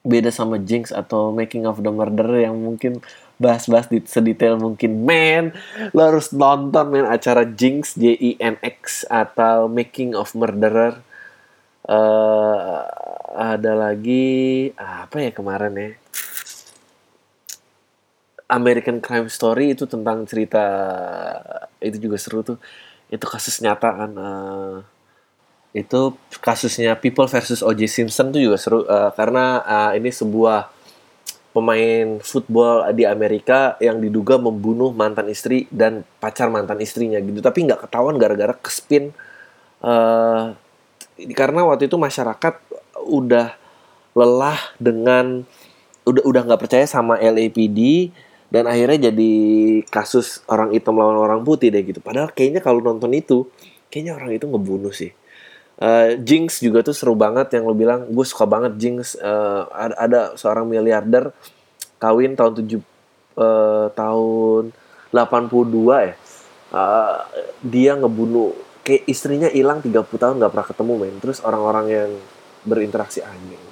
Beda 0.00 0.32
sama 0.32 0.56
Jinx 0.60 0.92
atau 0.92 1.32
Making 1.32 1.68
of 1.68 1.80
the 1.80 1.92
Murderer 1.92 2.48
yang 2.48 2.56
mungkin 2.56 3.04
bahas-bahas 3.40 3.88
sedetail 4.04 4.60
mungkin. 4.60 5.02
Man 5.02 5.56
lo 5.96 6.00
harus 6.04 6.30
nonton 6.36 6.92
men 6.92 7.08
acara 7.08 7.48
Jinx 7.48 7.96
J 7.96 8.12
I 8.12 8.30
N 8.36 8.60
X 8.60 9.08
atau 9.08 9.66
Making 9.66 10.12
of 10.12 10.36
Murderer. 10.36 11.00
Uh, 11.88 12.84
ada 13.32 13.72
lagi 13.72 14.68
apa 14.76 15.24
ya 15.24 15.30
kemarin 15.32 15.72
ya? 15.74 15.90
American 18.50 19.00
Crime 19.00 19.30
Story 19.32 19.72
itu 19.72 19.88
tentang 19.88 20.28
cerita 20.28 20.64
itu 21.80 21.96
juga 21.96 22.20
seru 22.20 22.44
tuh. 22.44 22.60
Itu 23.08 23.24
kasus 23.26 23.58
nyata 23.64 23.90
kan 23.90 24.12
uh, 24.14 24.76
itu 25.70 26.18
kasusnya 26.42 26.98
People 26.98 27.30
versus 27.30 27.62
O.J. 27.62 27.86
Simpson 27.86 28.34
tuh 28.34 28.42
juga 28.42 28.58
seru 28.58 28.82
uh, 28.86 29.14
karena 29.14 29.62
uh, 29.62 29.90
ini 29.94 30.10
sebuah 30.10 30.79
pemain 31.50 32.22
football 32.22 32.86
di 32.94 33.02
Amerika 33.02 33.74
yang 33.82 33.98
diduga 33.98 34.38
membunuh 34.38 34.94
mantan 34.94 35.26
istri 35.26 35.66
dan 35.74 36.06
pacar 36.22 36.46
mantan 36.46 36.78
istrinya 36.78 37.18
gitu. 37.18 37.42
Tapi 37.42 37.66
nggak 37.66 37.90
ketahuan 37.90 38.16
gara-gara 38.16 38.54
kespin 38.54 39.10
uh, 39.82 40.54
karena 41.34 41.60
waktu 41.66 41.90
itu 41.90 41.98
masyarakat 41.98 42.54
udah 43.10 43.58
lelah 44.14 44.60
dengan 44.78 45.42
udah 46.06 46.22
udah 46.24 46.42
nggak 46.46 46.60
percaya 46.60 46.86
sama 46.86 47.18
LAPD 47.20 48.10
dan 48.50 48.66
akhirnya 48.66 49.10
jadi 49.10 49.32
kasus 49.86 50.42
orang 50.50 50.74
hitam 50.74 50.98
lawan 50.98 51.18
orang 51.18 51.42
putih 51.42 51.70
deh 51.70 51.82
gitu. 51.82 52.02
Padahal 52.02 52.30
kayaknya 52.30 52.62
kalau 52.62 52.82
nonton 52.82 53.10
itu 53.14 53.46
kayaknya 53.90 54.18
orang 54.18 54.30
itu 54.34 54.46
ngebunuh 54.46 54.94
sih 54.94 55.10
uh, 55.80 56.08
Jinx 56.20 56.60
juga 56.60 56.84
tuh 56.84 56.94
seru 56.94 57.16
banget 57.16 57.50
yang 57.56 57.66
lo 57.66 57.74
bilang. 57.74 58.06
Gue 58.12 58.24
suka 58.28 58.44
banget 58.44 58.76
Jinx. 58.76 59.16
Uh, 59.16 59.66
ada, 59.72 59.94
ada 59.96 60.20
seorang 60.36 60.68
miliarder 60.68 61.32
kawin 62.00 62.36
tahun 62.36 62.52
tujuh 62.64 62.80
uh, 63.36 63.88
tahun 63.96 64.72
82 65.12 66.06
ya. 66.06 66.14
Uh, 66.70 67.18
dia 67.66 67.92
ngebunuh 67.98 68.54
kayak 68.86 69.02
istrinya 69.10 69.50
hilang 69.50 69.82
30 69.82 70.06
tahun 70.06 70.38
nggak 70.38 70.52
pernah 70.52 70.68
ketemu 70.68 70.92
men. 71.00 71.16
Terus 71.18 71.38
orang-orang 71.42 71.86
yang 71.90 72.10
berinteraksi 72.62 73.24
anjing. 73.24 73.64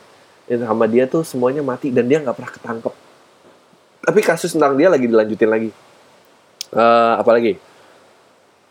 Sama 0.49 0.89
dia 0.89 1.05
tuh 1.05 1.23
semuanya 1.29 1.61
mati 1.61 1.93
dan 1.93 2.09
dia 2.09 2.25
nggak 2.25 2.37
pernah 2.37 2.53
ketangkep. 2.53 2.95
Tapi 4.09 4.21
kasus 4.25 4.57
tentang 4.57 4.81
dia 4.81 4.89
lagi 4.89 5.05
dilanjutin 5.05 5.51
lagi. 5.53 5.71
Uh, 6.73 7.15
apalagi? 7.21 7.61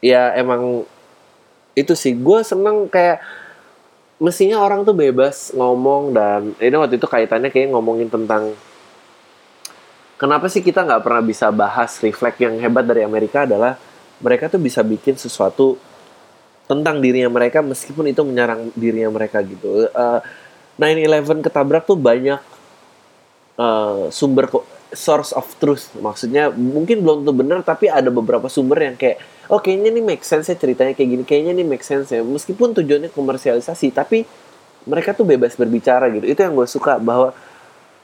Ya 0.01 0.33
emang 0.38 0.85
itu 1.78 1.93
sih 1.93 2.17
gue 2.17 2.41
seneng 2.41 2.89
kayak 2.89 3.21
mestinya 4.17 4.57
orang 4.65 4.82
tuh 4.82 4.97
bebas 4.97 5.53
ngomong 5.53 6.09
dan 6.09 6.57
ini 6.57 6.73
waktu 6.73 6.97
itu 6.97 7.05
kaitannya 7.05 7.53
kayak 7.53 7.69
ngomongin 7.69 8.09
tentang 8.09 8.57
kenapa 10.17 10.49
sih 10.49 10.65
kita 10.65 10.82
nggak 10.82 11.05
pernah 11.05 11.21
bisa 11.21 11.53
bahas 11.53 12.01
reflect 12.01 12.41
yang 12.41 12.57
hebat 12.57 12.82
dari 12.89 13.05
Amerika 13.05 13.45
adalah 13.45 13.78
mereka 14.17 14.49
tuh 14.49 14.57
bisa 14.57 14.82
bikin 14.82 15.13
sesuatu 15.21 15.78
tentang 16.65 16.97
dirinya 16.97 17.30
mereka 17.30 17.61
meskipun 17.61 18.09
itu 18.09 18.25
menyerang 18.25 18.73
dirinya 18.75 19.13
mereka 19.13 19.39
gitu. 19.45 19.88
Uh, 19.93 20.19
eh, 20.82 20.99
9/11 20.99 21.45
ketabrak 21.45 21.86
tuh 21.86 21.95
banyak 21.95 22.41
uh, 23.61 24.09
sumber 24.09 24.49
source 24.91 25.32
of 25.36 25.45
truth 25.61 25.93
maksudnya 25.99 26.49
mungkin 26.53 27.05
belum 27.05 27.21
tentu 27.21 27.34
benar 27.38 27.59
tapi 27.61 27.91
ada 27.91 28.07
beberapa 28.07 28.47
sumber 28.47 28.88
yang 28.88 28.95
kayak 28.95 29.19
oh 29.48 29.60
kayaknya 29.64 29.89
ini 29.95 30.02
make 30.04 30.24
sense 30.24 30.52
ya 30.52 30.56
ceritanya 30.56 30.93
kayak 30.93 31.10
gini. 31.10 31.24
Kayaknya 31.24 31.52
ini 31.60 31.64
make 31.64 31.84
sense 31.84 32.12
ya. 32.12 32.22
Meskipun 32.24 32.76
tujuannya 32.76 33.12
komersialisasi 33.12 33.91
tapi 33.95 34.28
mereka 34.88 35.12
tuh 35.12 35.28
bebas 35.28 35.56
berbicara 35.56 36.08
gitu. 36.12 36.26
Itu 36.28 36.39
yang 36.43 36.56
gue 36.56 36.68
suka 36.68 37.00
bahwa 37.00 37.36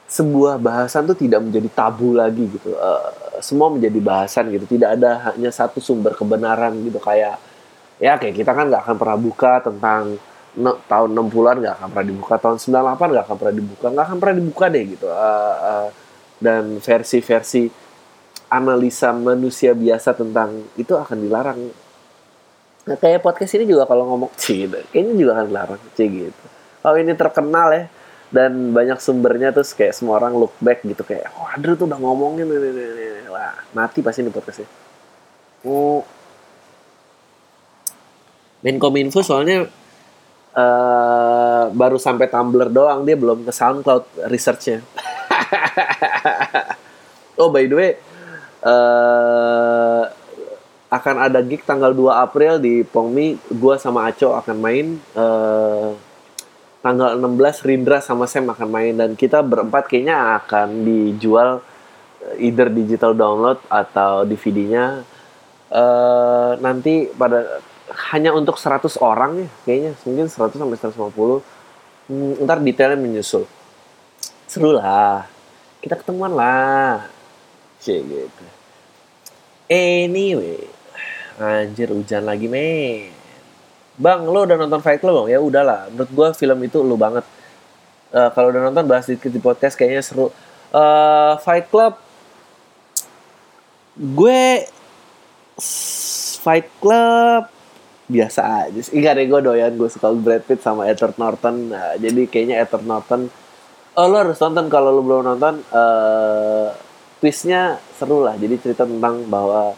sebuah 0.04 0.60
bahasan 0.60 1.08
tuh 1.08 1.16
tidak 1.16 1.40
menjadi 1.40 1.68
tabu 1.72 2.12
lagi 2.12 2.44
gitu. 2.44 2.76
Uh, 2.76 3.40
semua 3.40 3.72
menjadi 3.72 3.96
bahasan 4.00 4.52
gitu. 4.52 4.68
Tidak 4.68 4.88
ada 5.00 5.32
hanya 5.32 5.48
satu 5.48 5.80
sumber 5.80 6.12
kebenaran 6.12 6.76
gitu. 6.84 7.00
Kayak 7.00 7.40
ya 8.00 8.20
kayak 8.20 8.34
kita 8.36 8.52
kan 8.52 8.68
nggak 8.68 8.82
akan 8.84 8.96
pernah 9.00 9.18
buka 9.20 9.52
tentang 9.64 10.18
no, 10.60 10.76
tahun 10.90 11.14
60-an 11.14 11.56
nggak 11.62 11.74
akan 11.80 11.88
pernah 11.94 12.06
dibuka 12.10 12.34
tahun 12.42 12.56
98 12.58 13.12
nggak 13.14 13.24
akan 13.24 13.36
pernah 13.38 13.54
dibuka 13.54 13.86
nggak 13.86 14.06
akan 14.10 14.18
pernah 14.20 14.36
dibuka 14.36 14.64
deh 14.68 14.84
gitu. 14.92 15.06
Uh, 15.08 15.56
uh, 15.56 15.86
dan 16.42 16.62
versi-versi 16.82 17.83
analisa 18.54 19.10
manusia 19.10 19.74
biasa 19.74 20.14
tentang 20.14 20.62
itu 20.78 20.94
akan 20.94 21.18
dilarang. 21.18 21.60
Nah, 22.84 22.96
kayak 23.00 23.24
podcast 23.24 23.58
ini 23.58 23.66
juga 23.66 23.88
kalau 23.88 24.06
ngomong 24.14 24.30
gitu, 24.38 24.78
kayaknya 24.94 25.14
juga 25.18 25.30
akan 25.40 25.46
dilarang 25.50 25.82
sih 25.98 26.06
gitu. 26.06 26.44
Kalau 26.84 26.96
ini 27.00 27.12
terkenal 27.18 27.68
ya 27.74 27.84
dan 28.30 28.70
banyak 28.70 28.98
sumbernya 29.02 29.50
terus 29.50 29.74
kayak 29.74 29.94
semua 29.96 30.18
orang 30.18 30.34
look 30.34 30.54
back 30.58 30.82
gitu 30.82 31.06
kayak 31.06 31.30
oh 31.38 31.46
tuh 31.54 31.86
udah 31.86 31.98
ngomongin 32.02 32.50
ini, 32.50 32.66
ini, 32.66 32.82
ini. 32.82 33.30
wah 33.30 33.54
mati 33.74 34.02
pasti 34.02 34.22
ini 34.22 34.30
podcastnya. 34.30 34.68
Oh. 35.64 36.04
Menkominfo 38.64 39.20
soalnya 39.20 39.68
uh, 40.56 41.64
baru 41.72 42.00
sampai 42.00 42.32
Tumblr 42.32 42.72
doang 42.72 43.04
dia 43.04 43.16
belum 43.16 43.44
ke 43.44 43.52
SoundCloud 43.52 44.28
researchnya. 44.28 44.80
oh 47.40 47.52
by 47.52 47.68
the 47.68 47.76
way, 47.76 47.92
uh, 48.64 50.02
akan 50.94 51.16
ada 51.26 51.42
gig 51.42 51.62
tanggal 51.66 51.90
2 51.90 52.06
April 52.10 52.52
di 52.62 52.86
Pongmi. 52.86 53.36
Gua 53.50 53.76
sama 53.76 54.06
Aco 54.08 54.32
akan 54.38 54.56
main. 54.58 54.86
Uh, 55.12 55.92
tanggal 56.84 57.16
16 57.18 57.66
Rindra 57.66 57.98
sama 57.98 58.30
Sam 58.30 58.46
akan 58.54 58.68
main. 58.70 58.94
Dan 58.94 59.18
kita 59.18 59.42
berempat 59.42 59.90
kayaknya 59.90 60.38
akan 60.38 60.86
dijual 60.86 61.58
eh, 62.22 62.46
either 62.46 62.70
digital 62.70 63.12
download 63.16 63.58
atau 63.66 64.22
DVD-nya 64.22 65.02
uh, 65.74 66.52
nanti 66.62 67.10
pada 67.10 67.58
hanya 68.14 68.30
untuk 68.32 68.54
100 68.54 68.86
orang 69.02 69.44
ya 69.44 69.48
kayaknya. 69.66 69.92
Mungkin 70.06 70.26
100 70.30 70.62
sampai 70.62 70.78
150 70.78 71.42
hmm, 72.06 72.44
ntar 72.46 72.62
detailnya 72.62 72.98
menyusul. 73.00 73.50
Seru 74.46 74.78
lah. 74.78 75.26
Kita 75.82 75.98
ketemuan 75.98 76.38
lah. 76.38 77.10
Cie 77.82 78.00
gitu 78.00 78.53
Anyway, 79.74 80.70
anjir 81.34 81.90
hujan 81.90 82.22
lagi 82.22 82.46
men. 82.46 83.10
Bang, 83.98 84.22
lo 84.22 84.46
udah 84.46 84.54
nonton 84.54 84.78
Fight 84.78 85.02
Club 85.02 85.26
bang? 85.26 85.34
Ya 85.34 85.38
udahlah, 85.42 85.90
menurut 85.90 86.10
gue 86.14 86.28
film 86.38 86.58
itu 86.62 86.78
lo 86.86 86.94
banget. 86.94 87.26
Uh, 88.14 88.30
kalau 88.30 88.54
udah 88.54 88.70
nonton 88.70 88.86
bahas 88.86 89.10
dikit 89.10 89.34
di 89.34 89.42
podcast 89.42 89.74
kayaknya 89.74 90.02
seru. 90.06 90.30
Uh, 90.70 91.34
Fight 91.42 91.66
Club, 91.66 91.98
gue 93.98 94.70
Fight 96.38 96.70
Club 96.78 97.50
biasa 98.06 98.70
aja 98.70 98.78
sih. 98.78 98.94
Enggak 98.94 99.18
deh, 99.18 99.26
gue 99.26 99.40
doyan. 99.42 99.72
Gue 99.74 99.90
suka 99.90 100.14
Brad 100.14 100.46
Pitt 100.46 100.62
sama 100.62 100.86
Edward 100.86 101.18
Norton. 101.18 101.74
Nah, 101.74 101.98
jadi 101.98 102.30
kayaknya 102.30 102.62
Edward 102.62 102.86
Norton. 102.86 103.26
Oh, 103.94 104.06
lo 104.06 104.22
harus 104.22 104.38
nonton 104.38 104.70
kalau 104.70 104.94
lo 104.94 105.02
belum 105.02 105.34
nonton. 105.34 105.66
Uh, 105.74 106.70
twistnya 107.24 107.80
seru 107.96 108.20
lah. 108.20 108.36
Jadi 108.36 108.60
cerita 108.60 108.84
tentang 108.84 109.24
bahwa 109.32 109.72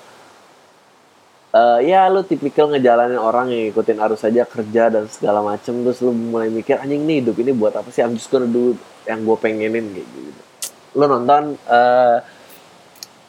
uh, 1.55 1.79
ya 1.79 2.11
lu 2.11 2.27
tipikal 2.27 2.67
ngejalanin 2.75 3.23
orang 3.23 3.55
yang 3.55 3.71
ikutin 3.71 4.03
arus 4.03 4.27
saja 4.27 4.43
kerja 4.43 4.91
dan 4.91 5.07
segala 5.07 5.47
macem 5.47 5.79
terus 5.87 6.03
lu 6.03 6.11
mulai 6.11 6.51
mikir 6.51 6.75
anjing 6.83 7.07
nih 7.07 7.23
hidup 7.23 7.39
ini 7.39 7.55
buat 7.55 7.79
apa 7.79 7.87
sih? 7.95 8.03
I'm 8.03 8.19
just 8.19 8.35
gonna 8.35 8.51
do 8.51 8.75
yang 9.07 9.23
gue 9.23 9.37
pengenin 9.39 9.95
kayak 9.95 10.09
gitu. 10.11 10.43
Lu 10.99 11.07
nonton 11.07 11.55
uh, 11.71 12.19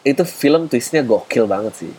itu 0.01 0.25
film 0.25 0.65
twistnya 0.65 1.05
gokil 1.05 1.45
banget 1.45 1.77
sih. 1.77 1.93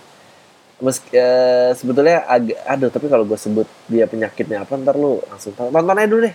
Meski, 0.82 1.14
uh, 1.14 1.70
sebetulnya 1.78 2.26
agak 2.26 2.58
aduh 2.66 2.90
tapi 2.90 3.06
kalau 3.06 3.22
gue 3.22 3.38
sebut 3.38 3.70
dia 3.86 4.10
penyakitnya 4.10 4.66
apa 4.66 4.74
ntar 4.74 4.98
lu 4.98 5.22
langsung 5.30 5.54
tahu. 5.54 5.70
Tonton 5.70 5.94
aja 5.94 6.10
dulu 6.10 6.26
deh. 6.26 6.34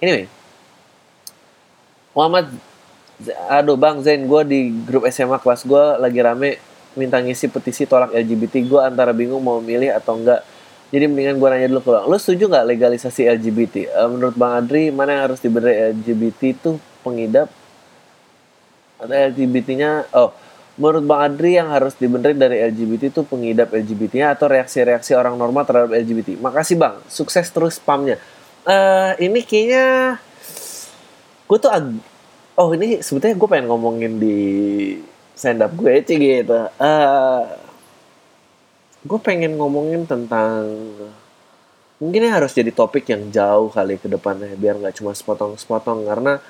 Anyway 0.00 0.24
Muhammad 2.16 2.48
aduh 3.48 3.80
bang 3.80 4.04
Zain 4.04 4.28
gue 4.28 4.42
di 4.44 4.60
grup 4.84 5.08
SMA 5.08 5.40
kelas 5.40 5.64
gue 5.64 5.84
lagi 5.96 6.20
rame 6.20 6.60
minta 6.96 7.20
ngisi 7.20 7.48
petisi 7.48 7.88
tolak 7.88 8.12
LGBT 8.12 8.64
gue 8.68 8.80
antara 8.80 9.12
bingung 9.12 9.40
mau 9.40 9.60
milih 9.60 9.92
atau 9.92 10.16
enggak. 10.16 10.44
Jadi 10.86 11.04
mendingan 11.10 11.36
gue 11.42 11.48
nanya 11.50 11.68
dulu 11.72 11.82
ke 11.82 11.90
lo 12.06 12.16
setuju 12.16 12.46
nggak 12.46 12.66
legalisasi 12.76 13.26
LGBT 13.26 13.90
uh, 13.90 14.06
menurut 14.06 14.36
bang 14.38 14.52
Adri 14.54 14.84
mana 14.94 15.18
yang 15.18 15.22
harus 15.28 15.40
diberi 15.42 15.74
LGBT 15.92 16.40
itu 16.54 16.70
pengidap 17.02 17.50
atau 18.96 19.12
LGBT-nya 19.12 20.06
oh 20.14 20.30
menurut 20.78 21.04
bang 21.04 21.20
Adri 21.26 21.50
yang 21.58 21.68
harus 21.74 21.98
dibenerin 21.98 22.38
dari 22.38 22.62
LGBT 22.70 23.10
itu 23.10 23.20
pengidap 23.26 23.74
LGBT-nya 23.74 24.38
atau 24.38 24.46
reaksi-reaksi 24.46 25.18
orang 25.18 25.34
normal 25.34 25.66
terhadap 25.66 25.90
LGBT 25.90 26.38
makasih 26.38 26.78
bang. 26.78 27.02
Sukses 27.10 27.50
terus 27.50 27.82
spamnya. 27.82 28.22
Uh, 28.62 29.18
ini 29.18 29.42
kayaknya 29.42 30.16
gue 31.50 31.58
tuh 31.58 31.70
ag 31.70 31.86
oh 32.56 32.72
ini 32.72 33.04
sebetulnya 33.04 33.36
gue 33.36 33.48
pengen 33.48 33.68
ngomongin 33.68 34.12
di 34.16 34.38
stand 35.36 35.60
up 35.60 35.72
gue 35.76 36.00
sih 36.02 36.16
gitu. 36.16 36.68
Uh, 36.80 37.44
gue 39.06 39.18
pengen 39.22 39.54
ngomongin 39.60 40.08
tentang 40.08 40.66
mungkin 42.00 42.26
ini 42.26 42.32
harus 42.32 42.52
jadi 42.52 42.72
topik 42.72 43.08
yang 43.08 43.28
jauh 43.32 43.72
kali 43.72 43.96
ke 43.96 44.08
depannya 44.08 44.52
biar 44.58 44.76
nggak 44.76 45.00
cuma 45.00 45.16
sepotong-sepotong 45.16 46.04
karena 46.04 46.42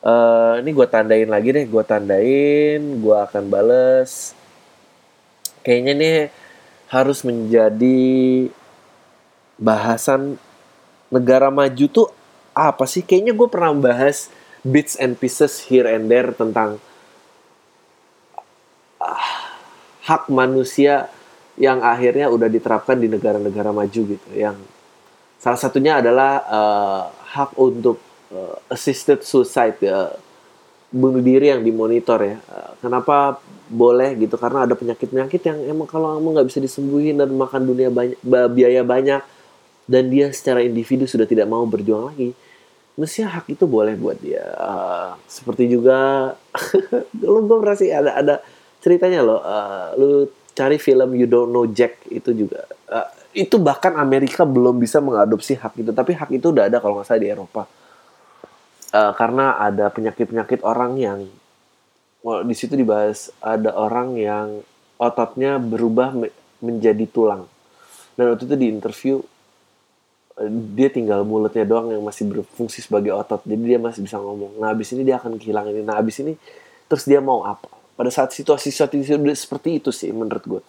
uh, 0.00 0.56
ini 0.62 0.70
gue 0.72 0.86
tandain 0.88 1.28
lagi 1.28 1.52
deh 1.52 1.66
gue 1.68 1.84
tandain 1.84 2.80
gue 2.80 3.16
akan 3.16 3.44
bales 3.52 4.32
kayaknya 5.60 5.92
nih 5.92 6.18
harus 6.88 7.20
menjadi 7.20 8.00
bahasan 9.60 10.40
negara 11.12 11.52
maju 11.52 11.84
tuh 11.92 12.08
apa 12.56 12.88
sih 12.88 13.04
kayaknya 13.04 13.36
gue 13.36 13.48
pernah 13.48 13.76
bahas 13.76 14.32
bits 14.62 14.94
and 14.98 15.18
pieces 15.18 15.66
here 15.66 15.86
and 15.86 16.06
there 16.06 16.30
tentang 16.34 16.78
hak 20.02 20.30
manusia 20.30 21.10
yang 21.58 21.82
akhirnya 21.82 22.30
udah 22.30 22.48
diterapkan 22.50 22.98
di 22.98 23.10
negara-negara 23.10 23.70
maju 23.70 24.00
gitu. 24.16 24.28
Yang 24.34 24.58
salah 25.38 25.58
satunya 25.58 25.98
adalah 25.98 26.32
uh, 26.46 27.02
hak 27.34 27.58
untuk 27.58 27.98
uh, 28.34 28.56
assisted 28.70 29.22
suicide 29.22 29.78
ya 29.82 30.14
bunuh 30.92 31.22
diri 31.22 31.50
yang 31.50 31.62
dimonitor 31.62 32.18
ya. 32.22 32.36
Uh, 32.50 32.72
kenapa 32.82 33.38
boleh 33.70 34.14
gitu? 34.18 34.34
Karena 34.38 34.66
ada 34.66 34.74
penyakit-penyakit 34.74 35.40
yang 35.42 35.58
emang 35.70 35.88
kalau 35.90 36.18
kamu 36.18 36.28
nggak 36.38 36.48
bisa 36.50 36.60
disembuhin 36.62 37.18
dan 37.18 37.30
makan 37.34 37.62
dunia 37.66 37.88
banyak 37.90 38.18
biaya 38.52 38.82
banyak 38.82 39.22
dan 39.86 40.08
dia 40.08 40.30
secara 40.30 40.62
individu 40.62 41.10
sudah 41.10 41.26
tidak 41.26 41.50
mau 41.50 41.66
berjuang 41.66 42.14
lagi 42.14 42.30
mestinya 42.96 43.40
hak 43.40 43.52
itu 43.52 43.64
boleh 43.64 43.96
buat 43.96 44.18
dia. 44.20 44.44
Uh, 44.56 45.10
seperti 45.24 45.68
juga 45.68 46.32
lu 47.24 47.40
gue 47.48 47.58
merasa 47.58 47.84
ada 47.88 48.12
ada 48.18 48.34
ceritanya 48.84 49.24
loh. 49.24 49.40
Uh, 49.40 49.86
lu 49.96 50.10
cari 50.52 50.76
film 50.76 51.16
You 51.16 51.28
Don't 51.28 51.50
Know 51.50 51.64
Jack 51.68 52.04
itu 52.12 52.36
juga. 52.36 52.68
Uh, 52.88 53.08
itu 53.32 53.56
bahkan 53.56 53.96
Amerika 53.96 54.44
belum 54.44 54.76
bisa 54.76 55.00
mengadopsi 55.00 55.56
hak 55.56 55.80
itu. 55.80 55.90
Tapi 55.90 56.12
hak 56.12 56.30
itu 56.36 56.52
udah 56.52 56.68
ada 56.68 56.78
kalau 56.84 57.00
nggak 57.00 57.08
salah 57.08 57.22
di 57.22 57.28
Eropa. 57.32 57.64
Uh, 58.92 59.12
karena 59.16 59.56
ada 59.56 59.88
penyakit-penyakit 59.88 60.60
orang 60.60 61.00
yang 61.00 61.24
well, 62.20 62.44
di 62.44 62.52
situ 62.52 62.76
dibahas 62.76 63.32
ada 63.40 63.72
orang 63.72 64.20
yang 64.20 64.60
ototnya 65.00 65.56
berubah 65.56 66.12
me 66.12 66.28
menjadi 66.62 67.08
tulang. 67.10 67.50
Dan 68.14 68.30
waktu 68.30 68.46
itu 68.46 68.54
di 68.54 68.66
interview 68.70 69.14
dia 70.72 70.88
tinggal 70.88 71.22
mulutnya 71.28 71.62
doang 71.68 71.92
yang 71.92 72.00
masih 72.00 72.24
berfungsi 72.24 72.80
sebagai 72.80 73.12
otot 73.12 73.44
jadi 73.44 73.76
dia 73.76 73.78
masih 73.78 74.00
bisa 74.00 74.16
ngomong. 74.16 74.56
Nah 74.56 74.72
abis 74.72 74.96
ini 74.96 75.04
dia 75.04 75.20
akan 75.20 75.36
kehilangan 75.36 75.72
ini. 75.76 75.84
Nah 75.84 76.00
abis 76.00 76.24
ini 76.24 76.32
terus 76.88 77.04
dia 77.04 77.20
mau 77.20 77.44
apa? 77.44 77.68
Pada 77.92 78.08
saat 78.08 78.32
situasi-situasi 78.32 79.04
seperti 79.36 79.68
itu 79.76 79.92
sih 79.92 80.08
menurut 80.10 80.44
gue 80.48 80.62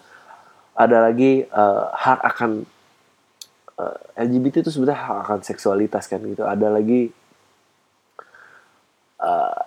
ada 0.73 1.09
lagi 1.09 1.45
uh, 1.45 1.85
hak 1.93 2.19
akan 2.33 2.51
uh, 3.77 3.97
eh, 4.17 4.25
LGBT 4.25 4.65
itu 4.65 4.73
sebenarnya 4.73 4.99
hak 5.05 5.17
akan 5.29 5.39
seksualitas 5.45 6.09
kan 6.09 6.19
gitu. 6.25 6.43
Ada 6.43 6.67
lagi 6.73 7.13
uh, 9.21 9.59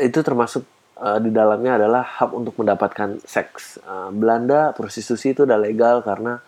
itu 0.00 0.18
termasuk 0.24 0.64
uh, 1.00 1.20
di 1.20 1.28
dalamnya 1.28 1.76
adalah 1.76 2.02
hak 2.02 2.32
untuk 2.32 2.56
mendapatkan 2.56 3.20
seks. 3.22 3.84
Uh, 3.84 4.08
Belanda 4.10 4.72
prostitusi 4.72 5.36
itu 5.36 5.44
udah 5.44 5.60
legal 5.60 6.00
karena 6.00 6.40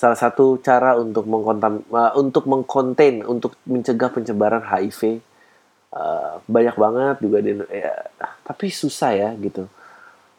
salah 0.00 0.16
satu 0.16 0.56
cara 0.64 0.96
untuk 0.96 1.28
mengkontam 1.28 1.84
uh, 1.92 2.16
untuk 2.16 2.48
mengkonten 2.48 3.20
untuk 3.28 3.52
mencegah 3.68 4.08
penyebaran 4.08 4.64
HIV 4.64 5.20
uh, 5.92 6.40
banyak 6.48 6.72
banget 6.72 7.16
juga 7.20 7.38
di 7.44 7.52
ya, 7.68 8.08
tapi 8.40 8.72
susah 8.72 9.12
ya 9.12 9.30
gitu. 9.36 9.68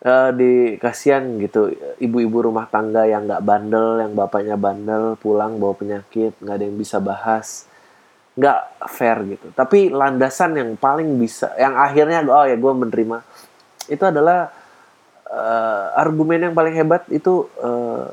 Uh, 0.01 0.33
di 0.33 0.81
kasihan 0.81 1.21
gitu 1.37 1.69
ibu-ibu 2.01 2.49
rumah 2.49 2.65
tangga 2.65 3.05
yang 3.05 3.29
nggak 3.29 3.45
bandel 3.45 4.01
yang 4.01 4.17
bapaknya 4.17 4.57
bandel 4.57 5.13
pulang 5.21 5.61
bawa 5.61 5.77
penyakit 5.77 6.33
nggak 6.41 6.57
ada 6.57 6.65
yang 6.65 6.73
bisa 6.73 6.97
bahas 6.97 7.69
nggak 8.33 8.59
fair 8.89 9.21
gitu. 9.29 9.53
Tapi 9.53 9.93
landasan 9.93 10.57
yang 10.57 10.73
paling 10.73 11.21
bisa 11.21 11.53
yang 11.53 11.77
akhirnya 11.77 12.25
oh 12.25 12.49
ya 12.49 12.57
gue 12.57 12.73
menerima 12.73 13.21
itu 13.93 14.01
adalah 14.01 14.49
uh, 15.29 15.85
argumen 15.93 16.49
yang 16.49 16.57
paling 16.57 16.73
hebat 16.73 17.05
itu 17.13 17.45
uh, 17.61 18.09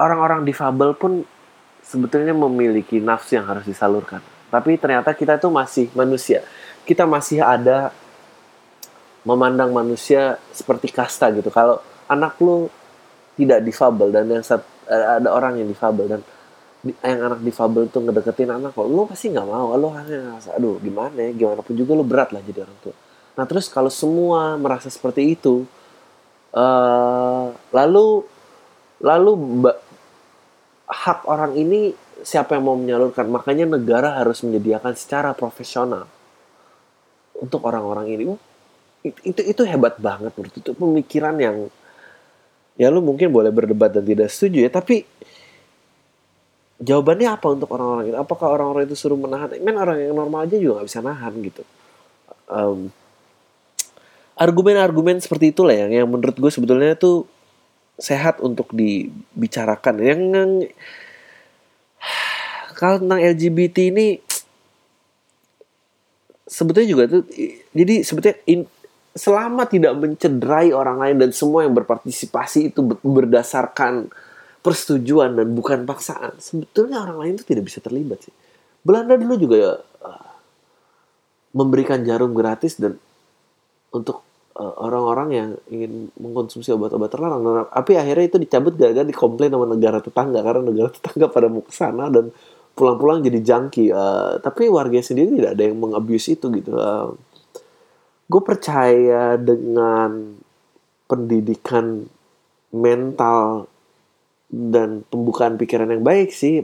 orang-orang 0.00 0.46
difabel 0.46 0.96
pun 0.96 1.22
sebetulnya 1.84 2.32
memiliki 2.32 2.98
nafsu 2.98 3.38
yang 3.38 3.46
harus 3.46 3.66
disalurkan 3.66 4.22
tapi 4.48 4.78
ternyata 4.78 5.12
kita 5.12 5.36
tuh 5.36 5.50
masih 5.50 5.90
manusia 5.92 6.42
kita 6.84 7.08
masih 7.08 7.40
ada 7.40 7.92
memandang 9.24 9.72
manusia 9.72 10.36
seperti 10.52 10.92
kasta 10.92 11.32
gitu. 11.32 11.48
Kalau 11.48 11.80
anak 12.06 12.36
lu 12.44 12.68
tidak 13.34 13.64
difabel 13.64 14.12
dan 14.12 14.28
yang 14.28 14.44
saat, 14.44 14.62
ada 14.86 15.32
orang 15.32 15.58
yang 15.58 15.68
difabel 15.72 16.06
dan 16.06 16.20
yang 16.84 17.20
anak 17.32 17.40
difabel 17.40 17.88
tuh 17.88 18.04
ngedeketin 18.04 18.52
anak 18.52 18.76
lo, 18.76 18.84
lu 18.84 19.08
pasti 19.08 19.32
nggak 19.32 19.48
mau. 19.48 19.72
Lu 19.80 19.88
hanya 19.96 20.36
ngerasa, 20.36 20.60
aduh 20.60 20.76
gimana 20.78 21.16
ya, 21.16 21.32
gimana 21.32 21.64
pun 21.64 21.74
juga 21.74 21.96
lu 21.96 22.04
berat 22.04 22.30
lah 22.36 22.44
jadi 22.44 22.68
orang 22.68 22.78
tua. 22.84 22.94
Nah 23.34 23.44
terus 23.48 23.66
kalau 23.72 23.88
semua 23.88 24.60
merasa 24.60 24.92
seperti 24.92 25.32
itu, 25.32 25.64
uh, 26.52 27.48
lalu 27.72 28.28
lalu 29.04 29.32
hak 30.88 31.28
orang 31.28 31.52
ini 31.60 31.92
siapa 32.24 32.56
yang 32.56 32.64
mau 32.64 32.76
menyalurkan? 32.80 33.28
Makanya 33.28 33.68
negara 33.68 34.16
harus 34.16 34.40
menyediakan 34.40 34.96
secara 34.96 35.36
profesional 35.36 36.08
untuk 37.36 37.60
orang-orang 37.68 38.06
ini. 38.08 38.24
Itu 39.04 39.44
itu 39.44 39.62
hebat 39.68 40.00
banget 40.00 40.32
menurut 40.32 40.54
itu. 40.56 40.72
Pemikiran 40.72 41.36
yang 41.36 41.68
ya 42.80 42.88
lu 42.88 43.04
mungkin 43.04 43.28
boleh 43.28 43.52
berdebat 43.52 43.92
dan 43.94 44.02
tidak 44.02 44.26
setuju 44.34 44.66
ya 44.66 44.70
tapi 44.72 45.06
jawabannya 46.82 47.28
apa 47.30 47.46
untuk 47.54 47.70
orang-orang 47.70 48.10
itu 48.10 48.18
apakah 48.18 48.48
orang-orang 48.50 48.88
itu 48.88 48.96
suruh 48.98 49.20
menahan? 49.20 49.52
Men 49.62 49.78
orang 49.78 50.00
yang 50.00 50.16
normal 50.16 50.48
aja 50.48 50.56
juga 50.58 50.82
nggak 50.82 50.88
bisa 50.90 51.00
nahan 51.04 51.32
gitu. 51.44 51.62
Um, 52.50 52.90
argumen-argumen 54.34 55.22
seperti 55.22 55.54
itulah 55.54 55.76
yang 55.76 55.90
yang 55.94 56.08
menurut 56.10 56.34
gue 56.34 56.50
sebetulnya 56.50 56.98
tuh 56.98 57.30
sehat 57.98 58.42
untuk 58.42 58.70
dibicarakan. 58.74 59.94
Yang, 60.02 60.20
yang 60.34 60.50
kalau 62.78 62.96
tentang 63.02 63.20
LGBT 63.22 63.76
ini 63.94 64.06
sebetulnya 66.44 66.88
juga 66.90 67.04
tuh 67.08 67.22
jadi 67.72 68.04
sebetulnya 68.04 68.36
in, 68.46 68.68
selama 69.14 69.64
tidak 69.70 69.94
mencederai 69.96 70.74
orang 70.74 71.00
lain 71.00 71.16
dan 71.22 71.30
semua 71.30 71.64
yang 71.64 71.72
berpartisipasi 71.72 72.74
itu 72.74 72.84
berdasarkan 73.00 74.10
persetujuan 74.60 75.38
dan 75.38 75.54
bukan 75.54 75.86
paksaan 75.86 76.36
sebetulnya 76.40 77.02
orang 77.04 77.18
lain 77.20 77.32
itu 77.38 77.46
tidak 77.46 77.70
bisa 77.70 77.78
terlibat 77.78 78.20
sih. 78.22 78.34
Belanda 78.84 79.16
dulu 79.16 79.34
juga 79.40 79.56
ya 79.56 79.72
memberikan 81.54 82.02
jarum 82.02 82.34
gratis 82.34 82.76
dan 82.76 82.98
untuk 83.94 84.26
orang-orang 84.54 85.28
yang 85.34 85.48
ingin 85.66 86.14
mengkonsumsi 86.14 86.70
obat-obat 86.70 87.10
terlarang 87.10 87.66
tapi 87.66 87.98
akhirnya 87.98 88.30
itu 88.30 88.38
dicabut 88.38 88.78
gara-gara 88.78 89.02
dikomplain 89.02 89.50
sama 89.50 89.66
negara 89.66 89.98
tetangga 89.98 90.40
karena 90.46 90.62
negara 90.62 90.88
tetangga 90.96 91.26
pada 91.26 91.46
mau 91.50 91.62
ke 91.66 91.74
sana 91.74 92.06
dan 92.06 92.30
pulang-pulang 92.74 93.22
jadi 93.22 93.38
junkie 93.42 93.90
uh, 93.90 94.38
tapi 94.38 94.70
warga 94.70 94.98
sendiri 95.02 95.42
tidak 95.42 95.58
ada 95.58 95.62
yang 95.66 95.78
mengabuse 95.78 96.38
itu 96.38 96.46
gitu 96.54 96.74
uh, 96.78 97.10
gue 98.30 98.42
percaya 98.42 99.34
dengan 99.38 100.38
pendidikan 101.10 102.06
mental 102.74 103.66
dan 104.50 105.02
pembukaan 105.10 105.58
pikiran 105.58 105.90
yang 105.90 106.02
baik 106.06 106.30
sih 106.30 106.62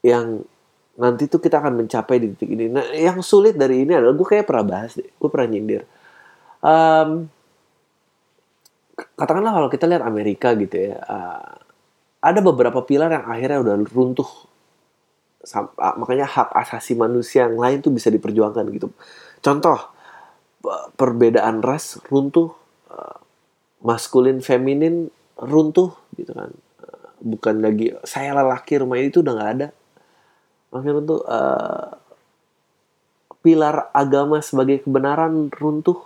yang 0.00 0.44
nanti 0.96 1.28
tuh 1.28 1.40
kita 1.40 1.60
akan 1.60 1.84
mencapai 1.84 2.16
di 2.16 2.32
titik 2.32 2.56
ini. 2.56 2.72
Nah, 2.72 2.88
yang 2.96 3.20
sulit 3.20 3.56
dari 3.56 3.84
ini 3.84 3.92
adalah 3.92 4.16
gue 4.16 4.26
kayak 4.26 4.48
pernah 4.48 4.64
bahas 4.64 4.96
deh, 4.96 5.04
gue 5.04 5.28
pernah 5.28 5.48
nyindir. 5.50 5.84
Um, 6.64 7.28
katakanlah 8.96 9.52
kalau 9.52 9.68
kita 9.68 9.84
lihat 9.84 10.02
Amerika 10.04 10.56
gitu 10.56 10.92
ya, 10.92 10.96
uh, 11.04 11.56
ada 12.20 12.40
beberapa 12.40 12.82
pilar 12.84 13.12
yang 13.12 13.26
akhirnya 13.28 13.58
udah 13.60 13.74
runtuh. 13.92 14.30
Uh, 15.46 15.94
makanya 16.00 16.26
hak 16.26 16.50
asasi 16.52 16.98
manusia 16.98 17.46
yang 17.46 17.60
lain 17.60 17.78
tuh 17.84 17.92
bisa 17.92 18.08
diperjuangkan 18.10 18.66
gitu. 18.72 18.88
Contoh, 19.44 19.78
perbedaan 20.98 21.62
ras 21.62 22.00
runtuh, 22.08 22.50
uh, 22.90 23.18
maskulin 23.84 24.42
feminin 24.42 25.12
runtuh 25.38 25.94
gitu 26.16 26.32
kan. 26.32 26.50
Bukan 27.16 27.64
lagi 27.64 27.96
saya 28.04 28.36
lelaki 28.36 28.80
rumah 28.80 29.00
ini 29.00 29.08
tuh 29.12 29.22
udah 29.24 29.34
nggak 29.34 29.52
ada. 29.60 29.68
Makanya 30.72 30.92
runtuh. 30.94 31.20
Uh, 31.24 31.88
pilar 33.46 33.94
agama 33.94 34.42
sebagai 34.42 34.82
kebenaran 34.82 35.54
runtuh. 35.54 36.02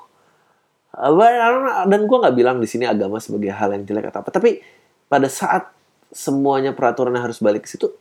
Uh, 0.90 1.86
dan 1.86 2.10
gue 2.10 2.18
nggak 2.18 2.34
bilang 2.34 2.58
di 2.58 2.66
sini 2.66 2.82
agama 2.82 3.22
sebagai 3.22 3.54
hal 3.54 3.70
yang 3.70 3.86
jelek 3.86 4.10
atau 4.10 4.26
apa, 4.26 4.34
tapi 4.34 4.58
pada 5.06 5.30
saat 5.30 5.70
semuanya 6.10 6.74
peraturannya 6.74 7.22
harus 7.22 7.38
balik 7.38 7.62
ke 7.62 7.70
situ, 7.70 7.94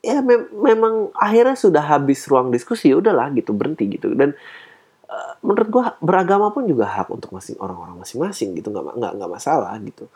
ya 0.00 0.24
me 0.24 0.48
memang 0.48 1.12
akhirnya 1.12 1.52
sudah 1.52 1.84
habis 1.84 2.24
ruang 2.24 2.48
diskusi 2.48 2.88
ya 2.88 2.96
udahlah 2.96 3.28
gitu 3.36 3.52
berhenti 3.52 3.84
gitu. 3.92 4.16
Dan 4.16 4.32
uh, 5.04 5.32
menurut 5.44 5.68
gua 5.68 5.84
beragama 6.00 6.48
pun 6.48 6.64
juga 6.64 6.88
hak 6.88 7.12
untuk 7.12 7.28
masing 7.36 7.60
orang-orang 7.60 8.00
masing-masing 8.00 8.56
gitu 8.56 8.72
nggak 8.72 8.96
nggak 8.96 9.12
nggak 9.20 9.30
masalah 9.30 9.76
gitu. 9.84 10.08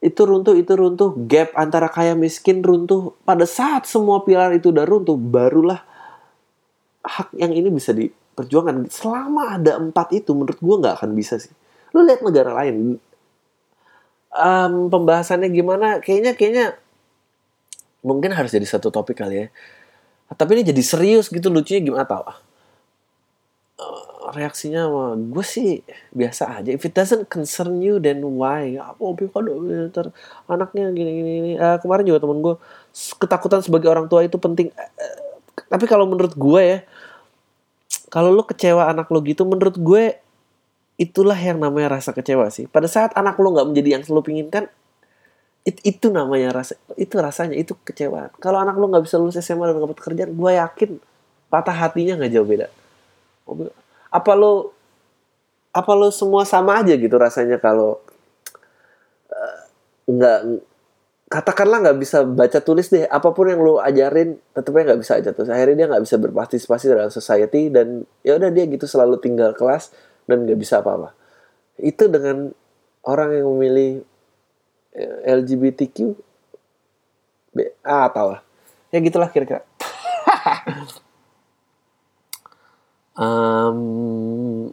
Itu 0.00 0.24
runtuh 0.24 0.56
itu 0.56 0.72
runtuh 0.72 1.12
gap 1.28 1.52
antara 1.52 1.92
kaya 1.92 2.16
miskin 2.16 2.64
runtuh. 2.64 3.12
Pada 3.28 3.44
saat 3.44 3.84
semua 3.84 4.24
pilar 4.24 4.56
itu 4.56 4.72
udah 4.72 4.88
runtuh 4.88 5.20
barulah 5.20 5.84
hak 7.04 7.36
yang 7.36 7.52
ini 7.52 7.68
bisa 7.68 7.92
diperjuangkan 8.32 8.88
selama 8.88 9.60
ada 9.60 9.76
empat 9.76 10.16
itu 10.16 10.32
menurut 10.32 10.56
gua 10.64 10.76
nggak 10.80 10.94
akan 11.04 11.10
bisa 11.12 11.36
sih. 11.36 11.52
Lu 11.92 12.00
lihat 12.00 12.24
negara 12.24 12.56
lain. 12.56 12.96
Um, 14.32 14.88
pembahasannya 14.88 15.52
gimana? 15.52 16.00
Kayaknya 16.00 16.32
kayaknya 16.32 16.66
mungkin 18.00 18.32
harus 18.32 18.48
jadi 18.48 18.64
satu 18.64 18.88
topik 18.88 19.20
kali 19.20 19.44
ya. 19.44 19.46
Tapi 20.32 20.50
ini 20.56 20.64
jadi 20.64 20.80
serius 20.80 21.28
gitu 21.28 21.52
lucunya 21.52 21.84
gimana 21.84 22.08
tau? 22.08 22.24
Uh, 23.76 24.32
reaksinya 24.32 24.88
gue 25.12 25.44
sih 25.44 25.84
biasa 26.16 26.64
aja. 26.64 26.72
If 26.72 26.88
it 26.88 26.96
doesn't 26.96 27.28
concern 27.28 27.84
you 27.84 28.00
then 28.00 28.24
why? 28.24 28.80
Apa 28.80 29.28
kado 29.28 29.60
ntar 29.92 30.16
anaknya 30.48 30.88
gini 30.96 31.10
gini, 31.12 31.30
gini. 31.36 31.52
Uh, 31.60 31.76
kemarin 31.84 32.08
juga 32.08 32.24
temen 32.24 32.40
gue 32.40 32.56
ketakutan 33.20 33.60
sebagai 33.60 33.92
orang 33.92 34.08
tua 34.08 34.24
itu 34.24 34.40
penting. 34.40 34.72
Uh, 34.72 35.16
tapi 35.68 35.84
kalau 35.84 36.08
menurut 36.08 36.32
gue 36.32 36.62
ya 36.64 36.80
kalau 38.12 38.28
lo 38.32 38.44
kecewa 38.44 38.92
anak 38.92 39.08
lo 39.08 39.24
gitu 39.24 39.48
menurut 39.48 39.76
gue 39.80 40.20
itulah 41.00 41.36
yang 41.36 41.58
namanya 41.58 41.98
rasa 41.98 42.12
kecewa 42.12 42.52
sih. 42.52 42.68
Pada 42.68 42.86
saat 42.86 43.16
anak 43.16 43.40
lo 43.40 43.56
nggak 43.56 43.68
menjadi 43.72 43.88
yang 43.98 44.02
lo 44.12 44.20
pinginkan, 44.20 44.68
it, 45.64 45.80
itu 45.82 46.12
namanya 46.12 46.62
rasa 46.62 46.76
itu 46.94 47.16
rasanya 47.18 47.56
itu 47.56 47.72
kecewa. 47.82 48.30
Kalau 48.38 48.60
anak 48.60 48.76
lo 48.76 48.86
nggak 48.92 49.04
bisa 49.08 49.16
lulus 49.16 49.40
SMA 49.40 49.72
dan 49.72 49.80
dapat 49.80 49.98
kerjaan, 49.98 50.30
gue 50.36 50.50
yakin 50.54 50.90
patah 51.48 51.74
hatinya 51.74 52.20
nggak 52.20 52.32
jauh 52.32 52.46
beda. 52.46 52.68
Apa 54.12 54.32
lo 54.36 54.76
apa 55.72 55.92
lo 55.96 56.12
semua 56.12 56.44
sama 56.44 56.84
aja 56.84 56.92
gitu 56.92 57.16
rasanya 57.16 57.56
kalau 57.56 57.96
uh, 59.32 59.58
nggak 60.04 60.38
katakanlah 61.32 61.80
nggak 61.80 61.96
bisa 61.96 62.28
baca 62.28 62.60
tulis 62.60 62.92
deh 62.92 63.08
apa 63.08 63.32
pun 63.32 63.48
yang 63.48 63.64
lo 63.64 63.80
ajarin 63.80 64.36
tetapnya 64.52 64.92
nggak 64.92 65.00
bisa 65.00 65.16
aja 65.16 65.32
terus 65.32 65.48
akhirnya 65.48 65.76
dia 65.80 65.86
nggak 65.88 66.04
bisa 66.04 66.16
berpartisipasi 66.20 66.92
dalam 66.92 67.08
society 67.08 67.72
dan 67.72 68.04
ya 68.20 68.36
udah 68.36 68.52
dia 68.52 68.68
gitu 68.68 68.84
selalu 68.84 69.16
tinggal 69.16 69.56
kelas 69.56 69.96
dan 70.26 70.46
nggak 70.46 70.58
bisa 70.58 70.82
apa-apa. 70.82 71.14
Itu 71.80 72.06
dengan 72.06 72.52
orang 73.02 73.30
yang 73.34 73.46
memilih 73.56 74.04
eh, 74.94 75.34
LGBTQ, 75.40 75.96
B, 77.52 77.56
ah 77.82 78.06
tau 78.12 78.38
lah. 78.38 78.42
Ya 78.92 79.00
gitulah 79.00 79.32
kira-kira. 79.32 79.64
um, 83.16 84.68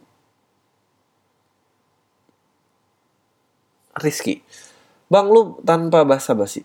Rizky, 4.00 4.40
Bang 5.10 5.26
lu 5.28 5.58
tanpa 5.66 6.06
basa-basi 6.06 6.62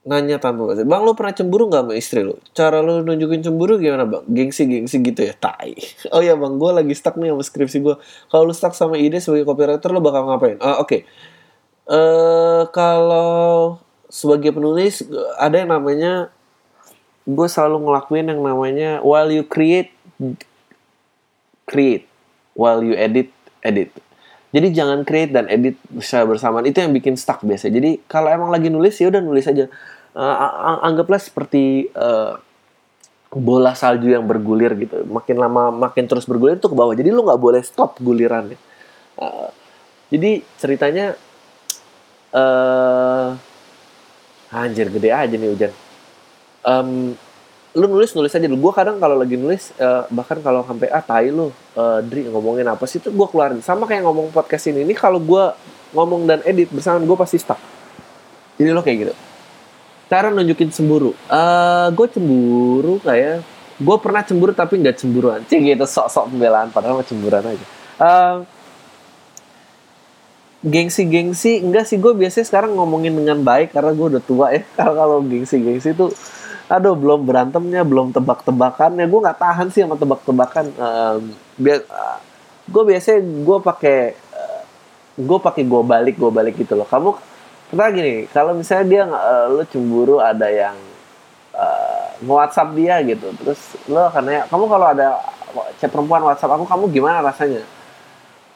nanya 0.00 0.40
tanpa 0.40 0.64
bahasa. 0.64 0.82
Bang 0.88 1.04
lo 1.04 1.12
pernah 1.12 1.36
cemburu 1.36 1.68
nggak 1.68 1.84
sama 1.84 1.94
istri 1.96 2.24
lo? 2.24 2.40
Cara 2.56 2.80
lo 2.80 3.04
nunjukin 3.04 3.44
cemburu 3.44 3.76
gimana 3.76 4.08
bang? 4.08 4.24
Gengsi 4.32 4.64
gengsi 4.64 4.96
gitu 5.04 5.20
ya? 5.20 5.36
Tai. 5.36 5.76
Oh 6.14 6.24
ya 6.24 6.32
bang, 6.36 6.56
gue 6.56 6.70
lagi 6.72 6.94
stuck 6.96 7.20
nih 7.20 7.32
sama 7.36 7.42
skripsi 7.44 7.78
gue. 7.84 7.96
Kalau 8.32 8.48
lo 8.48 8.54
stuck 8.56 8.72
sama 8.72 8.96
ide 8.96 9.20
sebagai 9.20 9.44
copywriter 9.44 9.92
lo 9.92 10.00
bakal 10.00 10.24
ngapain? 10.24 10.56
Uh, 10.58 10.80
Oke. 10.80 10.88
Okay. 10.88 11.00
Uh, 11.90 11.96
eh, 11.96 12.62
kalau 12.72 13.82
sebagai 14.08 14.54
penulis 14.54 15.04
ada 15.38 15.58
yang 15.58 15.70
namanya 15.70 16.30
gue 17.28 17.48
selalu 17.50 17.86
ngelakuin 17.86 18.26
yang 18.30 18.40
namanya 18.42 18.90
while 19.06 19.30
you 19.30 19.46
create 19.46 19.94
create 21.66 22.10
while 22.58 22.82
you 22.82 22.94
edit 22.98 23.30
edit 23.62 23.94
jadi 24.50 24.68
jangan 24.74 25.06
create 25.06 25.30
dan 25.30 25.46
edit 25.46 25.78
secara 26.02 26.26
bersamaan 26.26 26.66
itu 26.66 26.82
yang 26.82 26.90
bikin 26.90 27.14
stuck 27.14 27.46
biasa. 27.46 27.70
Jadi 27.70 28.02
kalau 28.10 28.34
emang 28.34 28.50
lagi 28.50 28.66
nulis 28.66 28.98
ya 28.98 29.06
udah 29.06 29.22
nulis 29.22 29.46
aja. 29.46 29.70
Uh, 30.10 30.82
anggaplah 30.82 31.22
seperti 31.22 31.86
uh, 31.94 32.34
bola 33.30 33.78
salju 33.78 34.10
yang 34.10 34.26
bergulir 34.26 34.74
gitu. 34.74 35.06
Makin 35.06 35.38
lama 35.38 35.70
makin 35.70 36.10
terus 36.10 36.26
bergulir 36.26 36.58
tuh 36.58 36.74
ke 36.74 36.76
bawah. 36.76 36.98
Jadi 36.98 37.14
lu 37.14 37.22
nggak 37.22 37.38
boleh 37.38 37.62
stop 37.62 38.02
gulirannya. 38.02 38.58
Uh, 39.14 39.54
jadi 40.10 40.42
ceritanya 40.58 41.14
uh, 42.34 43.38
anjir 44.50 44.90
gede 44.90 45.14
aja 45.14 45.34
nih 45.38 45.46
hujan. 45.46 45.72
Um, 46.66 47.14
lu 47.70 47.86
nulis 47.86 48.10
nulis 48.18 48.34
aja 48.34 48.46
dulu. 48.50 48.70
Gue 48.70 48.72
kadang 48.74 48.98
kalau 48.98 49.14
lagi 49.14 49.38
nulis 49.38 49.70
uh, 49.78 50.06
bahkan 50.10 50.42
kalau 50.42 50.66
sampai 50.66 50.90
ah 50.90 51.02
tai 51.02 51.30
lu 51.30 51.54
uh, 51.78 52.02
Dri 52.02 52.26
ngomongin 52.26 52.66
apa 52.66 52.82
sih? 52.90 52.98
Itu 52.98 53.14
gue 53.14 53.26
keluarin. 53.30 53.62
Sama 53.62 53.86
kayak 53.86 54.02
ngomong 54.02 54.34
podcast 54.34 54.66
ini 54.74 54.82
ini 54.82 54.94
kalau 54.94 55.22
gue 55.22 55.44
ngomong 55.94 56.26
dan 56.26 56.42
edit 56.42 56.70
bersama 56.74 56.98
gue 56.98 57.18
pasti 57.18 57.38
stuck. 57.38 57.58
Jadi 58.58 58.70
lo 58.74 58.82
kayak 58.82 58.98
gitu. 59.06 59.14
Cara 60.10 60.34
nunjukin 60.34 60.74
cemburu. 60.74 61.14
Uh, 61.30 61.38
eh, 61.38 61.86
gue 61.94 62.06
cemburu 62.10 62.94
kayak 62.98 63.46
gue 63.80 63.96
pernah 64.02 64.22
cemburu 64.26 64.50
tapi 64.50 64.74
nggak 64.82 64.96
cemburuan. 64.98 65.40
Cing 65.46 65.62
gitu 65.62 65.86
sok-sok 65.86 66.34
pembelaan 66.34 66.74
padahal 66.74 66.98
mah 66.98 67.06
cemburuan 67.06 67.46
aja. 67.46 67.66
Uh, 68.02 68.36
gengsi-gengsi 70.66 71.62
enggak 71.62 71.86
sih. 71.86 72.02
Gue 72.02 72.18
biasanya 72.18 72.50
sekarang 72.50 72.74
ngomongin 72.74 73.14
dengan 73.14 73.38
baik 73.46 73.70
karena 73.70 73.94
gue 73.94 74.06
udah 74.18 74.22
tua 74.26 74.46
ya. 74.50 74.66
Kalau 74.78 74.94
kalau 74.98 75.16
gengsi-gengsi 75.22 75.94
tuh 75.94 76.10
aduh 76.70 76.94
belum 76.94 77.26
berantemnya 77.26 77.82
belum 77.82 78.14
tebak-tebakannya. 78.14 79.10
Gue 79.10 79.20
nggak 79.26 79.40
tahan 79.42 79.66
sih 79.74 79.82
sama 79.82 79.98
tebak-tebakan. 79.98 80.70
Um, 80.78 81.34
biar 81.58 81.82
uh, 81.90 82.18
gue 82.70 82.82
biasanya 82.94 83.20
gue 83.26 83.58
pakai 83.58 83.98
uh, 84.14 84.62
gue 85.18 85.38
pakai 85.42 85.62
gue 85.66 85.82
balik 85.82 86.14
gue 86.14 86.30
balik 86.30 86.54
gitu 86.54 86.78
loh. 86.78 86.86
Kamu 86.86 87.10
pernah 87.74 87.90
gini 87.90 88.30
kalau 88.30 88.54
misalnya 88.54 88.86
dia 88.86 89.02
uh, 89.10 89.46
lo 89.50 89.66
cemburu 89.66 90.22
ada 90.22 90.46
yang 90.46 90.78
uh, 91.58 92.06
nge-WhatsApp 92.22 92.74
dia 92.78 92.94
gitu 93.02 93.26
terus 93.42 93.60
lo 93.90 94.10
karena 94.10 94.46
kamu 94.46 94.64
kalau 94.70 94.86
ada 94.90 95.06
chat 95.82 95.90
perempuan 95.90 96.22
WhatsApp 96.22 96.54
aku 96.54 96.70
kamu 96.70 96.84
gimana 96.94 97.18
rasanya? 97.18 97.66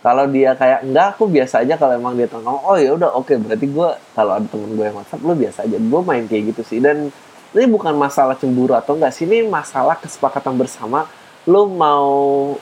Kalau 0.05 0.29
dia 0.29 0.53
kayak 0.53 0.85
enggak 0.85 1.07
aku 1.17 1.25
biasa 1.27 1.65
aja 1.65 1.81
kalau 1.81 1.97
emang 1.97 2.15
dia 2.15 2.29
tengok 2.29 2.61
oh 2.63 2.77
ya 2.77 2.95
udah 2.95 3.11
oke 3.17 3.27
okay, 3.33 3.41
berarti 3.41 3.67
gue 3.67 3.89
kalau 4.15 4.33
ada 4.39 4.47
temen 4.47 4.71
gue 4.77 4.85
yang 4.87 4.95
WhatsApp 5.03 5.25
lo 5.27 5.35
biasa 5.35 5.59
aja. 5.67 5.77
Gue 5.83 6.01
main 6.07 6.25
kayak 6.31 6.55
gitu 6.55 6.63
sih. 6.63 6.79
Dan 6.79 7.11
ini 7.55 7.71
bukan 7.71 7.95
masalah 7.95 8.35
cemburu 8.35 8.75
atau 8.75 8.99
enggak 8.99 9.15
sih 9.15 9.25
ini 9.25 9.47
masalah 9.47 9.95
kesepakatan 9.99 10.59
bersama 10.59 11.07
lo 11.47 11.71
mau 11.71 12.11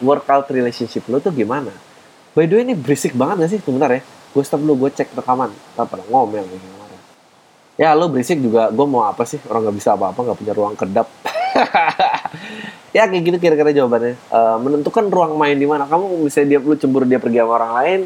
workout 0.04 0.52
relationship 0.52 1.08
lo 1.08 1.18
tuh 1.18 1.32
gimana 1.32 1.72
By 2.32 2.48
the 2.48 2.56
way 2.56 2.64
ini 2.64 2.72
berisik 2.72 3.12
banget 3.12 3.44
gak 3.44 3.50
sih? 3.52 3.58
Tuh 3.60 3.76
bentar 3.76 3.92
ya. 3.92 4.00
Gue 4.32 4.40
stop 4.40 4.64
dulu, 4.64 4.88
gue 4.88 4.90
cek 4.96 5.12
rekaman. 5.12 5.52
Tak 5.76 5.84
pada 5.84 6.00
ngomel 6.08 6.48
nih. 6.48 6.60
Ya 7.76 7.92
lo 7.92 8.08
berisik 8.08 8.40
juga, 8.40 8.72
gue 8.72 8.86
mau 8.88 9.04
apa 9.04 9.28
sih? 9.28 9.36
Orang 9.52 9.68
gak 9.68 9.76
bisa 9.76 9.92
apa-apa, 9.92 10.16
gak 10.16 10.38
punya 10.40 10.52
ruang 10.56 10.72
kedap. 10.72 11.12
ya 12.96 13.04
kayak 13.04 13.22
gitu 13.28 13.36
kira-kira 13.36 13.76
jawabannya. 13.76 14.16
Uh, 14.32 14.56
menentukan 14.64 15.12
ruang 15.12 15.36
main 15.36 15.60
di 15.60 15.68
mana. 15.68 15.84
Kamu 15.84 16.24
misalnya 16.24 16.56
dia 16.56 16.58
lu 16.64 16.76
cemburu 16.80 17.04
dia 17.04 17.20
pergi 17.20 17.44
sama 17.44 17.52
orang 17.60 17.72
lain, 17.84 18.00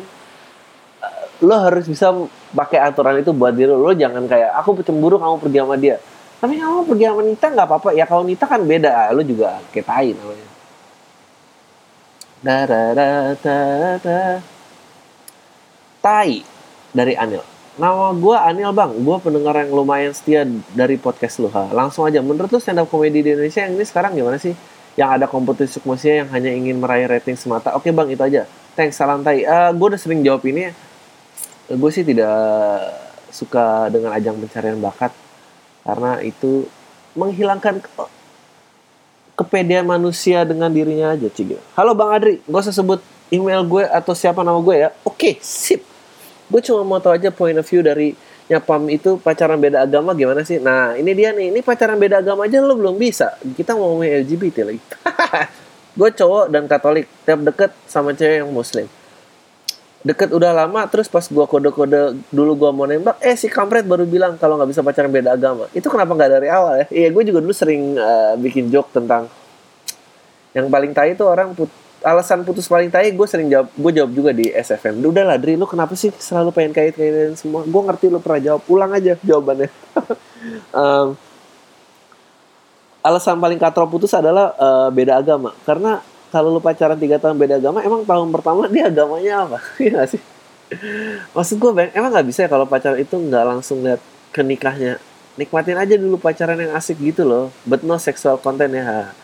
uh, 1.06 1.22
lo 1.46 1.54
harus 1.62 1.86
bisa 1.86 2.10
pakai 2.50 2.82
aturan 2.82 3.22
itu 3.22 3.30
buat 3.30 3.54
diri. 3.54 3.70
Lo 3.70 3.94
jangan 3.94 4.26
kayak 4.26 4.58
aku 4.58 4.82
cemburu 4.82 5.22
kamu 5.22 5.38
pergi 5.38 5.58
sama 5.62 5.78
dia. 5.78 6.02
Tapi 6.36 6.60
kamu 6.60 6.84
pergi 6.84 7.04
sama 7.08 7.22
Nita 7.24 7.46
nggak 7.48 7.66
apa-apa. 7.66 7.88
Ya 7.96 8.04
kalau 8.04 8.22
Nita 8.28 8.44
kan 8.44 8.60
beda, 8.60 9.10
lo 9.16 9.24
juga 9.24 9.60
kayak 9.72 10.16
namanya. 10.16 10.46
Da 12.44 12.56
da 12.68 12.80
da 12.92 13.08
da 13.40 13.58
da. 14.04 14.20
Tai 16.04 16.30
dari 16.92 17.14
Anil. 17.16 17.42
Nama 17.76 18.12
gue 18.16 18.36
Anil 18.36 18.70
bang, 18.72 18.92
gue 18.94 19.16
pendengar 19.20 19.52
yang 19.60 19.72
lumayan 19.72 20.12
setia 20.12 20.48
dari 20.72 20.96
podcast 20.96 21.40
lu. 21.40 21.48
Ha. 21.52 21.72
Langsung 21.72 22.08
aja, 22.08 22.24
menurut 22.24 22.48
lu 22.48 22.60
stand 22.60 22.80
up 22.80 22.88
comedy 22.88 23.20
di 23.20 23.36
Indonesia 23.36 23.64
yang 23.64 23.76
ini 23.76 23.84
sekarang 23.84 24.16
gimana 24.16 24.40
sih? 24.40 24.56
Yang 24.96 25.10
ada 25.20 25.26
kompetisi 25.28 25.76
sukmasinya 25.76 26.24
yang 26.24 26.28
hanya 26.32 26.50
ingin 26.56 26.76
meraih 26.80 27.04
rating 27.04 27.36
semata. 27.36 27.76
Oke 27.76 27.92
bang, 27.92 28.08
itu 28.08 28.22
aja. 28.24 28.48
Thanks, 28.76 28.96
salam 28.96 29.20
tai. 29.20 29.44
Uh, 29.44 29.76
gue 29.76 29.86
udah 29.92 30.00
sering 30.00 30.24
jawab 30.24 30.40
ini. 30.48 30.72
Gue 31.68 31.90
sih 31.92 32.04
tidak 32.06 32.32
suka 33.28 33.92
dengan 33.92 34.12
ajang 34.16 34.40
pencarian 34.40 34.80
bakat. 34.80 35.25
Karena 35.86 36.18
itu 36.18 36.66
menghilangkan 37.14 37.78
ke 37.78 37.88
kepedean 39.38 39.86
manusia 39.86 40.42
dengan 40.42 40.68
dirinya 40.74 41.14
aja, 41.14 41.30
Cik. 41.30 41.78
Halo 41.78 41.94
Bang 41.94 42.10
Adri, 42.10 42.42
gue 42.42 42.60
usah 42.60 42.74
sebut 42.74 42.98
email 43.30 43.62
gue 43.62 43.86
atau 43.86 44.10
siapa 44.10 44.42
nama 44.42 44.58
gue 44.58 44.74
ya. 44.74 44.88
Oke, 45.06 45.38
sip 45.38 45.96
gue 46.46 46.60
cuma 46.62 46.86
mau 46.86 46.98
tahu 47.02 47.18
aja 47.18 47.34
point 47.34 47.58
of 47.58 47.66
view 47.66 47.82
dari 47.82 48.14
nyapam 48.46 48.86
itu 48.86 49.18
pacaran 49.18 49.58
beda 49.58 49.82
agama 49.82 50.14
gimana 50.14 50.46
sih? 50.46 50.62
Nah 50.62 50.94
ini 50.94 51.10
dia 51.14 51.34
nih, 51.34 51.50
ini 51.50 51.60
pacaran 51.62 51.98
beda 51.98 52.22
agama 52.22 52.46
aja 52.46 52.62
lo 52.62 52.78
belum 52.78 52.94
bisa. 52.94 53.34
Kita 53.42 53.74
mau 53.74 53.94
ngomongin 53.94 54.22
LGBT 54.22 54.56
lagi. 54.62 54.82
gue 55.98 56.10
cowok 56.14 56.46
dan 56.54 56.70
Katolik, 56.70 57.06
tiap 57.26 57.42
deket 57.42 57.70
sama 57.90 58.14
cewek 58.14 58.46
yang 58.46 58.50
Muslim. 58.54 58.86
Deket 60.06 60.30
udah 60.30 60.54
lama, 60.54 60.86
terus 60.86 61.10
pas 61.10 61.26
gue 61.26 61.44
kode-kode 61.50 62.14
dulu 62.30 62.52
gue 62.54 62.70
mau 62.70 62.86
nembak, 62.86 63.18
eh 63.18 63.34
si 63.34 63.50
kampret 63.50 63.82
baru 63.82 64.06
bilang 64.06 64.38
kalau 64.38 64.54
nggak 64.54 64.70
bisa 64.70 64.86
pacaran 64.86 65.10
beda 65.10 65.34
agama. 65.34 65.66
Itu 65.74 65.90
kenapa 65.90 66.14
nggak 66.14 66.30
dari 66.38 66.46
awal 66.46 66.86
ya? 66.86 66.86
Iya 66.94 67.08
gue 67.10 67.22
juga 67.26 67.42
dulu 67.42 67.50
sering 67.50 67.98
uh, 67.98 68.38
bikin 68.38 68.70
joke 68.70 68.94
tentang 68.94 69.26
yang 70.56 70.72
paling 70.72 70.96
tai 70.96 71.12
itu 71.12 71.20
orang 71.20 71.52
put 71.52 71.68
alasan 72.00 72.40
putus 72.46 72.64
paling 72.64 72.88
tai 72.88 73.12
gue 73.12 73.26
sering 73.28 73.52
jawab 73.52 73.68
gue 73.76 73.92
jawab 73.92 74.10
juga 74.16 74.30
di 74.32 74.48
SFM 74.48 75.04
udah 75.04 75.24
lah 75.26 75.36
Dri 75.36 75.52
lu 75.52 75.68
kenapa 75.68 75.92
sih 75.92 76.08
selalu 76.16 76.48
pengen 76.54 76.72
kait 76.72 76.96
kaitin 76.96 77.36
semua 77.36 77.60
gue 77.66 77.82
ngerti 77.82 78.08
lu 78.08 78.22
pernah 78.24 78.40
jawab 78.40 78.62
ulang 78.72 78.94
aja 78.96 79.20
jawabannya 79.20 79.68
um, 80.80 81.12
alasan 83.04 83.36
paling 83.36 83.60
katro 83.60 83.84
putus 83.90 84.16
adalah 84.16 84.56
uh, 84.56 84.88
beda 84.88 85.20
agama 85.20 85.52
karena 85.68 86.00
kalau 86.34 86.50
lu 86.50 86.60
pacaran 86.60 86.98
tiga 86.98 87.16
tahun 87.22 87.38
beda 87.38 87.62
agama 87.62 87.82
emang 87.82 88.02
tahun 88.02 88.28
pertama 88.34 88.66
dia 88.66 88.90
agamanya 88.90 89.46
apa? 89.46 89.58
Iya 89.82 89.90
gak 90.02 90.08
sih? 90.16 90.22
Maksud 91.30 91.56
gue 91.62 91.70
bang 91.70 91.90
emang 91.94 92.10
nggak 92.10 92.26
bisa 92.26 92.44
ya 92.46 92.50
kalau 92.50 92.66
pacaran 92.66 92.98
itu 92.98 93.14
nggak 93.14 93.44
langsung 93.46 93.86
lihat 93.86 94.02
ke 94.34 94.42
nikahnya? 94.42 94.98
Nikmatin 95.38 95.78
aja 95.78 95.94
dulu 95.94 96.18
pacaran 96.18 96.58
yang 96.58 96.74
asik 96.74 96.98
gitu 96.98 97.22
loh. 97.22 97.54
But 97.62 97.86
no 97.86 98.00
sexual 98.02 98.40
content 98.42 98.74
ya. 98.74 99.14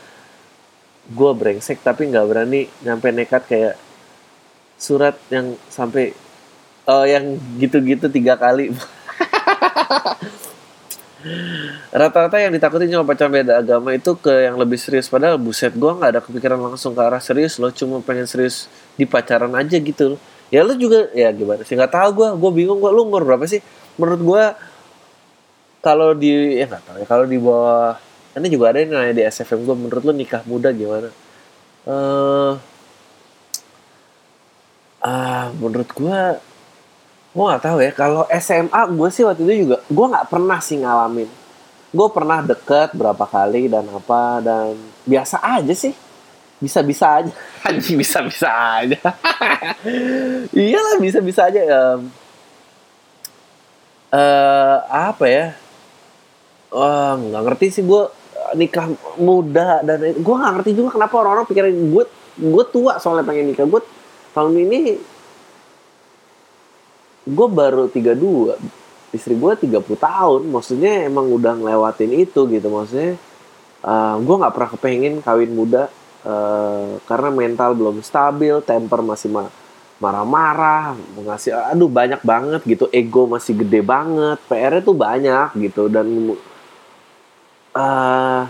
Gue 1.11 1.31
brengsek 1.35 1.83
tapi 1.83 2.07
nggak 2.07 2.27
berani 2.31 2.71
nyampe 2.87 3.11
nekat 3.11 3.43
kayak 3.51 3.75
surat 4.79 5.19
yang 5.31 5.59
sampai 5.71 6.15
uh, 6.87 7.07
yang 7.07 7.39
gitu-gitu 7.59 8.11
tiga 8.11 8.35
kali 8.35 8.75
rata-rata 11.95 12.37
yang 12.43 12.51
ditakutin 12.51 12.91
cuma 12.91 13.07
pacaran 13.07 13.31
beda 13.31 13.63
agama 13.63 13.95
itu 13.95 14.13
ke 14.19 14.51
yang 14.51 14.59
lebih 14.59 14.79
serius. 14.79 15.07
Padahal 15.07 15.39
buset 15.39 15.73
gue 15.75 15.91
nggak 15.91 16.11
ada 16.19 16.21
kepikiran 16.21 16.59
langsung 16.59 16.93
ke 16.93 17.03
arah 17.03 17.23
serius 17.23 17.57
lo 17.63 17.71
cuma 17.71 18.03
pengen 18.03 18.27
serius 18.27 18.67
di 18.99 19.07
pacaran 19.07 19.53
aja 19.55 19.79
gitu 19.79 20.19
ya 20.53 20.61
lo 20.67 20.77
juga 20.77 21.09
ya 21.17 21.33
gimana 21.33 21.63
sih? 21.65 21.79
Nggak 21.79 21.93
tahu 21.95 22.09
gue 22.13 22.29
gue 22.37 22.51
bingung 22.63 22.79
gue 22.83 22.91
lu 22.91 23.09
umur 23.09 23.25
berapa 23.25 23.47
sih? 23.49 23.65
Menurut 23.97 24.21
gue 24.21 24.45
kalau 25.83 26.15
di 26.15 26.61
ya 26.61 26.69
nggak 26.69 26.83
tahu 26.85 26.97
ya. 27.03 27.07
Kalau 27.07 27.25
di 27.25 27.39
bawah 27.41 27.97
ini 28.37 28.47
juga 28.49 28.73
ada 28.73 28.79
yang 28.81 28.91
nanya 28.97 29.15
di 29.17 29.23
SFM 29.25 29.65
gue 29.65 29.77
menurut 29.77 30.03
lo 30.05 30.13
nikah 30.13 30.43
muda 30.45 30.71
gimana? 30.73 31.09
Uh, 31.83 32.55
ah 35.03 35.51
menurut 35.59 35.91
gue 35.91 36.19
gue 37.33 37.45
nggak 37.49 37.65
tahu 37.65 37.79
ya 37.81 37.91
kalau 37.97 38.29
SMA 38.37 38.83
gue 38.93 39.09
sih 39.09 39.25
waktu 39.25 39.41
itu 39.49 39.55
juga 39.65 39.77
gue 39.89 40.07
nggak 40.13 40.29
pernah 40.29 40.59
sih 40.61 40.77
ngalamin. 40.81 41.29
Gue 41.93 42.09
pernah 42.09 42.41
deket 42.41 42.97
berapa 42.97 43.25
kali 43.25 43.69
dan 43.69 43.89
apa 43.89 44.41
dan 44.45 44.77
biasa 45.09 45.41
aja 45.41 45.73
sih. 45.73 45.97
Bisa 46.61 46.85
bisa 46.85 47.21
aja. 47.21 47.33
Anjing 47.69 47.97
bisa 47.97 48.21
bisa 48.21 48.49
aja. 48.53 49.01
Iyalah 50.57 50.97
bisa 51.01 51.19
bisa 51.25 51.49
aja 51.49 51.61
um, 51.97 52.13
uh, 54.13 54.79
apa 54.89 55.25
ya? 55.25 55.47
Wah, 56.73 57.17
nggak 57.17 57.43
ngerti 57.49 57.67
sih 57.81 57.85
gue 57.85 58.09
nikah 58.57 58.93
muda 59.17 59.81
dan 59.81 60.13
gue 60.17 60.35
gak 60.37 60.53
ngerti 60.61 60.71
juga 60.77 61.01
kenapa 61.01 61.15
orang-orang 61.25 61.49
pikirin 61.49 61.77
gue 61.93 62.05
gue 62.37 62.65
tua 62.69 63.01
soalnya 63.01 63.25
pengen 63.25 63.53
nikah. 63.53 63.65
Gue 63.65 63.81
tahun 64.33 64.57
ini 64.57 64.97
gue 67.23 67.49
baru 67.49 67.87
32 67.87 68.59
istri 69.15 69.37
gue 69.37 69.53
30 69.69 69.85
tahun 69.95 70.41
maksudnya 70.49 71.07
emang 71.07 71.29
udah 71.31 71.55
ngelewatin 71.61 72.13
itu 72.17 72.49
gitu 72.49 72.67
maksudnya 72.73 73.21
uh, 73.85 74.17
gue 74.19 74.35
nggak 74.41 74.55
pernah 74.57 74.71
kepengen 74.75 75.15
kawin 75.23 75.53
muda 75.53 75.93
uh, 76.27 76.99
karena 77.07 77.29
mental 77.31 77.77
belum 77.79 78.01
stabil 78.03 78.59
temper 78.65 79.05
masih 79.05 79.31
ma 79.31 79.47
marah-marah 80.03 80.99
ngasih 81.15 81.55
aduh 81.55 81.87
banyak 81.87 82.19
banget 82.27 82.67
gitu 82.67 82.91
ego 82.91 83.31
masih 83.31 83.55
gede 83.55 83.87
banget 83.87 84.43
PR-nya 84.51 84.83
tuh 84.83 84.99
banyak 84.99 85.49
gitu 85.63 85.87
dan 85.87 86.11
uh, 87.79 88.43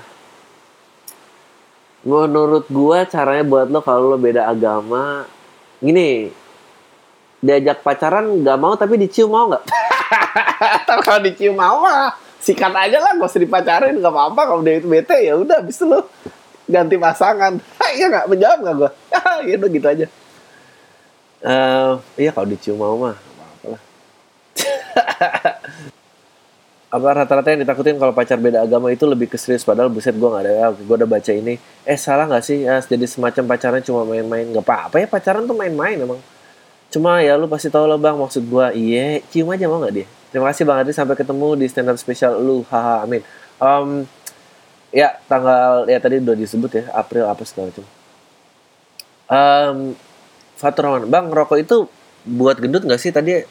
menurut 2.09 2.65
gua 2.73 3.05
caranya 3.05 3.45
buat 3.45 3.69
lo 3.69 3.85
kalau 3.85 4.17
lo 4.17 4.17
beda 4.17 4.49
agama 4.49 5.29
gini 5.85 6.33
diajak 7.43 7.83
pacaran 7.83 8.39
nggak 8.41 8.59
mau 8.63 8.79
tapi 8.79 8.95
dicium 9.03 9.35
mau 9.35 9.51
nggak? 9.51 9.67
Kalau 11.05 11.21
dicium 11.27 11.59
mau 11.59 11.83
mah 11.83 12.15
sikat 12.39 12.71
aja 12.71 12.99
lah 13.03 13.19
gak 13.19 13.29
usah 13.29 13.43
dipacarin 13.43 13.99
nggak 13.99 14.15
apa-apa. 14.15 14.43
Kalau 14.47 14.63
itu 14.63 14.87
bete 14.87 15.19
ya 15.27 15.35
udah 15.35 15.59
habis 15.59 15.83
lo 15.83 16.07
ganti 16.71 16.97
pasangan. 16.97 17.59
Iya 17.99 18.09
nggak? 18.09 18.27
Menjawab 18.31 18.59
nggak 18.63 18.75
gua? 18.79 18.91
Ya 19.51 19.55
udah 19.59 19.69
gitu 19.75 19.87
aja. 19.91 20.07
Uh, 21.43 21.99
iya 22.15 22.31
kalau 22.31 22.47
dicium 22.47 22.79
mau 22.79 22.95
mah 22.95 23.19
apa-apa 23.19 23.67
lah. 23.75 23.83
Apa 26.93 27.09
rata-rata 27.25 27.49
yang 27.51 27.65
ditakutin 27.67 27.97
kalau 27.97 28.15
pacar 28.15 28.39
beda 28.39 28.63
agama 28.63 28.95
itu 28.95 29.03
lebih 29.03 29.27
ke 29.27 29.35
serius. 29.35 29.67
Padahal 29.67 29.91
buset 29.91 30.15
gue 30.15 30.29
nggak 30.31 30.45
ada 30.47 30.53
ya 30.55 30.67
gue 30.71 30.95
udah 30.95 31.11
baca 31.11 31.33
ini. 31.35 31.59
Eh 31.83 31.99
salah 31.99 32.31
nggak 32.31 32.45
sih 32.47 32.63
ya 32.63 32.79
jadi 32.79 33.03
semacam 33.11 33.51
pacaran 33.51 33.83
cuma 33.83 34.07
main-main. 34.07 34.47
Nggak 34.47 34.63
apa-apa 34.63 35.03
ya 35.03 35.11
pacaran 35.11 35.43
tuh 35.43 35.59
main-main 35.59 35.99
emang 35.99 36.23
cuma 36.93 37.25
ya 37.25 37.41
lu 37.41 37.49
pasti 37.49 37.73
tahu 37.73 37.89
lah 37.89 37.97
bang 37.97 38.15
maksud 38.21 38.45
gue 38.45 38.67
iya 38.77 39.25
cium 39.33 39.49
aja 39.49 39.65
mau 39.67 39.81
nggak 39.81 39.95
dia? 39.97 40.07
Terima 40.29 40.49
kasih 40.53 40.69
bang 40.69 40.77
Adri 40.85 40.93
sampai 40.93 41.17
ketemu 41.17 41.49
di 41.57 41.67
stand 41.69 41.89
up 41.89 41.97
spesial 41.97 42.37
lu. 42.37 42.65
Haha 42.69 43.09
amin. 43.09 43.25
Um, 43.57 44.05
ya 44.93 45.17
tanggal 45.25 45.89
ya 45.89 45.99
tadi 46.01 46.21
udah 46.21 46.37
disebut 46.37 46.71
ya 46.73 46.85
April 46.93 47.25
apa 47.29 47.43
segala 47.49 47.73
macam. 47.73 47.85
Um, 49.33 49.77
Fatur 50.57 51.09
bang 51.09 51.27
rokok 51.33 51.59
itu 51.59 51.89
buat 52.29 52.61
gendut 52.61 52.85
nggak 52.85 53.01
sih? 53.01 53.11
Tadi 53.11 53.43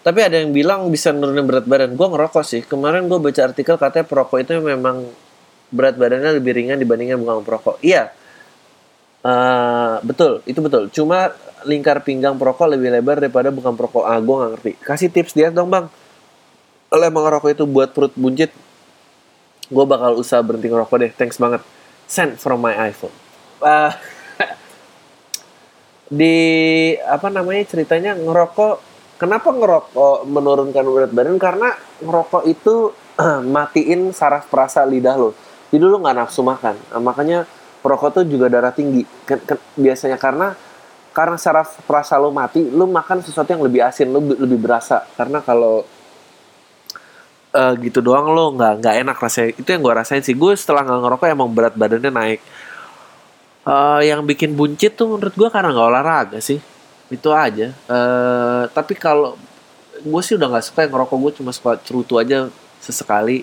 tapi 0.00 0.20
ada 0.24 0.40
yang 0.40 0.56
bilang 0.56 0.88
bisa 0.88 1.12
nurunin 1.12 1.44
berat 1.44 1.68
badan. 1.68 1.92
Gue 1.92 2.08
ngerokok 2.08 2.44
sih. 2.44 2.64
Kemarin 2.64 3.04
gue 3.04 3.20
baca 3.20 3.40
artikel 3.44 3.76
katanya 3.76 4.06
perokok 4.08 4.38
itu 4.40 4.56
memang 4.60 5.08
berat 5.68 6.00
badannya 6.00 6.40
lebih 6.40 6.56
ringan 6.56 6.80
dibandingkan 6.80 7.20
bukan 7.20 7.44
perokok. 7.44 7.76
Iya. 7.84 8.12
Uh, 9.20 10.00
betul 10.00 10.40
itu 10.48 10.56
betul. 10.64 10.88
Cuma 10.88 11.36
lingkar 11.66 12.04
pinggang 12.04 12.36
perokok 12.36 12.76
lebih 12.76 12.92
lebar 12.92 13.20
daripada 13.20 13.48
bukan 13.52 13.74
perokok 13.76 14.04
ah 14.06 14.18
gue 14.20 14.34
nggak 14.34 14.50
ngerti 14.56 14.72
kasih 14.84 15.08
tips 15.12 15.32
dia 15.34 15.48
dong 15.52 15.68
bang 15.68 15.86
kalau 16.90 17.04
emang 17.06 17.24
ngerokok 17.26 17.50
itu 17.54 17.64
buat 17.68 17.90
perut 17.92 18.14
buncit 18.14 18.50
gue 19.70 19.84
bakal 19.86 20.18
usaha 20.18 20.40
berhenti 20.42 20.68
ngerokok 20.70 20.96
deh 21.00 21.12
thanks 21.14 21.38
banget 21.38 21.62
send 22.10 22.36
from 22.36 22.60
my 22.60 22.74
iPhone 22.76 23.14
uh, 23.62 23.92
di 26.20 26.36
apa 27.06 27.28
namanya 27.30 27.64
ceritanya 27.68 28.18
ngerokok 28.18 28.90
Kenapa 29.20 29.52
ngerokok 29.52 30.24
menurunkan 30.32 30.80
berat 30.80 31.12
badan? 31.12 31.36
Karena 31.36 31.76
ngerokok 32.00 32.48
itu 32.48 32.88
matiin 33.52 34.16
saraf 34.16 34.48
perasa 34.48 34.80
lidah 34.88 35.12
lo. 35.20 35.36
Jadi 35.68 35.84
lo 35.84 36.00
nggak 36.00 36.16
nafsu 36.16 36.40
makan. 36.40 36.80
Nah, 36.88 37.00
makanya 37.04 37.44
perokok 37.84 38.16
tuh 38.16 38.24
juga 38.24 38.48
darah 38.48 38.72
tinggi. 38.72 39.04
Biasanya 39.76 40.16
karena 40.16 40.56
karena 41.10 41.34
secara 41.34 41.66
rasa 41.66 42.14
lo 42.18 42.30
mati 42.30 42.62
lo 42.62 42.86
makan 42.86 43.22
sesuatu 43.22 43.50
yang 43.50 43.62
lebih 43.66 43.82
asin 43.82 44.10
lo 44.10 44.22
lebih 44.22 44.58
berasa. 44.58 45.02
Karena 45.18 45.42
kalau 45.42 45.82
uh, 47.54 47.72
gitu 47.78 47.98
doang 47.98 48.30
lo 48.30 48.54
nggak 48.54 48.72
nggak 48.82 48.94
enak 49.06 49.16
rasanya. 49.18 49.50
Itu 49.58 49.68
yang 49.70 49.82
gue 49.82 49.94
rasain 49.94 50.22
sih. 50.22 50.34
Gue 50.38 50.54
setelah 50.54 50.86
nggak 50.86 51.00
ngerokok 51.02 51.26
emang 51.30 51.50
berat 51.50 51.74
badannya 51.74 52.10
naik. 52.10 52.40
Uh, 53.60 54.00
yang 54.00 54.24
bikin 54.24 54.56
buncit 54.56 54.96
tuh 54.96 55.18
menurut 55.18 55.34
gue 55.36 55.48
karena 55.52 55.74
nggak 55.74 55.88
olahraga 55.90 56.38
sih. 56.38 56.58
Itu 57.10 57.34
aja. 57.34 57.74
Uh, 57.90 58.70
tapi 58.70 58.94
kalau 58.94 59.34
gue 60.00 60.22
sih 60.24 60.38
udah 60.38 60.46
nggak 60.46 60.64
suka 60.66 60.86
yang 60.86 60.92
ngerokok. 60.94 61.16
Gue 61.18 61.32
cuma 61.42 61.50
suka 61.50 61.76
cerutu 61.82 62.16
aja 62.16 62.46
sesekali. 62.78 63.42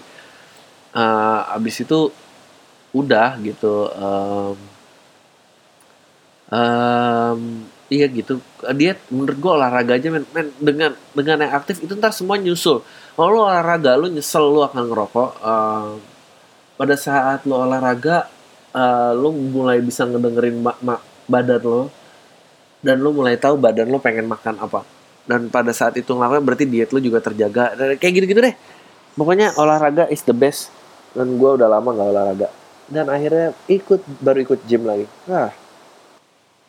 Uh, 0.95 1.43
abis 1.53 1.83
itu 1.83 2.09
udah 2.95 3.37
gitu. 3.43 3.91
Um, 3.93 4.57
um, 6.51 7.67
iya 7.87 8.05
gitu. 8.11 8.39
Dia 8.75 8.99
menurut 9.11 9.37
gue 9.37 9.51
olahraga 9.51 9.95
aja 9.95 10.07
men, 10.11 10.25
men 10.31 10.47
dengan 10.59 10.91
dengan 11.15 11.37
yang 11.47 11.53
aktif 11.55 11.83
itu 11.83 11.95
ntar 11.95 12.11
semua 12.11 12.39
nyusul. 12.39 12.83
Kalau 13.15 13.29
lo 13.33 13.39
olahraga 13.47 13.97
lo 13.97 14.07
nyesel 14.11 14.43
lo 14.43 14.67
akan 14.67 14.83
ngerokok. 14.87 15.29
Um, 15.41 15.89
pada 16.77 16.95
saat 16.99 17.43
lo 17.49 17.63
olahraga 17.63 18.29
uh, 18.75 19.11
lo 19.15 19.33
mulai 19.33 19.81
bisa 19.81 20.05
ngedengerin 20.05 20.61
ma 20.61 20.75
ma 20.83 20.95
badan 21.27 21.61
lo 21.63 21.83
dan 22.83 23.01
lo 23.01 23.09
mulai 23.09 23.35
tahu 23.39 23.57
badan 23.57 23.89
lo 23.89 23.99
pengen 23.99 24.27
makan 24.29 24.59
apa. 24.61 24.83
Dan 25.27 25.51
pada 25.51 25.75
saat 25.75 25.91
itu 25.99 26.07
ngelakuin 26.15 26.43
berarti 26.43 26.63
diet 26.63 26.95
lo 26.95 27.03
juga 27.03 27.19
terjaga. 27.19 27.75
Dan 27.75 27.99
kayak 27.99 28.13
gitu-gitu 28.23 28.39
deh. 28.39 28.55
Pokoknya 29.17 29.51
olahraga 29.59 30.07
is 30.07 30.23
the 30.23 30.31
best. 30.31 30.71
Dan 31.11 31.35
gue 31.35 31.49
udah 31.57 31.67
lama 31.67 31.89
nggak 31.91 32.09
olahraga. 32.15 32.47
Dan 32.87 33.11
akhirnya 33.11 33.51
ikut 33.67 33.99
baru 34.23 34.39
ikut 34.47 34.59
gym 34.63 34.87
lagi. 34.87 35.03
Ah 35.27 35.51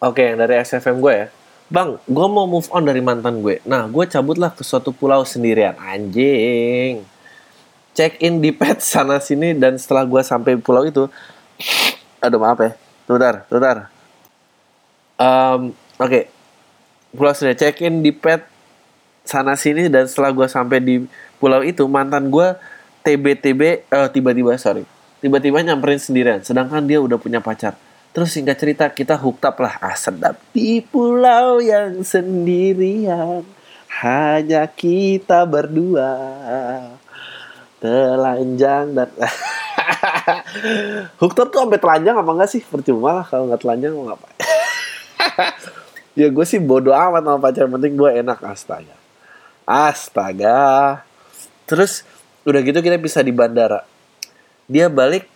oke 0.03 0.23
yang 0.23 0.39
dari 0.39 0.59
SFM 0.63 0.99
gue 1.03 1.15
ya. 1.15 1.27
Bang 1.69 2.01
gue 2.09 2.27
mau 2.33 2.49
move 2.49 2.65
on 2.73 2.89
dari 2.89 3.05
mantan 3.05 3.45
gue. 3.45 3.61
Nah 3.69 3.85
gue 3.91 4.05
cabutlah 4.09 4.55
ke 4.55 4.65
suatu 4.65 4.95
pulau 4.95 5.21
sendirian. 5.27 5.77
Anjing. 5.77 7.05
Check 7.93 8.23
in 8.23 8.41
di 8.41 8.55
pet 8.55 8.81
sana 8.81 9.19
sini 9.19 9.53
dan 9.59 9.77
setelah 9.77 10.07
gue 10.07 10.23
sampai 10.23 10.57
pulau 10.57 10.87
itu 10.87 11.11
aduh 12.25 12.41
maaf 12.41 12.59
ya. 12.63 12.73
Tutar 13.05 13.45
tutar 13.51 13.77
um, 15.21 15.73
oke. 15.99 16.09
Okay. 16.09 16.25
pulau 17.13 17.33
sendiri 17.33 17.57
check 17.57 17.81
in 17.85 18.01
di 18.05 18.13
pet 18.15 18.45
sana 19.25 19.57
sini 19.61 19.93
dan 19.93 20.09
setelah 20.09 20.33
gue 20.33 20.49
sampai 20.49 20.79
di 20.81 20.95
pulau 21.37 21.61
itu 21.61 21.85
mantan 21.85 22.33
gue 22.33 22.57
TB-TB 23.05 23.93
uh, 23.93 24.09
tiba-tiba 24.09 24.57
sorry. 24.57 24.89
Tiba-tiba 25.19 25.61
nyamperin 25.67 25.99
sendirian. 25.99 26.41
Sedangkan 26.47 26.87
dia 26.87 27.03
udah 27.03 27.19
punya 27.19 27.43
pacar 27.43 27.75
terus 28.13 28.35
singkat 28.35 28.59
cerita 28.59 28.85
kita 28.91 29.17
up 29.45 29.57
lah. 29.61 29.79
Ah 29.81 29.95
sedap. 29.95 30.37
Di 30.53 30.83
pulau 30.85 31.59
yang 31.59 32.03
sendirian 32.03 33.45
hanya 34.03 34.67
kita 34.69 35.49
berdua. 35.49 36.11
Telanjang 37.79 38.99
dan 38.99 39.11
up 41.23 41.49
tuh 41.55 41.63
sampai 41.63 41.79
telanjang 41.79 42.17
apa 42.19 42.31
enggak 42.35 42.51
sih? 42.51 42.63
Percuma 42.65 43.23
lah 43.23 43.27
kalau 43.27 43.47
nggak 43.47 43.63
telanjang 43.63 43.95
mau 43.95 44.11
ngapain? 44.11 44.37
Ya 46.19 46.35
gue 46.35 46.43
sih 46.43 46.59
bodoh 46.59 46.91
amat 46.91 47.23
sama 47.23 47.39
pacar. 47.39 47.71
Penting 47.71 47.95
gue 47.95 48.11
enak. 48.11 48.43
Astaga. 48.43 48.99
Astaga. 49.63 50.59
Terus 51.63 52.03
udah 52.43 52.59
gitu 52.59 52.83
kita 52.83 52.99
bisa 52.99 53.23
di 53.23 53.31
bandara. 53.31 53.87
Dia 54.67 54.91
balik 54.91 55.31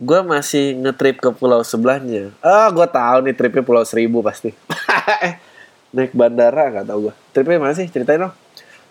gue 0.00 0.20
masih 0.24 0.80
ngetrip 0.80 1.20
ke 1.20 1.28
pulau 1.36 1.60
sebelahnya. 1.60 2.32
Ah 2.40 2.72
gue 2.72 2.86
tahu 2.88 3.28
nih 3.28 3.36
tripnya 3.36 3.60
pulau 3.60 3.84
seribu 3.84 4.24
pasti. 4.24 4.56
Naik 5.94 6.16
bandara 6.16 6.72
nggak 6.72 6.86
tahu 6.88 7.12
gue 7.12 7.14
tripnya 7.36 7.60
mana 7.60 7.76
sih? 7.76 7.84
Ceritain 7.92 8.24
dong. 8.24 8.34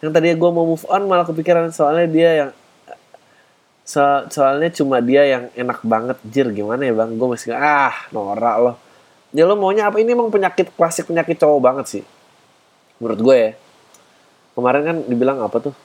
Yang 0.06 0.12
tadi 0.14 0.28
gue 0.38 0.52
mau 0.54 0.70
move 0.70 0.86
on 0.86 1.10
malah 1.10 1.26
kepikiran 1.26 1.74
soalnya 1.74 2.06
dia 2.06 2.30
yang 2.46 2.52
so, 3.82 4.02
soalnya 4.30 4.70
cuma 4.70 5.02
dia 5.02 5.26
yang 5.26 5.44
enak 5.58 5.82
banget. 5.82 6.18
Jir 6.30 6.54
gimana 6.54 6.86
ya 6.86 6.94
bang? 6.94 7.10
Gue 7.18 7.28
masih 7.34 7.58
ah 7.58 8.06
norak 8.14 8.58
loh. 8.62 8.76
Ya 9.34 9.50
lo 9.50 9.58
maunya 9.58 9.90
apa? 9.90 9.98
Ini 9.98 10.14
emang 10.14 10.30
penyakit 10.30 10.78
klasik 10.78 11.10
penyakit 11.10 11.42
cowok 11.42 11.60
banget 11.60 11.86
sih. 11.90 12.04
Menurut 13.02 13.18
gue 13.18 13.36
ya. 13.36 13.52
Kemarin 14.54 14.82
kan 14.86 14.98
dibilang 15.10 15.42
apa 15.42 15.58
tuh? 15.58 15.76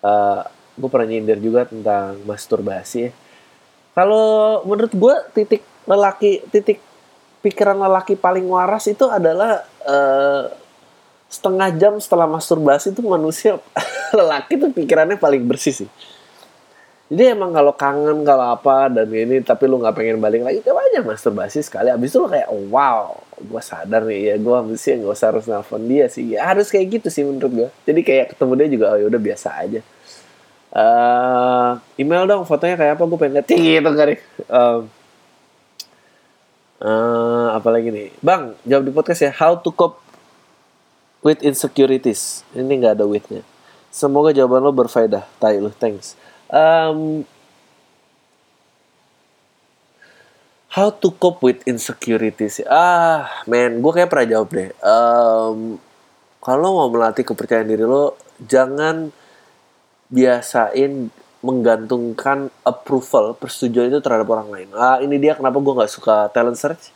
Uh, 0.00 0.40
gue 0.80 0.88
pernah 0.88 1.04
nyindir 1.04 1.36
juga 1.36 1.68
tentang 1.68 2.16
masturbasi 2.24 2.98
ya. 3.08 3.12
Kalau 3.96 4.60
menurut 4.68 4.92
gue 4.92 5.14
titik 5.32 5.64
lelaki 5.88 6.44
titik 6.52 6.84
pikiran 7.40 7.80
lelaki 7.80 8.12
paling 8.12 8.44
waras 8.44 8.84
itu 8.92 9.08
adalah 9.08 9.64
uh, 9.88 10.52
setengah 11.32 11.72
jam 11.80 11.96
setelah 11.96 12.28
masturbasi 12.28 12.92
itu 12.92 13.00
manusia 13.00 13.56
lelaki 14.18 14.60
tuh 14.60 14.68
pikirannya 14.68 15.16
paling 15.16 15.40
bersih 15.48 15.72
sih. 15.72 15.90
Jadi 17.06 17.38
emang 17.38 17.54
kalau 17.56 17.72
kangen 17.72 18.20
kalau 18.26 18.52
apa 18.52 18.90
dan 18.90 19.08
ini 19.08 19.40
tapi 19.40 19.64
lu 19.64 19.78
nggak 19.80 19.94
pengen 19.94 20.18
balik 20.20 20.42
lagi 20.44 20.60
coba 20.60 20.84
aja 20.92 21.00
masturbasi 21.00 21.64
sekali. 21.64 21.88
Abis 21.88 22.12
itu 22.12 22.20
lu 22.20 22.28
kayak 22.28 22.52
oh, 22.52 22.68
wow 22.68 23.16
gue 23.40 23.62
sadar 23.64 24.04
nih 24.04 24.34
ya 24.34 24.36
gue 24.36 24.58
mesti 24.60 25.00
nggak 25.00 25.16
usah 25.16 25.28
harus 25.32 25.48
nelfon 25.48 25.88
dia 25.88 26.04
sih. 26.12 26.36
Ya 26.36 26.44
harus 26.44 26.68
kayak 26.68 27.00
gitu 27.00 27.08
sih 27.08 27.24
menurut 27.24 27.64
gue 27.64 27.68
jadi 27.88 28.00
kayak 28.04 28.26
ketemu 28.36 28.52
dia 28.60 28.68
juga 28.68 28.86
oh 28.92 28.98
ya 29.00 29.06
udah 29.08 29.20
biasa 29.24 29.48
aja 29.56 29.80
uh, 30.76 31.80
email 31.96 32.28
dong 32.28 32.44
fotonya 32.44 32.76
kayak 32.76 33.00
apa? 33.00 33.02
Gue 33.08 33.18
pengen 33.18 33.40
lihat. 33.40 33.48
Gitu 33.48 33.90
kali 33.96 34.14
um, 34.52 34.80
uh, 36.84 37.48
apa 37.56 37.68
lagi 37.72 37.88
nih? 37.88 38.12
Bang 38.20 38.52
jawab 38.68 38.84
di 38.84 38.92
podcast 38.92 39.24
ya. 39.24 39.32
How 39.32 39.56
to 39.56 39.72
cope 39.72 39.98
with 41.24 41.40
insecurities. 41.40 42.44
Ini 42.52 42.68
nggak 42.68 43.00
ada 43.00 43.08
withnya. 43.08 43.40
Semoga 43.88 44.36
jawaban 44.36 44.60
lo 44.60 44.72
berfaedah. 44.76 45.24
Tai 45.40 45.56
lo 45.56 45.72
thanks. 45.72 46.14
Um, 46.52 47.24
how 50.76 50.92
to 50.92 51.08
cope 51.16 51.40
with 51.40 51.64
insecurities. 51.64 52.60
Ah 52.68 53.42
man 53.48 53.80
gue 53.80 53.92
kayak 53.96 54.12
pernah 54.12 54.28
jawab 54.28 54.48
deh. 54.52 54.70
Um, 54.84 55.80
kalau 56.44 56.78
mau 56.78 56.88
melatih 56.92 57.26
kepercayaan 57.26 57.66
diri 57.66 57.82
lo 57.82 58.14
jangan 58.44 59.10
biasain 60.10 61.10
menggantungkan 61.44 62.50
approval 62.66 63.36
persetujuan 63.38 63.92
itu 63.92 64.00
terhadap 64.02 64.26
orang 64.26 64.48
lain. 64.50 64.68
Ah 64.74 64.98
ini 64.98 65.20
dia 65.20 65.38
kenapa 65.38 65.62
gue 65.62 65.74
nggak 65.76 65.92
suka 65.92 66.26
talent 66.34 66.58
search? 66.58 66.90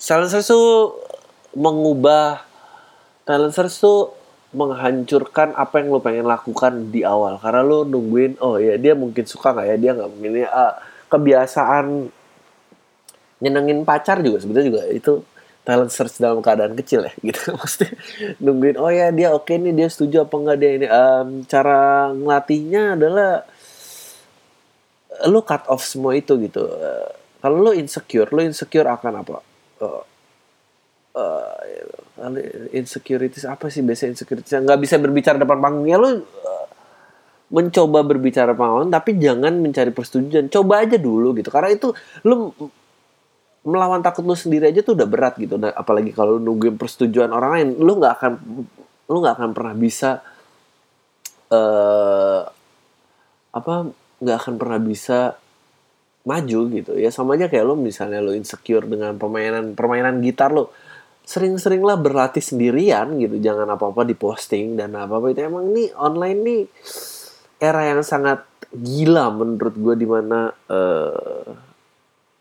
Talent 0.00 0.32
search 0.32 0.48
tuh 0.48 0.96
mengubah 1.52 2.40
talent 3.28 3.52
search 3.52 3.76
tuh 3.80 4.16
menghancurkan 4.54 5.52
apa 5.58 5.82
yang 5.82 5.90
lo 5.90 6.00
pengen 6.00 6.24
lakukan 6.24 6.88
di 6.88 7.04
awal. 7.04 7.36
Karena 7.42 7.60
lo 7.60 7.84
nungguin 7.84 8.40
oh 8.40 8.56
ya 8.56 8.80
dia 8.80 8.96
mungkin 8.96 9.28
suka 9.28 9.52
nggak 9.52 9.66
ya? 9.74 9.76
Dia 9.76 9.90
nggak 9.98 10.10
memilih 10.16 10.44
ah, 10.48 10.80
kebiasaan 11.12 12.08
nyenengin 13.44 13.84
pacar 13.84 14.24
juga 14.24 14.40
sebetulnya 14.40 14.66
juga 14.72 14.82
itu 14.88 15.12
talent 15.64 15.88
search 15.88 16.20
dalam 16.20 16.44
keadaan 16.44 16.76
kecil 16.76 17.08
ya 17.08 17.12
gitu. 17.24 17.52
Pasti 17.60 17.88
nungguin 18.38 18.76
oh 18.76 18.92
ya 18.92 19.08
dia 19.10 19.32
oke 19.32 19.48
okay 19.48 19.56
nih 19.56 19.72
dia 19.72 19.88
setuju 19.88 20.28
apa 20.28 20.34
enggak 20.36 20.58
dia 20.60 20.70
ini. 20.76 20.86
Um, 20.86 21.28
cara 21.48 22.12
ngelatihnya 22.12 22.82
adalah 23.00 23.30
lo 25.24 25.40
cut 25.42 25.64
off 25.72 25.82
semua 25.82 26.12
itu 26.14 26.36
gitu. 26.44 26.68
Uh, 26.68 27.08
kalau 27.40 27.64
lo 27.64 27.72
insecure 27.72 28.28
lo 28.28 28.44
insecure 28.44 28.86
akan 28.86 29.24
apa? 29.24 29.40
Uh, 29.80 30.04
uh, 31.16 31.56
insecurities 32.76 33.48
apa 33.48 33.72
sih 33.72 33.80
biasa 33.80 34.06
insecurities 34.12 34.54
nggak 34.54 34.80
bisa 34.80 35.00
berbicara 35.00 35.40
depan 35.40 35.58
panggungnya 35.58 35.96
lo 35.98 36.08
uh, 36.12 36.20
mencoba 37.50 38.04
berbicara 38.04 38.52
panggung 38.52 38.92
tapi 38.92 39.16
jangan 39.16 39.56
mencari 39.64 39.96
persetujuan. 39.96 40.52
Coba 40.52 40.84
aja 40.84 41.00
dulu 41.00 41.32
gitu 41.40 41.48
karena 41.48 41.72
itu 41.72 41.88
lo 42.28 42.52
melawan 43.64 44.04
takut 44.04 44.22
lu 44.28 44.36
sendiri 44.36 44.68
aja 44.68 44.84
tuh 44.84 44.92
udah 44.92 45.08
berat 45.08 45.34
gitu. 45.40 45.56
Nah, 45.56 45.72
apalagi 45.72 46.12
kalau 46.12 46.36
lu 46.36 46.52
nungguin 46.52 46.76
persetujuan 46.76 47.32
orang 47.32 47.50
lain 47.56 47.68
lu 47.80 47.92
nggak 47.96 48.14
akan 48.20 48.32
lu 49.08 49.16
nggak 49.20 49.34
akan 49.40 49.50
pernah 49.56 49.74
bisa 49.76 50.10
uh, 51.48 52.40
apa 53.54 53.74
nggak 54.20 54.36
akan 54.36 54.54
pernah 54.60 54.80
bisa 54.80 55.18
maju 56.24 56.60
gitu. 56.72 56.92
Ya 56.96 57.08
sama 57.08 57.36
aja 57.40 57.48
kayak 57.48 57.64
lo 57.64 57.74
misalnya 57.76 58.20
lo 58.20 58.36
insecure 58.36 58.84
dengan 58.84 59.16
permainan 59.16 59.72
permainan 59.72 60.20
gitar 60.20 60.52
lo 60.52 60.72
sering-seringlah 61.24 61.96
berlatih 62.00 62.44
sendirian 62.44 63.16
gitu. 63.16 63.40
Jangan 63.40 63.68
apa-apa 63.72 64.04
diposting 64.04 64.76
dan 64.76 64.92
apa-apa. 64.92 65.32
Itu 65.32 65.40
emang 65.40 65.72
nih 65.72 65.88
online 65.96 66.38
nih 66.44 66.62
era 67.60 67.80
yang 67.88 68.04
sangat 68.04 68.44
gila 68.74 69.32
menurut 69.32 69.74
gue 69.78 69.94
di 69.96 70.06
mana 70.08 70.50
uh, 70.50 71.73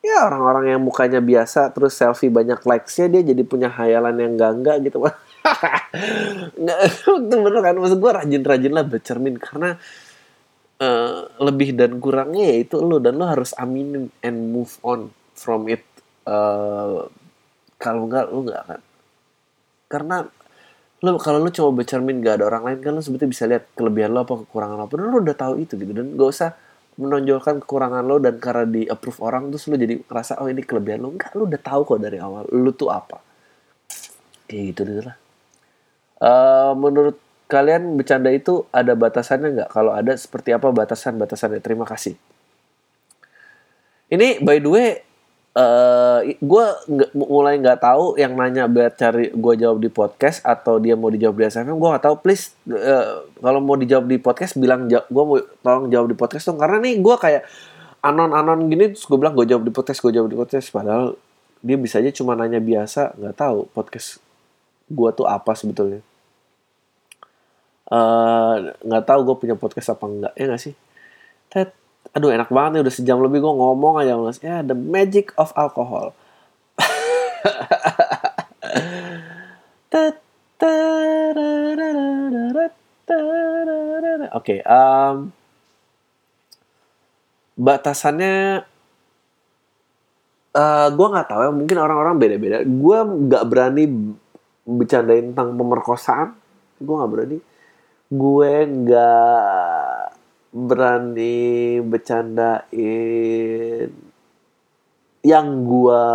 ya 0.03 0.27
orang-orang 0.27 0.75
yang 0.75 0.81
mukanya 0.83 1.23
biasa 1.23 1.71
terus 1.71 1.95
selfie 1.95 2.27
banyak 2.27 2.59
likesnya 2.59 3.07
dia 3.07 3.23
jadi 3.23 3.41
punya 3.47 3.71
hayalan 3.71 4.19
yang 4.19 4.35
enggak 4.59 4.77
gitu. 4.83 4.99
Nggak 6.59 6.79
itu 6.91 7.09
bener 7.23 7.61
kan? 7.63 7.75
Maksud 7.79 7.97
gue 8.03 8.11
rajin-rajin 8.11 8.73
lah 8.75 8.83
bercermin 8.83 9.39
karena 9.39 9.79
uh, 10.83 11.31
lebih 11.39 11.79
dan 11.79 12.03
kurangnya 12.03 12.51
ya 12.51 12.57
itu 12.67 12.83
lo 12.83 12.99
dan 12.99 13.15
lo 13.15 13.25
harus 13.31 13.55
aminin 13.55 14.11
and 14.19 14.51
move 14.51 14.75
on 14.83 15.07
from 15.33 15.71
it 15.71 15.87
uh, 16.27 17.07
kalau 17.79 18.03
enggak 18.11 18.27
lo 18.27 18.39
nggak 18.43 18.59
akan. 18.67 18.81
Karena 19.87 20.15
lo 21.03 21.19
kalau 21.19 21.39
lo 21.39 21.51
coba 21.51 21.83
bercermin 21.83 22.19
gak 22.23 22.39
ada 22.39 22.45
orang 22.47 22.63
lain 22.63 22.79
kan 22.83 22.91
lo 22.95 23.03
sebetulnya 23.03 23.31
bisa 23.31 23.43
lihat 23.47 23.63
kelebihan 23.75 24.11
lo 24.11 24.27
apa 24.27 24.35
kekurangan 24.43 24.75
lo 24.75 24.83
apa. 24.87 24.93
Lo 24.99 25.19
udah 25.23 25.35
tahu 25.35 25.63
itu 25.63 25.79
gitu 25.79 25.95
dan 25.95 26.11
gak 26.15 26.27
usah 26.27 26.51
menonjolkan 26.97 27.63
kekurangan 27.63 28.03
lo 28.05 28.21
dan 28.21 28.37
karena 28.37 28.65
di 28.69 28.85
approve 28.85 29.19
orang 29.23 29.49
terus 29.49 29.65
lo 29.69 29.75
jadi 29.77 30.01
ngerasa 30.01 30.41
oh 30.41 30.47
ini 30.49 30.61
kelebihan 30.61 31.01
lo. 31.01 31.09
Enggak 31.13 31.33
lo 31.37 31.49
udah 31.49 31.61
tahu 31.61 31.81
kok 31.85 31.99
dari 32.01 32.17
awal 32.21 32.45
lo 32.49 32.71
tuh 32.73 32.89
apa. 32.93 33.17
Kayak 34.49 34.63
gitu 34.73 34.81
gitu 34.85 35.01
lah. 35.05 35.17
Uh, 36.23 36.73
menurut 36.77 37.17
kalian 37.51 37.99
bercanda 37.99 38.31
itu 38.33 38.65
ada 38.73 38.95
batasannya 38.95 39.49
nggak 39.61 39.69
kalau 39.69 39.91
ada 39.93 40.15
seperti 40.15 40.55
apa 40.55 40.71
batasan 40.73 41.21
batasannya 41.21 41.61
terima 41.61 41.85
kasih. 41.85 42.17
Ini 44.09 44.41
by 44.45 44.57
the 44.61 44.69
way 44.69 44.89
uh, 45.53 46.19
gue 46.25 46.65
mulai 47.13 47.61
nggak 47.61 47.79
tahu 47.81 48.17
yang 48.17 48.33
nanya 48.33 48.65
biar 48.65 48.93
cari 48.93 49.29
gue 49.33 49.53
jawab 49.57 49.79
di 49.81 49.89
podcast 49.89 50.41
atau 50.41 50.81
dia 50.81 50.97
mau 50.97 51.13
dijawab 51.13 51.37
di 51.37 51.43
SFM 51.49 51.77
gue 51.77 51.89
nggak 51.93 52.05
tahu. 52.05 52.15
Please 52.21 52.53
uh, 52.69 53.25
kalau 53.39 53.59
mau 53.61 53.77
dijawab 53.77 54.05
di 54.09 54.17
podcast 54.17 54.57
bilang 54.57 54.89
gue 54.89 55.23
mau 55.23 55.37
tolong 55.61 55.87
jawab 55.89 56.07
di 56.09 56.17
podcast 56.17 56.49
dong. 56.49 56.59
Karena 56.59 56.81
nih 56.81 56.99
gue 56.99 57.15
kayak 57.17 57.43
anon 58.03 58.35
anon 58.35 58.67
gini 58.67 58.91
terus 58.91 59.05
gue 59.07 59.17
bilang 59.17 59.37
gue 59.37 59.47
jawab 59.47 59.63
di 59.63 59.73
podcast 59.73 59.99
gue 60.01 60.11
jawab 60.11 60.29
di 60.29 60.37
podcast. 60.37 60.67
Padahal 60.73 61.15
dia 61.63 61.77
bisa 61.79 62.03
aja 62.03 62.11
cuma 62.11 62.35
nanya 62.35 62.59
biasa 62.59 63.15
nggak 63.15 63.35
tahu 63.39 63.69
podcast 63.71 64.19
gue 64.89 65.09
tuh 65.15 65.29
apa 65.29 65.53
sebetulnya. 65.55 66.01
Eh, 67.93 68.55
nggak 68.73 69.03
uh, 69.03 69.07
tahu 69.07 69.19
gue 69.21 69.35
punya 69.37 69.55
podcast 69.59 69.93
apa 69.93 70.05
enggak 70.09 70.33
ya 70.33 70.45
nggak 70.49 70.61
sih? 70.61 70.73
Ted 71.51 71.82
aduh 72.13 72.29
enak 72.29 72.49
banget 72.53 72.69
nih 72.77 72.81
udah 72.85 72.93
sejam 72.93 73.17
lebih 73.21 73.41
gue 73.41 73.53
ngomong 73.53 74.01
aja 74.01 74.13
mas 74.17 74.37
ya 74.39 74.61
the 74.61 74.77
magic 74.77 75.33
of 75.37 75.49
alcohol 75.57 76.13
Oke, 84.33 84.57
okay, 84.57 84.59
um, 84.65 85.29
batasannya 87.53 88.65
uh, 90.57 90.61
eh, 90.61 90.87
gue 90.89 91.07
nggak 91.13 91.27
tahu 91.29 91.41
ya 91.45 91.51
mungkin 91.53 91.77
orang-orang 91.77 92.15
beda-beda. 92.17 92.57
Gue 92.65 92.97
nggak 93.03 93.43
berani 93.45 93.85
bercandain 94.65 95.33
tentang 95.33 95.53
pemerkosaan. 95.53 96.33
Gue 96.81 96.95
nggak 96.97 97.11
berani. 97.11 97.37
Gue 98.09 98.51
nggak 98.65 99.72
berani 100.53 101.81
bercandain 101.81 103.89
yang 105.25 105.47
gua 105.65 106.05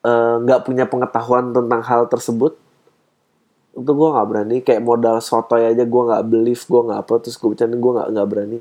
eh, 0.00 0.34
nggak 0.40 0.60
uh, 0.60 0.64
punya 0.64 0.88
pengetahuan 0.88 1.52
tentang 1.52 1.84
hal 1.84 2.08
tersebut 2.08 2.56
itu 3.72 3.88
gue 3.88 4.08
nggak 4.12 4.28
berani. 4.28 4.56
Kayak 4.60 4.82
modal 4.84 5.16
sotoy 5.24 5.64
aja 5.64 5.84
gue 5.84 6.02
nggak 6.08 6.24
believe 6.28 6.60
gue 6.60 6.82
nggak 6.88 7.00
apa 7.08 7.14
terus 7.24 7.36
gue 7.40 7.48
bercanda 7.52 7.76
gue 7.76 7.92
nggak 7.96 8.08
nggak 8.12 8.28
berani. 8.28 8.58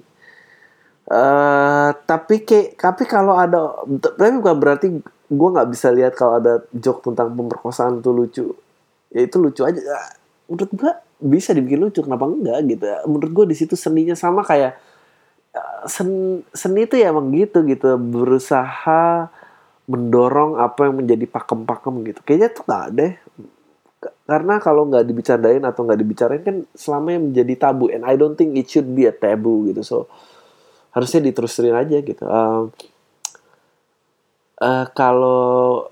Uh, 1.11 1.91
tapi 2.07 2.47
kayak 2.47 2.79
tapi 2.79 3.03
kalau 3.03 3.35
ada 3.35 3.83
tapi 3.99 4.31
bukan 4.39 4.55
berarti 4.55 4.87
gue 5.27 5.49
nggak 5.51 5.67
bisa 5.67 5.91
lihat 5.91 6.15
kalau 6.15 6.39
ada 6.39 6.63
joke 6.71 7.03
tentang 7.03 7.35
pemerkosaan 7.35 7.99
tuh 7.99 8.15
lucu. 8.15 8.45
Ya 9.11 9.27
itu 9.27 9.35
lucu 9.35 9.67
aja. 9.67 9.79
Menurut 10.47 10.71
gue 10.71 10.91
bisa 11.21 11.53
dibikin 11.53 11.79
lucu 11.79 12.01
kenapa 12.01 12.25
enggak 12.25 12.59
gitu. 12.67 12.85
Menurut 13.07 13.31
gue 13.31 13.45
di 13.53 13.55
situ 13.55 13.77
seninya 13.77 14.17
sama 14.17 14.41
kayak 14.41 14.73
eh, 15.53 15.81
sen, 15.87 16.41
seni 16.51 16.89
itu 16.89 16.97
ya 16.97 17.13
emang 17.13 17.29
gitu 17.31 17.61
gitu. 17.63 17.95
Berusaha 17.95 19.29
mendorong 19.85 20.57
apa 20.57 20.89
yang 20.89 21.03
menjadi 21.03 21.25
pakem-pakem 21.29 21.93
gitu. 22.09 22.19
Kayaknya 22.25 22.49
tuh 22.51 22.63
nggak 22.65 22.87
deh 22.95 23.13
karena 24.25 24.57
kalau 24.57 24.89
nggak 24.89 25.05
dibicarain 25.05 25.61
atau 25.61 25.85
nggak 25.85 25.99
dibicarain 25.99 26.41
kan 26.41 26.57
selama 26.73 27.07
yang 27.13 27.23
menjadi 27.29 27.53
tabu. 27.69 27.91
And 27.93 28.07
I 28.07 28.17
don't 28.17 28.33
think 28.33 28.57
it 28.57 28.71
should 28.71 28.89
be 28.89 29.05
a 29.05 29.13
taboo 29.13 29.69
gitu. 29.69 29.83
So 29.85 29.97
harusnya 30.95 31.21
diterusin 31.23 31.75
aja 31.75 31.97
gitu. 31.99 32.23
Uh, 32.23 32.71
uh, 34.63 34.85
kalau 34.95 35.90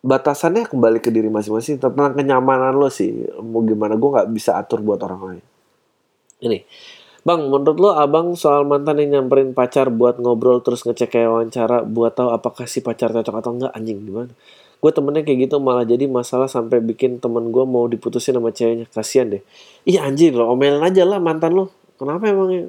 batasannya 0.00 0.64
kembali 0.64 0.98
ke 1.04 1.12
diri 1.12 1.28
masing-masing 1.28 1.76
tentang 1.76 2.16
kenyamanan 2.16 2.72
lo 2.76 2.88
sih. 2.88 3.12
Mau 3.40 3.60
gimana 3.64 3.96
gue 4.00 4.10
nggak 4.10 4.28
bisa 4.32 4.56
atur 4.56 4.80
buat 4.80 5.00
orang 5.04 5.20
lain. 5.20 5.44
Ini 6.40 6.58
bang 7.20 7.40
menurut 7.52 7.76
lo 7.76 7.92
abang 7.92 8.32
soal 8.32 8.64
mantan 8.64 8.96
yang 8.96 9.20
nyamperin 9.20 9.52
pacar 9.52 9.92
buat 9.92 10.16
ngobrol 10.16 10.64
terus 10.64 10.88
ngecek 10.88 11.20
kayak 11.20 11.28
wawancara 11.28 11.84
buat 11.84 12.16
tahu 12.16 12.32
apakah 12.32 12.64
si 12.64 12.80
pacar 12.80 13.12
cocok 13.12 13.34
atau 13.44 13.52
enggak 13.52 13.72
anjing 13.76 14.00
gimana? 14.00 14.32
Gue 14.80 14.90
temennya 14.96 15.20
kayak 15.20 15.38
gitu 15.44 15.60
malah 15.60 15.84
jadi 15.84 16.08
masalah 16.08 16.48
sampai 16.48 16.80
bikin 16.80 17.20
temen 17.20 17.52
gue 17.52 17.64
mau 17.68 17.84
diputusin 17.84 18.40
sama 18.40 18.48
ceweknya. 18.56 18.88
Kasian 18.88 19.36
deh. 19.36 19.42
Iya 19.84 20.08
anjing 20.08 20.32
lo 20.32 20.48
omelin 20.48 20.80
aja 20.80 21.04
lah 21.04 21.20
mantan 21.20 21.52
lo. 21.52 21.68
Kenapa 22.00 22.32
emangnya 22.32 22.64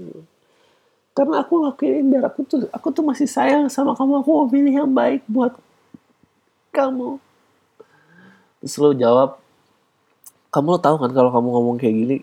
karena 1.12 1.44
aku 1.44 1.60
lakuin 1.60 2.08
biar 2.08 2.24
aku 2.32 2.48
tuh 2.48 2.60
aku 2.72 2.88
tuh 2.96 3.04
masih 3.04 3.28
sayang 3.28 3.68
sama 3.68 3.96
kamu. 3.96 4.24
Aku 4.24 4.30
mau 4.32 4.48
pilih 4.48 4.72
yang 4.72 4.92
baik 4.92 5.24
buat 5.28 5.56
kamu. 6.72 7.20
Terus 8.64 8.76
lo 8.80 8.90
jawab 8.96 9.30
kamu 10.52 10.68
lo 10.76 10.80
tahu 10.84 10.96
kan 11.00 11.12
kalau 11.16 11.32
kamu 11.32 11.48
ngomong 11.48 11.78
kayak 11.80 11.96
gini 11.96 12.18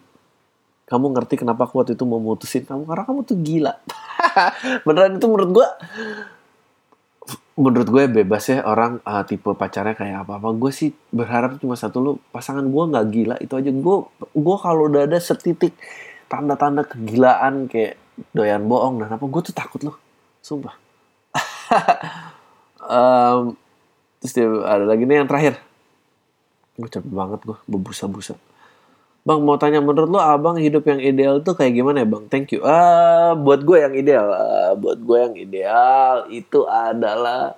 kamu 0.88 1.12
ngerti 1.12 1.44
kenapa 1.44 1.68
aku 1.68 1.84
waktu 1.84 1.92
itu 1.92 2.04
mau 2.08 2.16
mutusin 2.16 2.64
kamu? 2.64 2.88
Karena 2.88 3.04
kamu 3.04 3.20
tuh 3.28 3.36
gila. 3.44 3.76
Beneran 4.88 5.20
itu 5.20 5.26
menurut 5.28 5.50
gue 5.52 5.68
menurut 7.60 7.88
gue 7.90 8.04
bebas 8.08 8.48
ya 8.48 8.64
orang 8.64 9.02
uh, 9.04 9.20
tipe 9.28 9.52
pacarnya 9.52 9.92
kayak 9.92 10.24
apa 10.24 10.38
apa 10.40 10.48
gue 10.54 10.70
sih 10.72 10.94
berharap 11.12 11.58
cuma 11.60 11.74
satu 11.76 11.98
lo 12.00 12.12
pasangan 12.32 12.64
gue 12.64 12.84
nggak 12.88 13.06
gila 13.12 13.36
itu 13.44 13.52
aja. 13.52 13.68
Gue 13.68 14.08
gue 14.16 14.56
kalau 14.56 14.88
udah 14.88 15.04
ada 15.04 15.20
setitik 15.20 15.76
tanda-tanda 16.32 16.88
kegilaan 16.88 17.68
kayak 17.68 18.00
doyan 18.32 18.64
bohong 18.64 19.04
dan 19.04 19.12
apa 19.12 19.24
gue 19.28 19.40
tuh 19.44 19.52
takut 19.52 19.84
loh. 19.84 19.96
Sumpah. 20.40 20.74
Um, 22.88 23.52
Terus 24.18 24.32
dia 24.34 24.46
ada 24.66 24.84
lagi 24.84 25.06
nih 25.06 25.22
yang 25.22 25.28
terakhir. 25.30 25.54
Gue 26.78 26.90
capek 26.90 27.10
banget 27.10 27.40
gue, 27.46 27.58
berbusa-busa. 27.66 28.38
Bang 29.26 29.44
mau 29.44 29.60
tanya 29.60 29.84
menurut 29.84 30.08
lo 30.08 30.20
abang 30.24 30.56
hidup 30.56 30.88
yang 30.88 31.04
ideal 31.04 31.44
tuh 31.44 31.52
kayak 31.52 31.76
gimana 31.76 32.00
ya 32.00 32.08
bang? 32.08 32.24
Thank 32.32 32.56
you. 32.56 32.64
Uh, 32.64 33.36
buat 33.36 33.60
gue 33.60 33.76
yang 33.76 33.92
ideal, 33.92 34.24
uh, 34.24 34.72
buat 34.72 34.96
gue 35.04 35.18
yang 35.20 35.34
ideal 35.36 36.16
itu 36.32 36.64
adalah 36.64 37.52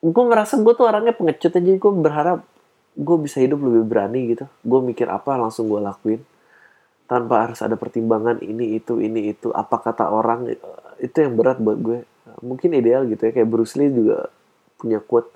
gue 0.00 0.24
ngerasa 0.24 0.64
gue 0.64 0.72
tuh 0.72 0.86
orangnya 0.88 1.12
pengecut 1.12 1.52
aja. 1.52 1.72
Gue 1.76 1.92
berharap 2.00 2.40
gue 2.96 3.16
bisa 3.20 3.36
hidup 3.44 3.60
lebih 3.60 3.84
berani 3.84 4.32
gitu. 4.32 4.48
Gue 4.64 4.80
mikir 4.80 5.12
apa 5.12 5.36
langsung 5.36 5.68
gue 5.68 5.76
lakuin 5.76 6.24
tanpa 7.04 7.44
harus 7.44 7.60
ada 7.60 7.76
pertimbangan 7.76 8.40
ini 8.40 8.80
itu 8.80 8.96
ini 8.98 9.36
itu 9.36 9.52
apa 9.52 9.78
kata 9.78 10.08
orang 10.08 10.56
itu 11.04 11.16
yang 11.20 11.36
berat 11.36 11.60
buat 11.60 11.76
gue. 11.84 11.98
Mungkin 12.40 12.72
ideal 12.72 13.04
gitu 13.12 13.28
ya 13.28 13.32
kayak 13.36 13.48
Bruce 13.52 13.76
Lee 13.76 13.92
juga 13.92 14.32
punya 14.80 15.04
quote 15.04 15.35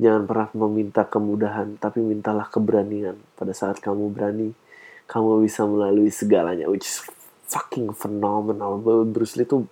jangan 0.00 0.24
pernah 0.24 0.48
meminta 0.56 1.04
kemudahan 1.04 1.76
tapi 1.76 2.00
mintalah 2.00 2.48
keberanian. 2.48 3.20
Pada 3.36 3.52
saat 3.52 3.84
kamu 3.84 4.08
berani 4.08 4.56
kamu 5.04 5.44
bisa 5.44 5.68
melalui 5.68 6.08
segalanya 6.08 6.64
which 6.72 6.88
is 6.88 7.04
fucking 7.44 7.92
phenomenal. 7.92 8.80
Bruce 9.04 9.36
Lee 9.36 9.44
tuh 9.44 9.68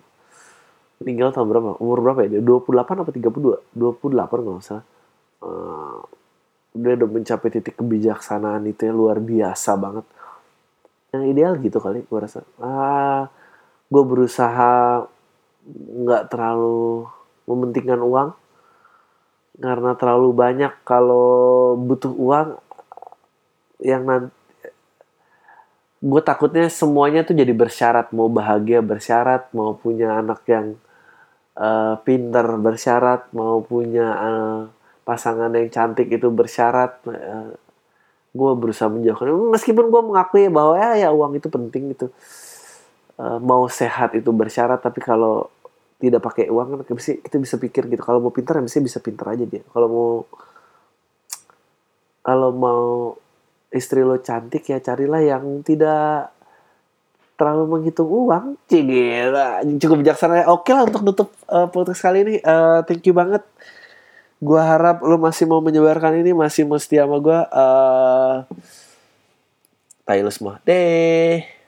meninggal 1.01 1.33
tahun 1.33 1.49
berapa? 1.49 1.69
Umur 1.81 2.05
berapa 2.05 2.29
ya? 2.29 2.37
Dia 2.37 2.41
28 2.45 3.01
apa 3.01 3.09
32 3.09 3.73
28 3.73 4.45
nggak 4.45 4.57
usah 4.61 4.79
uh, 5.41 5.99
dia 6.77 6.93
udah 6.93 7.09
mencapai 7.09 7.49
titik 7.49 7.81
kebijaksanaan 7.81 8.69
itu 8.69 8.85
yang 8.85 8.95
luar 9.01 9.17
biasa 9.17 9.73
banget. 9.81 10.05
Yang 11.09 11.23
ideal 11.33 11.53
gitu 11.57 11.81
kali 11.81 12.05
gue 12.05 12.19
rasa. 12.21 12.45
Ah 12.61 13.33
gue 13.89 14.03
berusaha 14.05 15.01
nggak 15.73 16.23
terlalu 16.29 17.09
mementingkan 17.49 17.97
uang 18.05 18.29
karena 19.59 19.91
terlalu 19.99 20.31
banyak 20.31 20.73
kalau 20.87 21.75
butuh 21.75 22.15
uang 22.15 22.49
yang 23.83 24.07
nanti 24.07 24.31
gue 25.99 26.21
takutnya 26.23 26.71
semuanya 26.71 27.27
tuh 27.27 27.35
jadi 27.35 27.51
bersyarat. 27.51 28.15
Mau 28.15 28.31
bahagia 28.31 28.79
bersyarat 28.79 29.51
mau 29.51 29.75
punya 29.75 30.15
anak 30.15 30.47
yang 30.47 30.79
uh, 31.59 31.99
pinter 32.07 32.47
bersyarat 32.55 33.27
mau 33.35 33.59
punya 33.59 34.07
uh, 34.15 34.59
pasangan 35.03 35.51
yang 35.51 35.67
cantik 35.67 36.07
itu 36.07 36.31
bersyarat 36.31 37.03
uh, 37.03 37.51
gue 38.31 38.51
berusaha 38.55 38.87
menjauhkan. 38.87 39.27
Meskipun 39.51 39.91
gue 39.91 40.01
mengakui 40.07 40.47
bahwa 40.47 40.79
ya 40.79 41.07
ya 41.07 41.09
uang 41.11 41.35
itu 41.35 41.51
penting 41.51 41.91
gitu. 41.91 42.07
Uh, 43.19 43.35
mau 43.43 43.67
sehat 43.67 44.15
itu 44.15 44.31
bersyarat 44.31 44.79
tapi 44.79 45.03
kalau 45.03 45.51
tidak 45.99 46.23
pakai 46.23 46.47
uang 46.47 46.79
kan 46.87 46.95
kita 46.97 47.37
bisa 47.37 47.59
pikir 47.59 47.91
gitu. 47.91 47.99
Kalau 47.99 48.23
mau 48.23 48.31
pintar 48.31 48.57
ya 48.57 48.63
bisa 48.63 48.79
bisa 48.79 49.03
pintar 49.03 49.35
aja 49.35 49.43
dia. 49.43 49.61
Kalau 49.67 49.87
mau 49.91 50.11
kalau 52.23 52.49
mau 52.55 52.83
istri 53.69 54.01
lo 54.01 54.17
cantik 54.23 54.63
ya 54.65 54.79
carilah 54.79 55.21
yang 55.21 55.61
tidak 55.61 56.31
terlalu 57.35 57.63
menghitung 57.67 58.07
uang. 58.07 58.55
Cigila 58.67 59.63
cukup 59.79 60.03
bijaksana 60.03 60.47
oke 60.47 60.71
lah 60.71 60.83
untuk 60.87 61.03
nutup 61.03 61.29
uh, 61.51 61.67
podcast 61.67 62.03
kali 62.03 62.23
ini. 62.23 62.35
Uh, 62.43 62.79
thank 62.87 63.03
you 63.03 63.15
banget. 63.15 63.43
Gua 64.39 64.63
harap 64.63 65.03
lu 65.03 65.19
masih 65.19 65.51
mau 65.51 65.59
menyebarkan 65.59 66.15
ini, 66.23 66.31
masih 66.31 66.63
mau 66.63 66.79
setia 66.79 67.03
sama 67.03 67.19
gua. 67.19 67.43
Eh, 67.51 68.35
tai 70.07 70.23
lu 70.23 70.31
semua. 70.31 70.63
Deh. 70.63 71.58